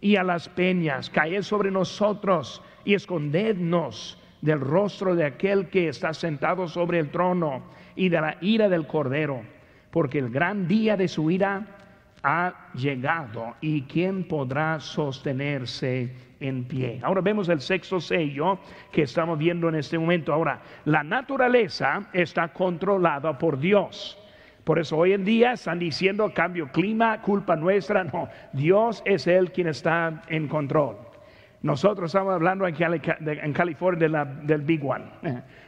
y 0.00 0.16
a 0.16 0.22
las 0.22 0.48
peñas, 0.48 1.10
caed 1.10 1.42
sobre 1.42 1.70
nosotros 1.70 2.62
y 2.84 2.94
escondednos 2.94 4.18
del 4.40 4.60
rostro 4.60 5.14
de 5.14 5.24
aquel 5.24 5.68
que 5.68 5.88
está 5.88 6.12
sentado 6.14 6.66
sobre 6.66 6.98
el 6.98 7.10
trono 7.10 7.62
y 7.94 8.08
de 8.08 8.20
la 8.20 8.36
ira 8.40 8.68
del 8.68 8.86
cordero, 8.86 9.42
porque 9.90 10.18
el 10.18 10.30
gran 10.30 10.66
día 10.66 10.96
de 10.96 11.08
su 11.08 11.30
ira 11.30 11.78
ha 12.22 12.70
llegado 12.74 13.54
y 13.60 13.82
quién 13.82 14.24
podrá 14.24 14.78
sostenerse 14.80 16.14
en 16.40 16.64
pie. 16.64 17.00
Ahora 17.02 17.20
vemos 17.20 17.48
el 17.48 17.60
sexto 17.60 18.00
sello 18.00 18.58
que 18.90 19.02
estamos 19.02 19.38
viendo 19.38 19.68
en 19.68 19.76
este 19.76 19.98
momento. 19.98 20.32
Ahora, 20.32 20.60
la 20.84 21.02
naturaleza 21.02 22.08
está 22.12 22.52
controlada 22.52 23.38
por 23.38 23.58
Dios. 23.58 24.18
Por 24.64 24.78
eso 24.78 24.96
hoy 24.96 25.12
en 25.12 25.24
día 25.24 25.52
están 25.52 25.78
diciendo 25.78 26.32
cambio 26.32 26.70
clima, 26.70 27.20
culpa 27.20 27.56
nuestra. 27.56 28.04
No, 28.04 28.28
Dios 28.52 29.02
es 29.04 29.26
el 29.26 29.50
quien 29.50 29.68
está 29.68 30.22
en 30.28 30.46
control. 30.46 30.96
Nosotros 31.62 32.10
estamos 32.10 32.34
hablando 32.34 32.66
en, 32.66 33.52
California 33.52 34.24
del 34.24 34.62
Big 34.62 34.84
One. 34.84 35.04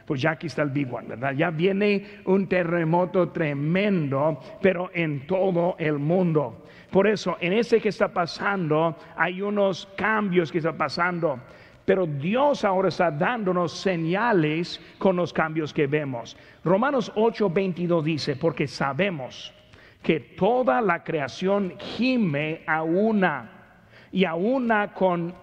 Pues 0.05 0.21
ya 0.21 0.31
aquí 0.31 0.47
está 0.47 0.61
el 0.61 0.69
Big 0.69 0.93
One, 0.93 1.07
¿verdad? 1.09 1.33
Ya 1.33 1.49
viene 1.49 2.21
un 2.25 2.47
terremoto 2.47 3.29
tremendo, 3.29 4.39
pero 4.61 4.91
en 4.93 5.25
todo 5.25 5.75
el 5.79 5.97
mundo. 5.97 6.65
Por 6.91 7.07
eso, 7.07 7.37
en 7.41 7.53
ese 7.53 7.81
que 7.81 7.89
está 7.89 8.07
pasando, 8.09 8.95
hay 9.17 9.41
unos 9.41 9.87
cambios 9.97 10.51
que 10.51 10.59
están 10.59 10.77
pasando. 10.77 11.39
Pero 11.85 12.07
Dios 12.07 12.65
ahora 12.65 12.89
está 12.89 13.11
dándonos 13.11 13.71
señales 13.71 14.81
con 14.97 15.15
los 15.15 15.31
cambios 15.31 15.73
que 15.73 15.87
vemos. 15.87 16.35
Romanos 16.63 17.11
8:22 17.15 18.03
dice, 18.03 18.35
porque 18.35 18.67
sabemos 18.67 19.53
que 20.01 20.19
toda 20.19 20.81
la 20.81 21.03
creación 21.03 21.73
gime 21.79 22.61
a 22.67 22.83
una 22.83 23.51
y 24.11 24.23
a 24.25 24.35
una 24.35 24.93
con 24.93 25.33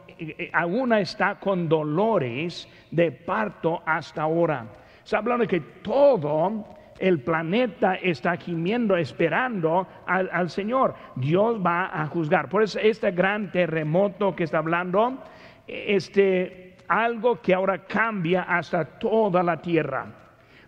aún 0.52 0.92
está 0.92 1.36
con 1.36 1.68
dolores 1.68 2.68
de 2.90 3.12
parto 3.12 3.82
hasta 3.84 4.22
ahora. 4.22 4.66
Se 5.04 5.16
hablando 5.16 5.42
de 5.42 5.48
que 5.48 5.60
todo 5.82 6.64
el 6.98 7.20
planeta 7.20 7.96
está 7.96 8.36
gimiendo, 8.36 8.96
esperando 8.96 9.86
al, 10.06 10.50
Señor. 10.50 10.94
Dios 11.16 11.60
va 11.64 11.90
a 11.92 12.06
juzgar. 12.06 12.48
Por 12.48 12.62
eso 12.62 12.78
este 12.78 13.10
gran 13.10 13.50
terremoto 13.50 14.36
que 14.36 14.44
está 14.44 14.58
hablando, 14.58 15.18
este 15.66 16.76
algo 16.86 17.40
que 17.40 17.54
ahora 17.54 17.78
cambia 17.78 18.42
hasta 18.42 18.84
toda 18.84 19.42
la 19.42 19.60
tierra. 19.60 20.06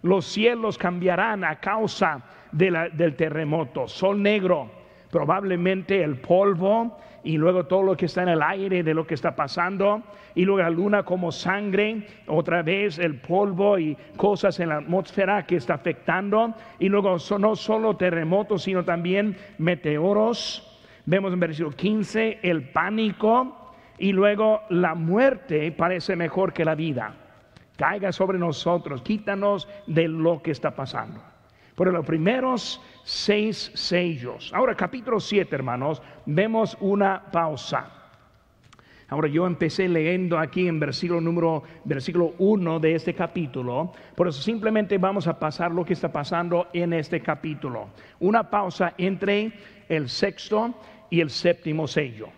Los 0.03 0.27
cielos 0.27 0.77
cambiarán 0.77 1.45
a 1.45 1.61
causa 1.61 2.23
del 2.51 3.15
terremoto. 3.17 3.87
Sol 3.87 4.23
negro 4.23 4.71
probablemente 5.15 6.03
el 6.03 6.17
polvo 6.17 6.99
y 7.25 7.39
luego 7.39 7.65
todo 7.65 7.83
lo 7.83 7.97
que 7.97 8.07
está 8.07 8.23
en 8.23 8.29
el 8.29 8.43
aire 8.43 8.83
de 8.83 8.95
lo 8.95 9.07
que 9.07 9.15
está 9.15 9.35
pasando, 9.35 10.03
y 10.35 10.45
luego 10.45 10.63
la 10.63 10.71
luna 10.71 11.03
como 11.03 11.33
sangre, 11.33 12.07
otra 12.27 12.63
vez 12.63 12.99
el 12.99 13.17
polvo 13.17 13.79
y 13.79 13.97
cosas 14.17 14.61
en 14.61 14.69
la 14.69 14.77
atmósfera 14.77 15.47
que 15.47 15.57
está 15.57 15.75
afectando, 15.75 16.55
y 16.79 16.89
luego 16.89 17.17
no 17.39 17.57
solo 17.57 17.97
terremotos, 17.97 18.63
sino 18.63 18.85
también 18.85 19.37
meteoros. 19.59 20.71
Vemos 21.07 21.33
en 21.33 21.41
versículo 21.41 21.75
15 21.75 22.41
el 22.43 22.71
pánico 22.71 23.73
y 23.99 24.13
luego 24.13 24.63
la 24.71 24.95
muerte 24.95 25.73
parece 25.73 26.17
mejor 26.17 26.53
que 26.53 26.65
la 26.65 26.75
vida. 26.75 27.15
Caiga 27.77 28.13
sobre 28.13 28.39
nosotros, 28.39 29.03
quítanos 29.03 29.69
de 29.87 30.09
lo 30.09 30.43
que 30.43 30.51
está 30.51 30.75
pasando. 30.75 31.34
Por 31.75 31.93
los 31.93 32.07
primeros 32.07 32.81
seis 33.03 33.71
sellos. 33.75 34.53
Ahora, 34.55 34.77
capítulo 34.77 35.19
7, 35.19 35.55
hermanos, 35.55 36.01
vemos 36.25 36.77
una 36.81 37.31
pausa. 37.33 37.91
Ahora 39.09 39.29
yo 39.29 39.47
empecé 39.47 39.89
leyendo 39.89 40.39
aquí 40.39 40.67
en 40.67 40.81
versículo 40.81 41.21
número 41.21 41.63
versículo 41.85 42.35
1 42.39 42.81
de 42.81 42.95
este 42.95 43.15
capítulo, 43.15 43.93
por 44.17 44.29
eso 44.29 44.41
simplemente 44.41 44.99
vamos 44.99 45.27
a 45.27 45.39
pasar 45.39 45.73
lo 45.73 45.85
que 45.85 45.93
está 45.93 46.11
pasando 46.11 46.69
en 46.73 46.93
este 46.95 47.21
capítulo. 47.21 47.89
Una 48.21 48.49
pausa 48.49 48.95
entre 48.97 49.53
el 49.89 50.09
sexto 50.09 50.75
y 51.11 51.21
el 51.21 51.31
séptimo 51.31 51.87
sello. 51.87 52.29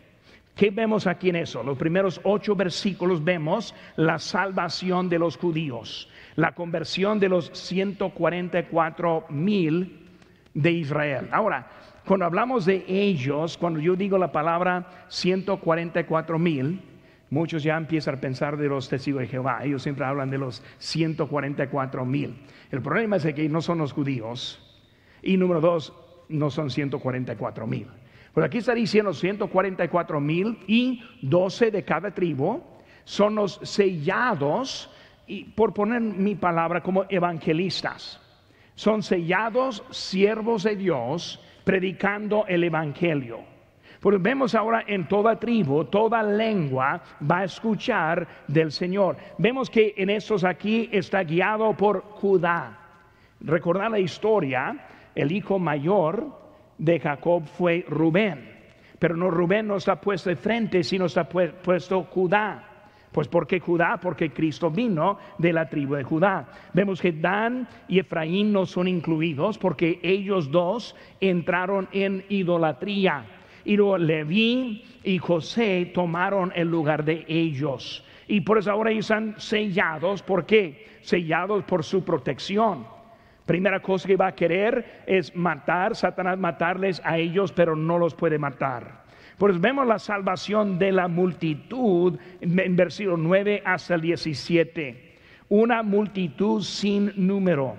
¿Qué 0.57 0.71
vemos 0.71 1.07
aquí 1.07 1.29
en 1.29 1.37
eso? 1.37 1.63
Los 1.63 1.79
primeros 1.79 2.21
ocho 2.25 2.57
versículos 2.57 3.23
vemos 3.23 3.75
la 3.97 4.19
salvación 4.19 5.09
de 5.09 5.19
los 5.19 5.37
judíos, 5.37 6.09
la 6.37 6.53
conversión 6.55 7.19
de 7.19 7.29
los 7.29 7.51
144 7.53 9.27
mil 9.31 10.07
de 10.55 10.71
Israel. 10.71 11.29
Ahora, 11.33 11.67
cuando 12.07 12.25
hablamos 12.25 12.65
de 12.65 12.85
ellos, 12.87 13.59
cuando 13.59 13.81
yo 13.81 13.97
digo 13.97 14.17
la 14.17 14.31
palabra 14.31 15.07
144 15.09 16.39
mil, 16.39 16.81
muchos 17.31 17.63
ya 17.63 17.77
empiezan 17.77 18.17
a 18.17 18.21
pensar 18.21 18.57
de 18.57 18.69
los 18.69 18.89
testigos 18.89 19.23
de 19.23 19.29
Jehová. 19.29 19.61
Ellos 19.65 19.83
siempre 19.83 20.05
hablan 20.05 20.31
de 20.31 20.39
los 20.39 20.63
144 20.79 22.05
mil. 22.05 22.37
El 22.71 22.83
problema 22.83 23.17
es 23.17 23.27
que 23.35 23.49
no 23.49 23.61
son 23.61 23.79
los 23.79 23.93
judíos. 23.93 24.63
Y 25.23 25.37
número 25.37 25.61
dos, 25.61 25.93
no 26.29 26.51
son 26.51 26.71
144 26.71 27.67
mil. 27.67 27.89
Pero 28.35 28.47
aquí 28.47 28.59
está 28.59 28.75
diciendo 28.75 29.15
144 29.15 30.21
mil 30.21 30.59
y 30.67 31.03
12 31.23 31.71
de 31.71 31.85
cada 31.85 32.13
tribu 32.13 32.63
son 33.07 33.37
los 33.37 33.61
sellados, 33.63 34.91
y 35.27 35.45
por 35.45 35.73
poner 35.73 36.01
mi 36.01 36.35
palabra 36.35 36.83
como 36.83 37.05
evangelistas 37.09 38.21
son 38.77 39.03
sellados 39.03 39.83
siervos 39.91 40.63
de 40.63 40.77
Dios 40.77 41.41
predicando 41.65 42.45
el 42.47 42.63
Evangelio. 42.63 43.41
Porque 44.01 44.19
vemos 44.19 44.55
ahora 44.55 44.85
en 44.87 45.09
toda 45.09 45.41
tribu, 45.41 45.85
toda 45.87 46.23
lengua 46.23 47.03
va 47.29 47.39
a 47.39 47.45
escuchar 47.45 48.29
del 48.47 48.71
Señor. 48.71 49.17
Vemos 49.39 49.69
que 49.69 49.95
en 49.97 50.11
estos 50.11 50.45
aquí 50.45 50.89
está 50.93 51.25
guiado 51.25 51.75
por 51.75 52.03
Judá. 52.03 52.79
Recordar 53.41 53.91
la 53.91 53.99
historia, 53.99 54.77
el 55.15 55.33
hijo 55.33 55.59
mayor 55.59 56.39
de 56.79 57.01
Jacob 57.01 57.45
fue 57.47 57.85
Rubén. 57.89 58.55
Pero 58.99 59.17
no 59.17 59.31
Rubén 59.31 59.67
no 59.67 59.77
está 59.77 60.01
puesto 60.01 60.31
de 60.31 60.37
frente, 60.37 60.85
sino 60.85 61.07
está 61.07 61.29
puesto 61.29 62.05
Judá. 62.05 62.76
Pues 63.13 63.29
porque 63.29 63.61
Judá, 63.61 63.99
porque 64.01 64.31
Cristo 64.31 64.71
vino 64.71 65.19
de 65.39 65.53
la 65.53 65.69
tribu 65.69 65.95
de 65.95 66.05
Judá. 66.05 66.47
Vemos 66.73 67.01
que 67.01 67.13
Dan 67.13 67.67
y 67.89 67.99
Efraín 67.99 68.53
no 68.53 68.67
son 68.67 68.89
incluidos 68.89 69.59
porque 69.59 69.99
ellos 70.03 70.51
dos 70.51 70.95
entraron 71.21 71.89
en 71.93 72.25
idolatría. 72.29 73.25
Y 73.65 73.77
luego 73.77 73.99
Leví 73.99 74.85
y 75.03 75.19
José 75.19 75.91
tomaron 75.95 76.53
el 76.55 76.69
lugar 76.69 77.05
de 77.05 77.25
ellos. 77.27 78.05
Y 78.29 78.41
por 78.43 78.59
eso 78.59 78.71
ahora 78.71 78.91
están 78.91 79.35
sellados. 79.39 80.23
¿Por 80.23 80.47
qué? 80.47 80.87
Sellados 81.01 81.65
por 81.65 81.85
su 81.85 82.05
protección. 82.05 82.87
Primera 83.47 83.81
cosa 83.81 84.09
que 84.09 84.17
va 84.17 84.27
a 84.27 84.35
querer 84.35 85.05
es 85.07 85.35
matar, 85.35 85.95
Satanás 85.95 86.37
matarles 86.37 87.01
a 87.05 87.17
ellos, 87.17 87.53
pero 87.53 87.77
no 87.77 87.97
los 87.97 88.13
puede 88.15 88.39
matar. 88.39 89.06
Pues 89.39 89.61
vemos 89.61 89.87
la 89.87 89.99
salvación 89.99 90.79
de 90.79 90.93
la 90.93 91.09
multitud 91.09 92.19
en 92.41 92.77
versículo 92.77 93.19
9 93.19 93.63
hasta 93.65 93.97
el 93.97 94.01
17. 94.01 95.17
Una 95.51 95.83
multitud 95.83 96.63
sin 96.63 97.13
número 97.17 97.77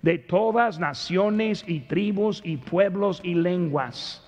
de 0.00 0.18
todas 0.18 0.78
naciones 0.78 1.64
y 1.66 1.80
tribus 1.80 2.40
y 2.44 2.56
pueblos 2.56 3.20
y 3.22 3.34
lenguas. 3.34 4.22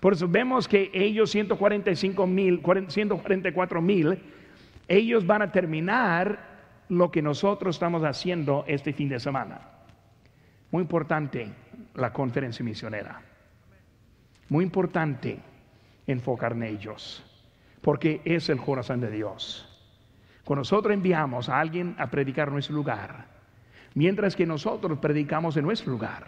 Por 0.00 0.14
eso 0.14 0.26
vemos 0.26 0.66
que 0.66 0.90
ellos 0.94 1.30
145 1.30 2.26
mil, 2.26 2.62
144 2.88 3.82
mil, 3.82 4.18
ellos 4.88 5.26
van 5.26 5.42
a 5.42 5.52
terminar 5.52 6.52
lo 6.88 7.10
que 7.10 7.22
nosotros 7.22 7.76
estamos 7.76 8.02
haciendo 8.02 8.64
este 8.66 8.92
fin 8.92 9.08
de 9.08 9.20
semana. 9.20 9.60
Muy 10.70 10.82
importante 10.82 11.48
la 11.94 12.12
conferencia 12.12 12.64
misionera. 12.64 13.20
Muy 14.48 14.64
importante 14.64 15.38
enfocar 16.06 16.52
en 16.52 16.64
ellos, 16.64 17.24
porque 17.80 18.20
es 18.24 18.48
el 18.48 18.58
corazón 18.58 19.00
de 19.00 19.10
Dios. 19.10 19.68
Cuando 20.44 20.60
nosotros 20.60 20.92
enviamos 20.92 21.48
a 21.48 21.60
alguien 21.60 21.94
a 21.98 22.10
predicar 22.10 22.48
en 22.48 22.54
nuestro 22.54 22.74
lugar, 22.74 23.26
mientras 23.94 24.34
que 24.34 24.46
nosotros 24.46 24.98
predicamos 24.98 25.56
en 25.56 25.64
nuestro 25.64 25.92
lugar, 25.92 26.26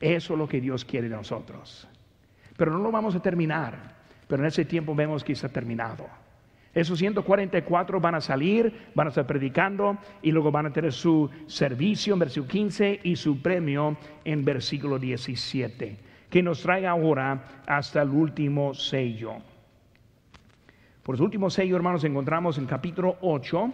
eso 0.00 0.32
es 0.34 0.38
lo 0.38 0.48
que 0.48 0.60
Dios 0.60 0.84
quiere 0.84 1.08
de 1.08 1.16
nosotros. 1.16 1.88
Pero 2.56 2.72
no 2.72 2.78
lo 2.78 2.92
vamos 2.92 3.14
a 3.14 3.20
terminar, 3.20 3.96
pero 4.28 4.42
en 4.42 4.48
ese 4.48 4.64
tiempo 4.64 4.94
vemos 4.94 5.24
que 5.24 5.32
está 5.32 5.48
terminado. 5.48 6.06
Esos 6.72 6.98
144 6.98 8.00
van 8.00 8.16
a 8.16 8.20
salir, 8.20 8.90
van 8.94 9.06
a 9.06 9.10
estar 9.10 9.26
predicando 9.26 9.96
y 10.20 10.30
luego 10.30 10.52
van 10.52 10.66
a 10.66 10.72
tener 10.72 10.92
su 10.92 11.30
servicio 11.46 12.12
en 12.12 12.20
versículo 12.20 12.50
15 12.50 13.00
y 13.02 13.16
su 13.16 13.40
premio 13.40 13.96
en 14.24 14.44
versículo 14.44 14.98
17 14.98 16.05
que 16.30 16.42
nos 16.42 16.62
trae 16.62 16.86
ahora 16.86 17.62
hasta 17.66 18.02
el 18.02 18.10
último 18.10 18.74
sello. 18.74 19.34
Por 21.02 21.16
su 21.16 21.24
último 21.24 21.50
sello, 21.50 21.76
hermanos, 21.76 22.04
encontramos 22.04 22.58
en 22.58 22.66
capítulo 22.66 23.16
8, 23.20 23.72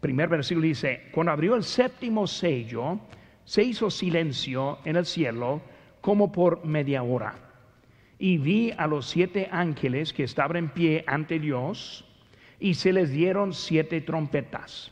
primer 0.00 0.28
versículo 0.28 0.66
dice, 0.66 1.08
cuando 1.12 1.32
abrió 1.32 1.54
el 1.54 1.62
séptimo 1.62 2.26
sello, 2.26 2.98
se 3.44 3.62
hizo 3.62 3.90
silencio 3.90 4.78
en 4.84 4.96
el 4.96 5.06
cielo 5.06 5.62
como 6.00 6.32
por 6.32 6.64
media 6.64 7.02
hora. 7.02 7.36
Y 8.18 8.38
vi 8.38 8.72
a 8.76 8.86
los 8.86 9.06
siete 9.06 9.48
ángeles 9.50 10.12
que 10.12 10.24
estaban 10.24 10.56
en 10.56 10.68
pie 10.70 11.04
ante 11.06 11.38
Dios, 11.38 12.04
y 12.58 12.74
se 12.74 12.92
les 12.92 13.10
dieron 13.10 13.52
siete 13.52 14.00
trompetas. 14.00 14.90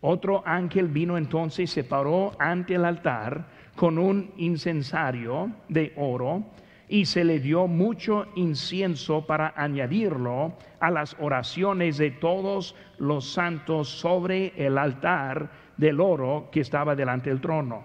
Otro 0.00 0.42
ángel 0.46 0.88
vino 0.88 1.16
entonces 1.16 1.70
y 1.70 1.72
se 1.72 1.84
paró 1.84 2.32
ante 2.38 2.74
el 2.74 2.84
altar 2.84 3.48
con 3.76 3.98
un 3.98 4.32
incensario 4.36 5.50
de 5.68 5.92
oro 5.96 6.44
y 6.88 7.06
se 7.06 7.24
le 7.24 7.40
dio 7.40 7.66
mucho 7.66 8.26
incienso 8.36 9.26
para 9.26 9.54
añadirlo 9.56 10.54
a 10.80 10.90
las 10.90 11.16
oraciones 11.18 11.96
de 11.98 12.10
todos 12.10 12.74
los 12.98 13.32
santos 13.32 13.88
sobre 13.88 14.52
el 14.56 14.78
altar 14.78 15.50
del 15.76 16.00
oro 16.00 16.48
que 16.52 16.60
estaba 16.60 16.94
delante 16.94 17.30
del 17.30 17.40
trono. 17.40 17.84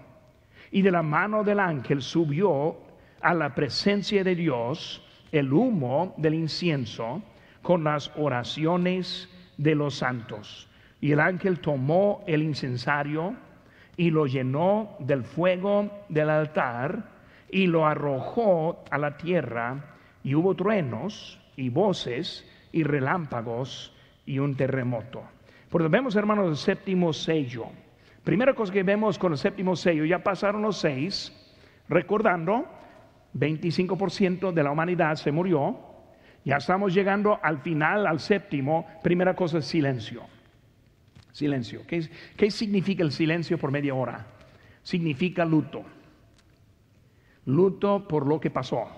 Y 0.70 0.82
de 0.82 0.90
la 0.90 1.02
mano 1.02 1.42
del 1.42 1.60
ángel 1.60 2.02
subió 2.02 2.76
a 3.20 3.34
la 3.34 3.54
presencia 3.54 4.22
de 4.22 4.34
Dios 4.34 5.02
el 5.32 5.52
humo 5.52 6.14
del 6.16 6.34
incienso 6.34 7.22
con 7.62 7.84
las 7.84 8.12
oraciones 8.16 9.28
de 9.56 9.74
los 9.74 9.94
santos. 9.96 10.68
Y 11.00 11.12
el 11.12 11.20
ángel 11.20 11.60
tomó 11.60 12.22
el 12.26 12.42
incensario, 12.42 13.34
y 14.00 14.10
lo 14.10 14.26
llenó 14.26 14.96
del 14.98 15.24
fuego 15.24 16.06
del 16.08 16.30
altar 16.30 17.04
y 17.50 17.66
lo 17.66 17.86
arrojó 17.86 18.82
a 18.90 18.96
la 18.96 19.18
tierra 19.18 19.76
y 20.24 20.34
hubo 20.34 20.54
truenos 20.54 21.38
y 21.54 21.68
voces 21.68 22.50
y 22.72 22.82
relámpagos 22.82 23.94
y 24.24 24.38
un 24.38 24.56
terremoto. 24.56 25.22
Porque 25.68 25.88
vemos, 25.88 26.16
hermanos, 26.16 26.48
el 26.48 26.56
séptimo 26.56 27.12
sello. 27.12 27.66
Primera 28.24 28.54
cosa 28.54 28.72
que 28.72 28.82
vemos 28.82 29.18
con 29.18 29.32
el 29.32 29.38
séptimo 29.38 29.76
sello, 29.76 30.06
ya 30.06 30.20
pasaron 30.20 30.62
los 30.62 30.78
seis, 30.78 31.30
recordando, 31.86 32.64
25% 33.34 34.50
de 34.50 34.62
la 34.62 34.70
humanidad 34.70 35.16
se 35.16 35.30
murió, 35.30 35.78
ya 36.42 36.56
estamos 36.56 36.94
llegando 36.94 37.38
al 37.42 37.58
final, 37.58 38.06
al 38.06 38.18
séptimo, 38.18 38.86
primera 39.02 39.36
cosa 39.36 39.58
es 39.58 39.66
silencio. 39.66 40.22
Silencio. 41.32 41.82
¿Qué, 41.86 42.50
significa 42.50 43.02
el 43.02 43.12
silencio 43.12 43.58
por 43.58 43.70
media 43.70 43.94
hora? 43.94 44.26
Significa 44.82 45.44
luto. 45.44 45.82
Luto 47.46 48.06
por 48.06 48.26
lo 48.26 48.40
que 48.40 48.50
pasó. 48.50 48.88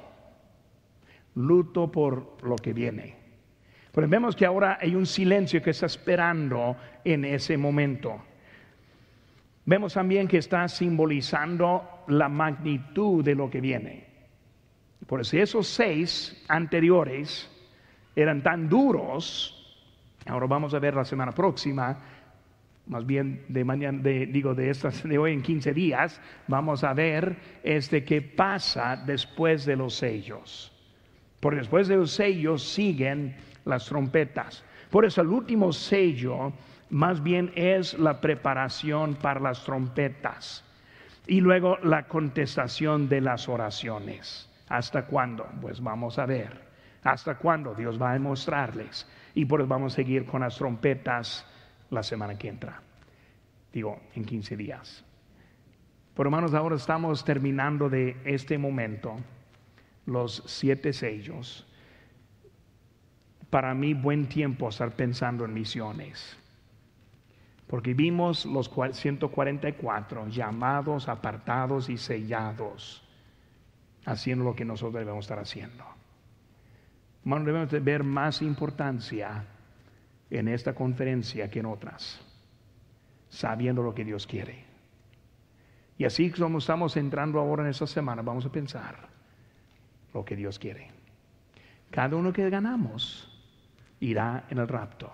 Luto 1.34 1.90
por 1.90 2.42
lo 2.42 2.56
que 2.56 2.72
viene. 2.72 3.16
Pero 3.92 4.08
vemos 4.08 4.34
que 4.34 4.46
ahora 4.46 4.78
hay 4.80 4.94
un 4.94 5.06
silencio 5.06 5.62
que 5.62 5.70
está 5.70 5.86
esperando 5.86 6.76
en 7.04 7.24
ese 7.24 7.56
momento. 7.56 8.22
Vemos 9.64 9.94
también 9.94 10.26
que 10.26 10.38
está 10.38 10.66
simbolizando 10.68 12.04
la 12.08 12.28
magnitud 12.28 13.22
de 13.22 13.34
lo 13.34 13.50
que 13.50 13.60
viene. 13.60 14.06
Por 15.06 15.20
eso 15.20 15.36
esos 15.36 15.66
seis 15.66 16.42
anteriores 16.48 17.48
eran 18.16 18.42
tan 18.42 18.68
duros, 18.68 19.84
ahora 20.26 20.46
vamos 20.46 20.74
a 20.74 20.78
ver 20.78 20.94
la 20.94 21.04
semana 21.04 21.32
próxima, 21.32 21.98
más 22.86 23.06
bien 23.06 23.44
de 23.48 23.64
mañana, 23.64 24.02
digo 24.02 24.54
de 24.54 24.70
estas 24.70 25.02
de 25.02 25.18
hoy 25.18 25.32
en 25.32 25.42
15 25.42 25.72
días, 25.72 26.20
vamos 26.48 26.84
a 26.84 26.92
ver 26.92 27.36
este 27.62 28.04
qué 28.04 28.22
pasa 28.22 28.96
después 28.96 29.64
de 29.64 29.76
los 29.76 29.94
sellos. 29.94 30.72
Porque 31.40 31.60
después 31.60 31.88
de 31.88 31.96
los 31.96 32.10
sellos 32.12 32.62
siguen 32.62 33.36
las 33.64 33.86
trompetas. 33.86 34.64
Por 34.90 35.04
eso 35.04 35.22
el 35.22 35.28
último 35.28 35.72
sello 35.72 36.52
más 36.90 37.22
bien 37.22 37.52
es 37.54 37.98
la 37.98 38.20
preparación 38.20 39.14
para 39.14 39.40
las 39.40 39.64
trompetas. 39.64 40.64
Y 41.26 41.40
luego 41.40 41.78
la 41.82 42.06
contestación 42.08 43.08
de 43.08 43.20
las 43.20 43.48
oraciones. 43.48 44.48
¿Hasta 44.68 45.06
cuándo? 45.06 45.46
Pues 45.60 45.80
vamos 45.80 46.18
a 46.18 46.26
ver. 46.26 46.60
¿Hasta 47.02 47.36
cuándo? 47.36 47.74
Dios 47.74 48.00
va 48.00 48.12
a 48.12 48.18
mostrarles. 48.18 49.06
Y 49.34 49.44
por 49.44 49.60
eso 49.60 49.68
vamos 49.68 49.94
a 49.94 49.96
seguir 49.96 50.26
con 50.26 50.42
las 50.42 50.56
trompetas 50.56 51.46
la 51.92 52.02
semana 52.02 52.36
que 52.36 52.48
entra. 52.48 52.80
Digo, 53.72 54.00
en 54.14 54.24
15 54.24 54.56
días. 54.56 55.04
Por 56.14 56.26
hermanos, 56.26 56.54
ahora 56.54 56.76
estamos 56.76 57.24
terminando 57.24 57.88
de 57.88 58.16
este 58.24 58.58
momento, 58.58 59.16
los 60.06 60.42
siete 60.46 60.92
sellos. 60.92 61.66
Para 63.50 63.74
mí, 63.74 63.94
buen 63.94 64.26
tiempo 64.26 64.68
estar 64.68 64.92
pensando 64.92 65.44
en 65.44 65.54
misiones. 65.54 66.36
Porque 67.66 67.94
vimos 67.94 68.44
los 68.44 68.70
144 68.92 70.28
llamados, 70.28 71.08
apartados 71.08 71.88
y 71.88 71.96
sellados, 71.96 73.02
haciendo 74.04 74.44
lo 74.44 74.54
que 74.54 74.64
nosotros 74.64 74.94
debemos 74.94 75.24
estar 75.24 75.38
haciendo. 75.38 75.84
Hermanos, 77.22 77.46
debemos 77.46 77.84
ver 77.84 78.04
más 78.04 78.42
importancia 78.42 79.46
en 80.38 80.48
esta 80.48 80.74
conferencia 80.74 81.50
que 81.50 81.60
en 81.60 81.66
otras, 81.66 82.20
sabiendo 83.28 83.82
lo 83.82 83.94
que 83.94 84.04
Dios 84.04 84.26
quiere. 84.26 84.64
Y 85.98 86.04
así 86.04 86.30
como 86.30 86.58
estamos 86.58 86.96
entrando 86.96 87.38
ahora 87.38 87.62
en 87.62 87.70
esta 87.70 87.86
semana, 87.86 88.22
vamos 88.22 88.46
a 88.46 88.52
pensar 88.52 88.96
lo 90.14 90.24
que 90.24 90.36
Dios 90.36 90.58
quiere. 90.58 90.88
Cada 91.90 92.16
uno 92.16 92.32
que 92.32 92.48
ganamos 92.48 93.28
irá 94.00 94.44
en 94.48 94.58
el 94.58 94.68
rapto 94.68 95.12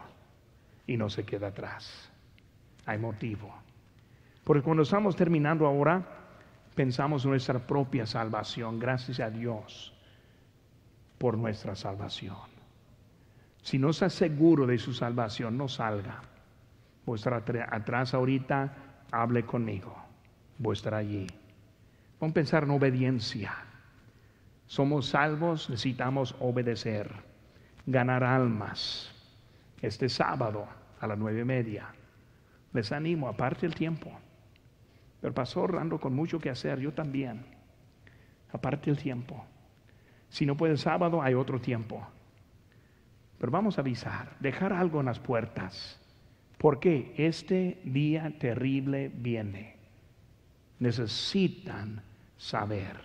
y 0.86 0.96
no 0.96 1.10
se 1.10 1.24
queda 1.24 1.48
atrás 1.48 2.10
hay 2.88 2.98
motivo. 2.98 3.52
Porque 4.44 4.62
cuando 4.62 4.82
estamos 4.82 5.14
terminando 5.14 5.66
ahora, 5.66 6.02
pensamos 6.74 7.24
en 7.24 7.32
nuestra 7.32 7.58
propia 7.58 8.06
salvación. 8.06 8.78
Gracias 8.78 9.20
a 9.20 9.28
Dios 9.28 9.92
por 11.18 11.36
nuestra 11.36 11.76
salvación. 11.76 12.57
Si 13.62 13.78
no 13.78 13.90
está 13.90 14.08
seguro 14.08 14.66
de 14.66 14.78
su 14.78 14.92
salvación, 14.92 15.56
no 15.56 15.68
salga. 15.68 16.22
Voy 17.04 17.14
a 17.14 17.16
estar 17.16 17.66
atrás 17.70 18.14
ahorita, 18.14 18.72
hable 19.10 19.44
conmigo. 19.44 19.94
Voy 20.58 20.76
allí. 20.92 21.26
Vamos 22.20 22.32
a 22.32 22.34
pensar 22.34 22.64
en 22.64 22.70
obediencia. 22.70 23.54
Somos 24.66 25.06
salvos, 25.06 25.70
necesitamos 25.70 26.34
obedecer, 26.40 27.10
ganar 27.86 28.24
almas. 28.24 29.10
Este 29.80 30.08
sábado 30.08 30.66
a 31.00 31.06
las 31.06 31.16
nueve 31.16 31.40
y 31.40 31.44
media 31.44 31.94
les 32.72 32.92
animo, 32.92 33.28
aparte 33.28 33.66
el 33.66 33.74
tiempo. 33.74 34.10
Pero 35.20 35.34
pasó 35.34 35.64
ando 35.78 35.98
con 35.98 36.14
mucho 36.14 36.38
que 36.38 36.50
hacer, 36.50 36.78
yo 36.78 36.92
también. 36.92 37.44
Aparte 38.52 38.90
el 38.90 38.96
tiempo. 38.96 39.44
Si 40.28 40.46
no 40.46 40.56
puede 40.56 40.76
sábado, 40.76 41.22
hay 41.22 41.34
otro 41.34 41.60
tiempo. 41.60 42.06
Pero 43.38 43.52
vamos 43.52 43.78
a 43.78 43.82
avisar, 43.82 44.36
dejar 44.40 44.72
algo 44.72 45.00
en 45.00 45.06
las 45.06 45.18
puertas. 45.18 46.00
Porque 46.58 47.14
este 47.16 47.80
día 47.84 48.36
terrible 48.38 49.10
viene. 49.14 49.76
Necesitan 50.80 52.02
saber. 52.36 52.96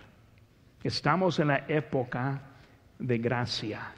Estamos 0.82 1.38
en 1.38 1.48
la 1.48 1.64
época 1.68 2.42
de 2.98 3.18
gracia 3.18 3.92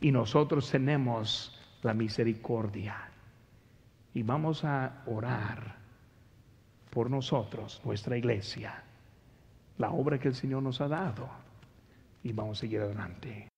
y 0.00 0.12
nosotros 0.12 0.70
tenemos 0.70 1.58
la 1.82 1.94
misericordia 1.94 3.08
y 4.14 4.22
vamos 4.22 4.64
a 4.64 5.02
orar 5.06 5.76
por 6.90 7.10
nosotros, 7.10 7.80
nuestra 7.84 8.16
iglesia, 8.16 8.82
la 9.76 9.90
obra 9.90 10.18
que 10.18 10.28
el 10.28 10.34
Señor 10.34 10.62
nos 10.62 10.80
ha 10.80 10.88
dado 10.88 11.28
y 12.22 12.32
vamos 12.32 12.58
a 12.58 12.60
seguir 12.62 12.80
adelante. 12.80 13.48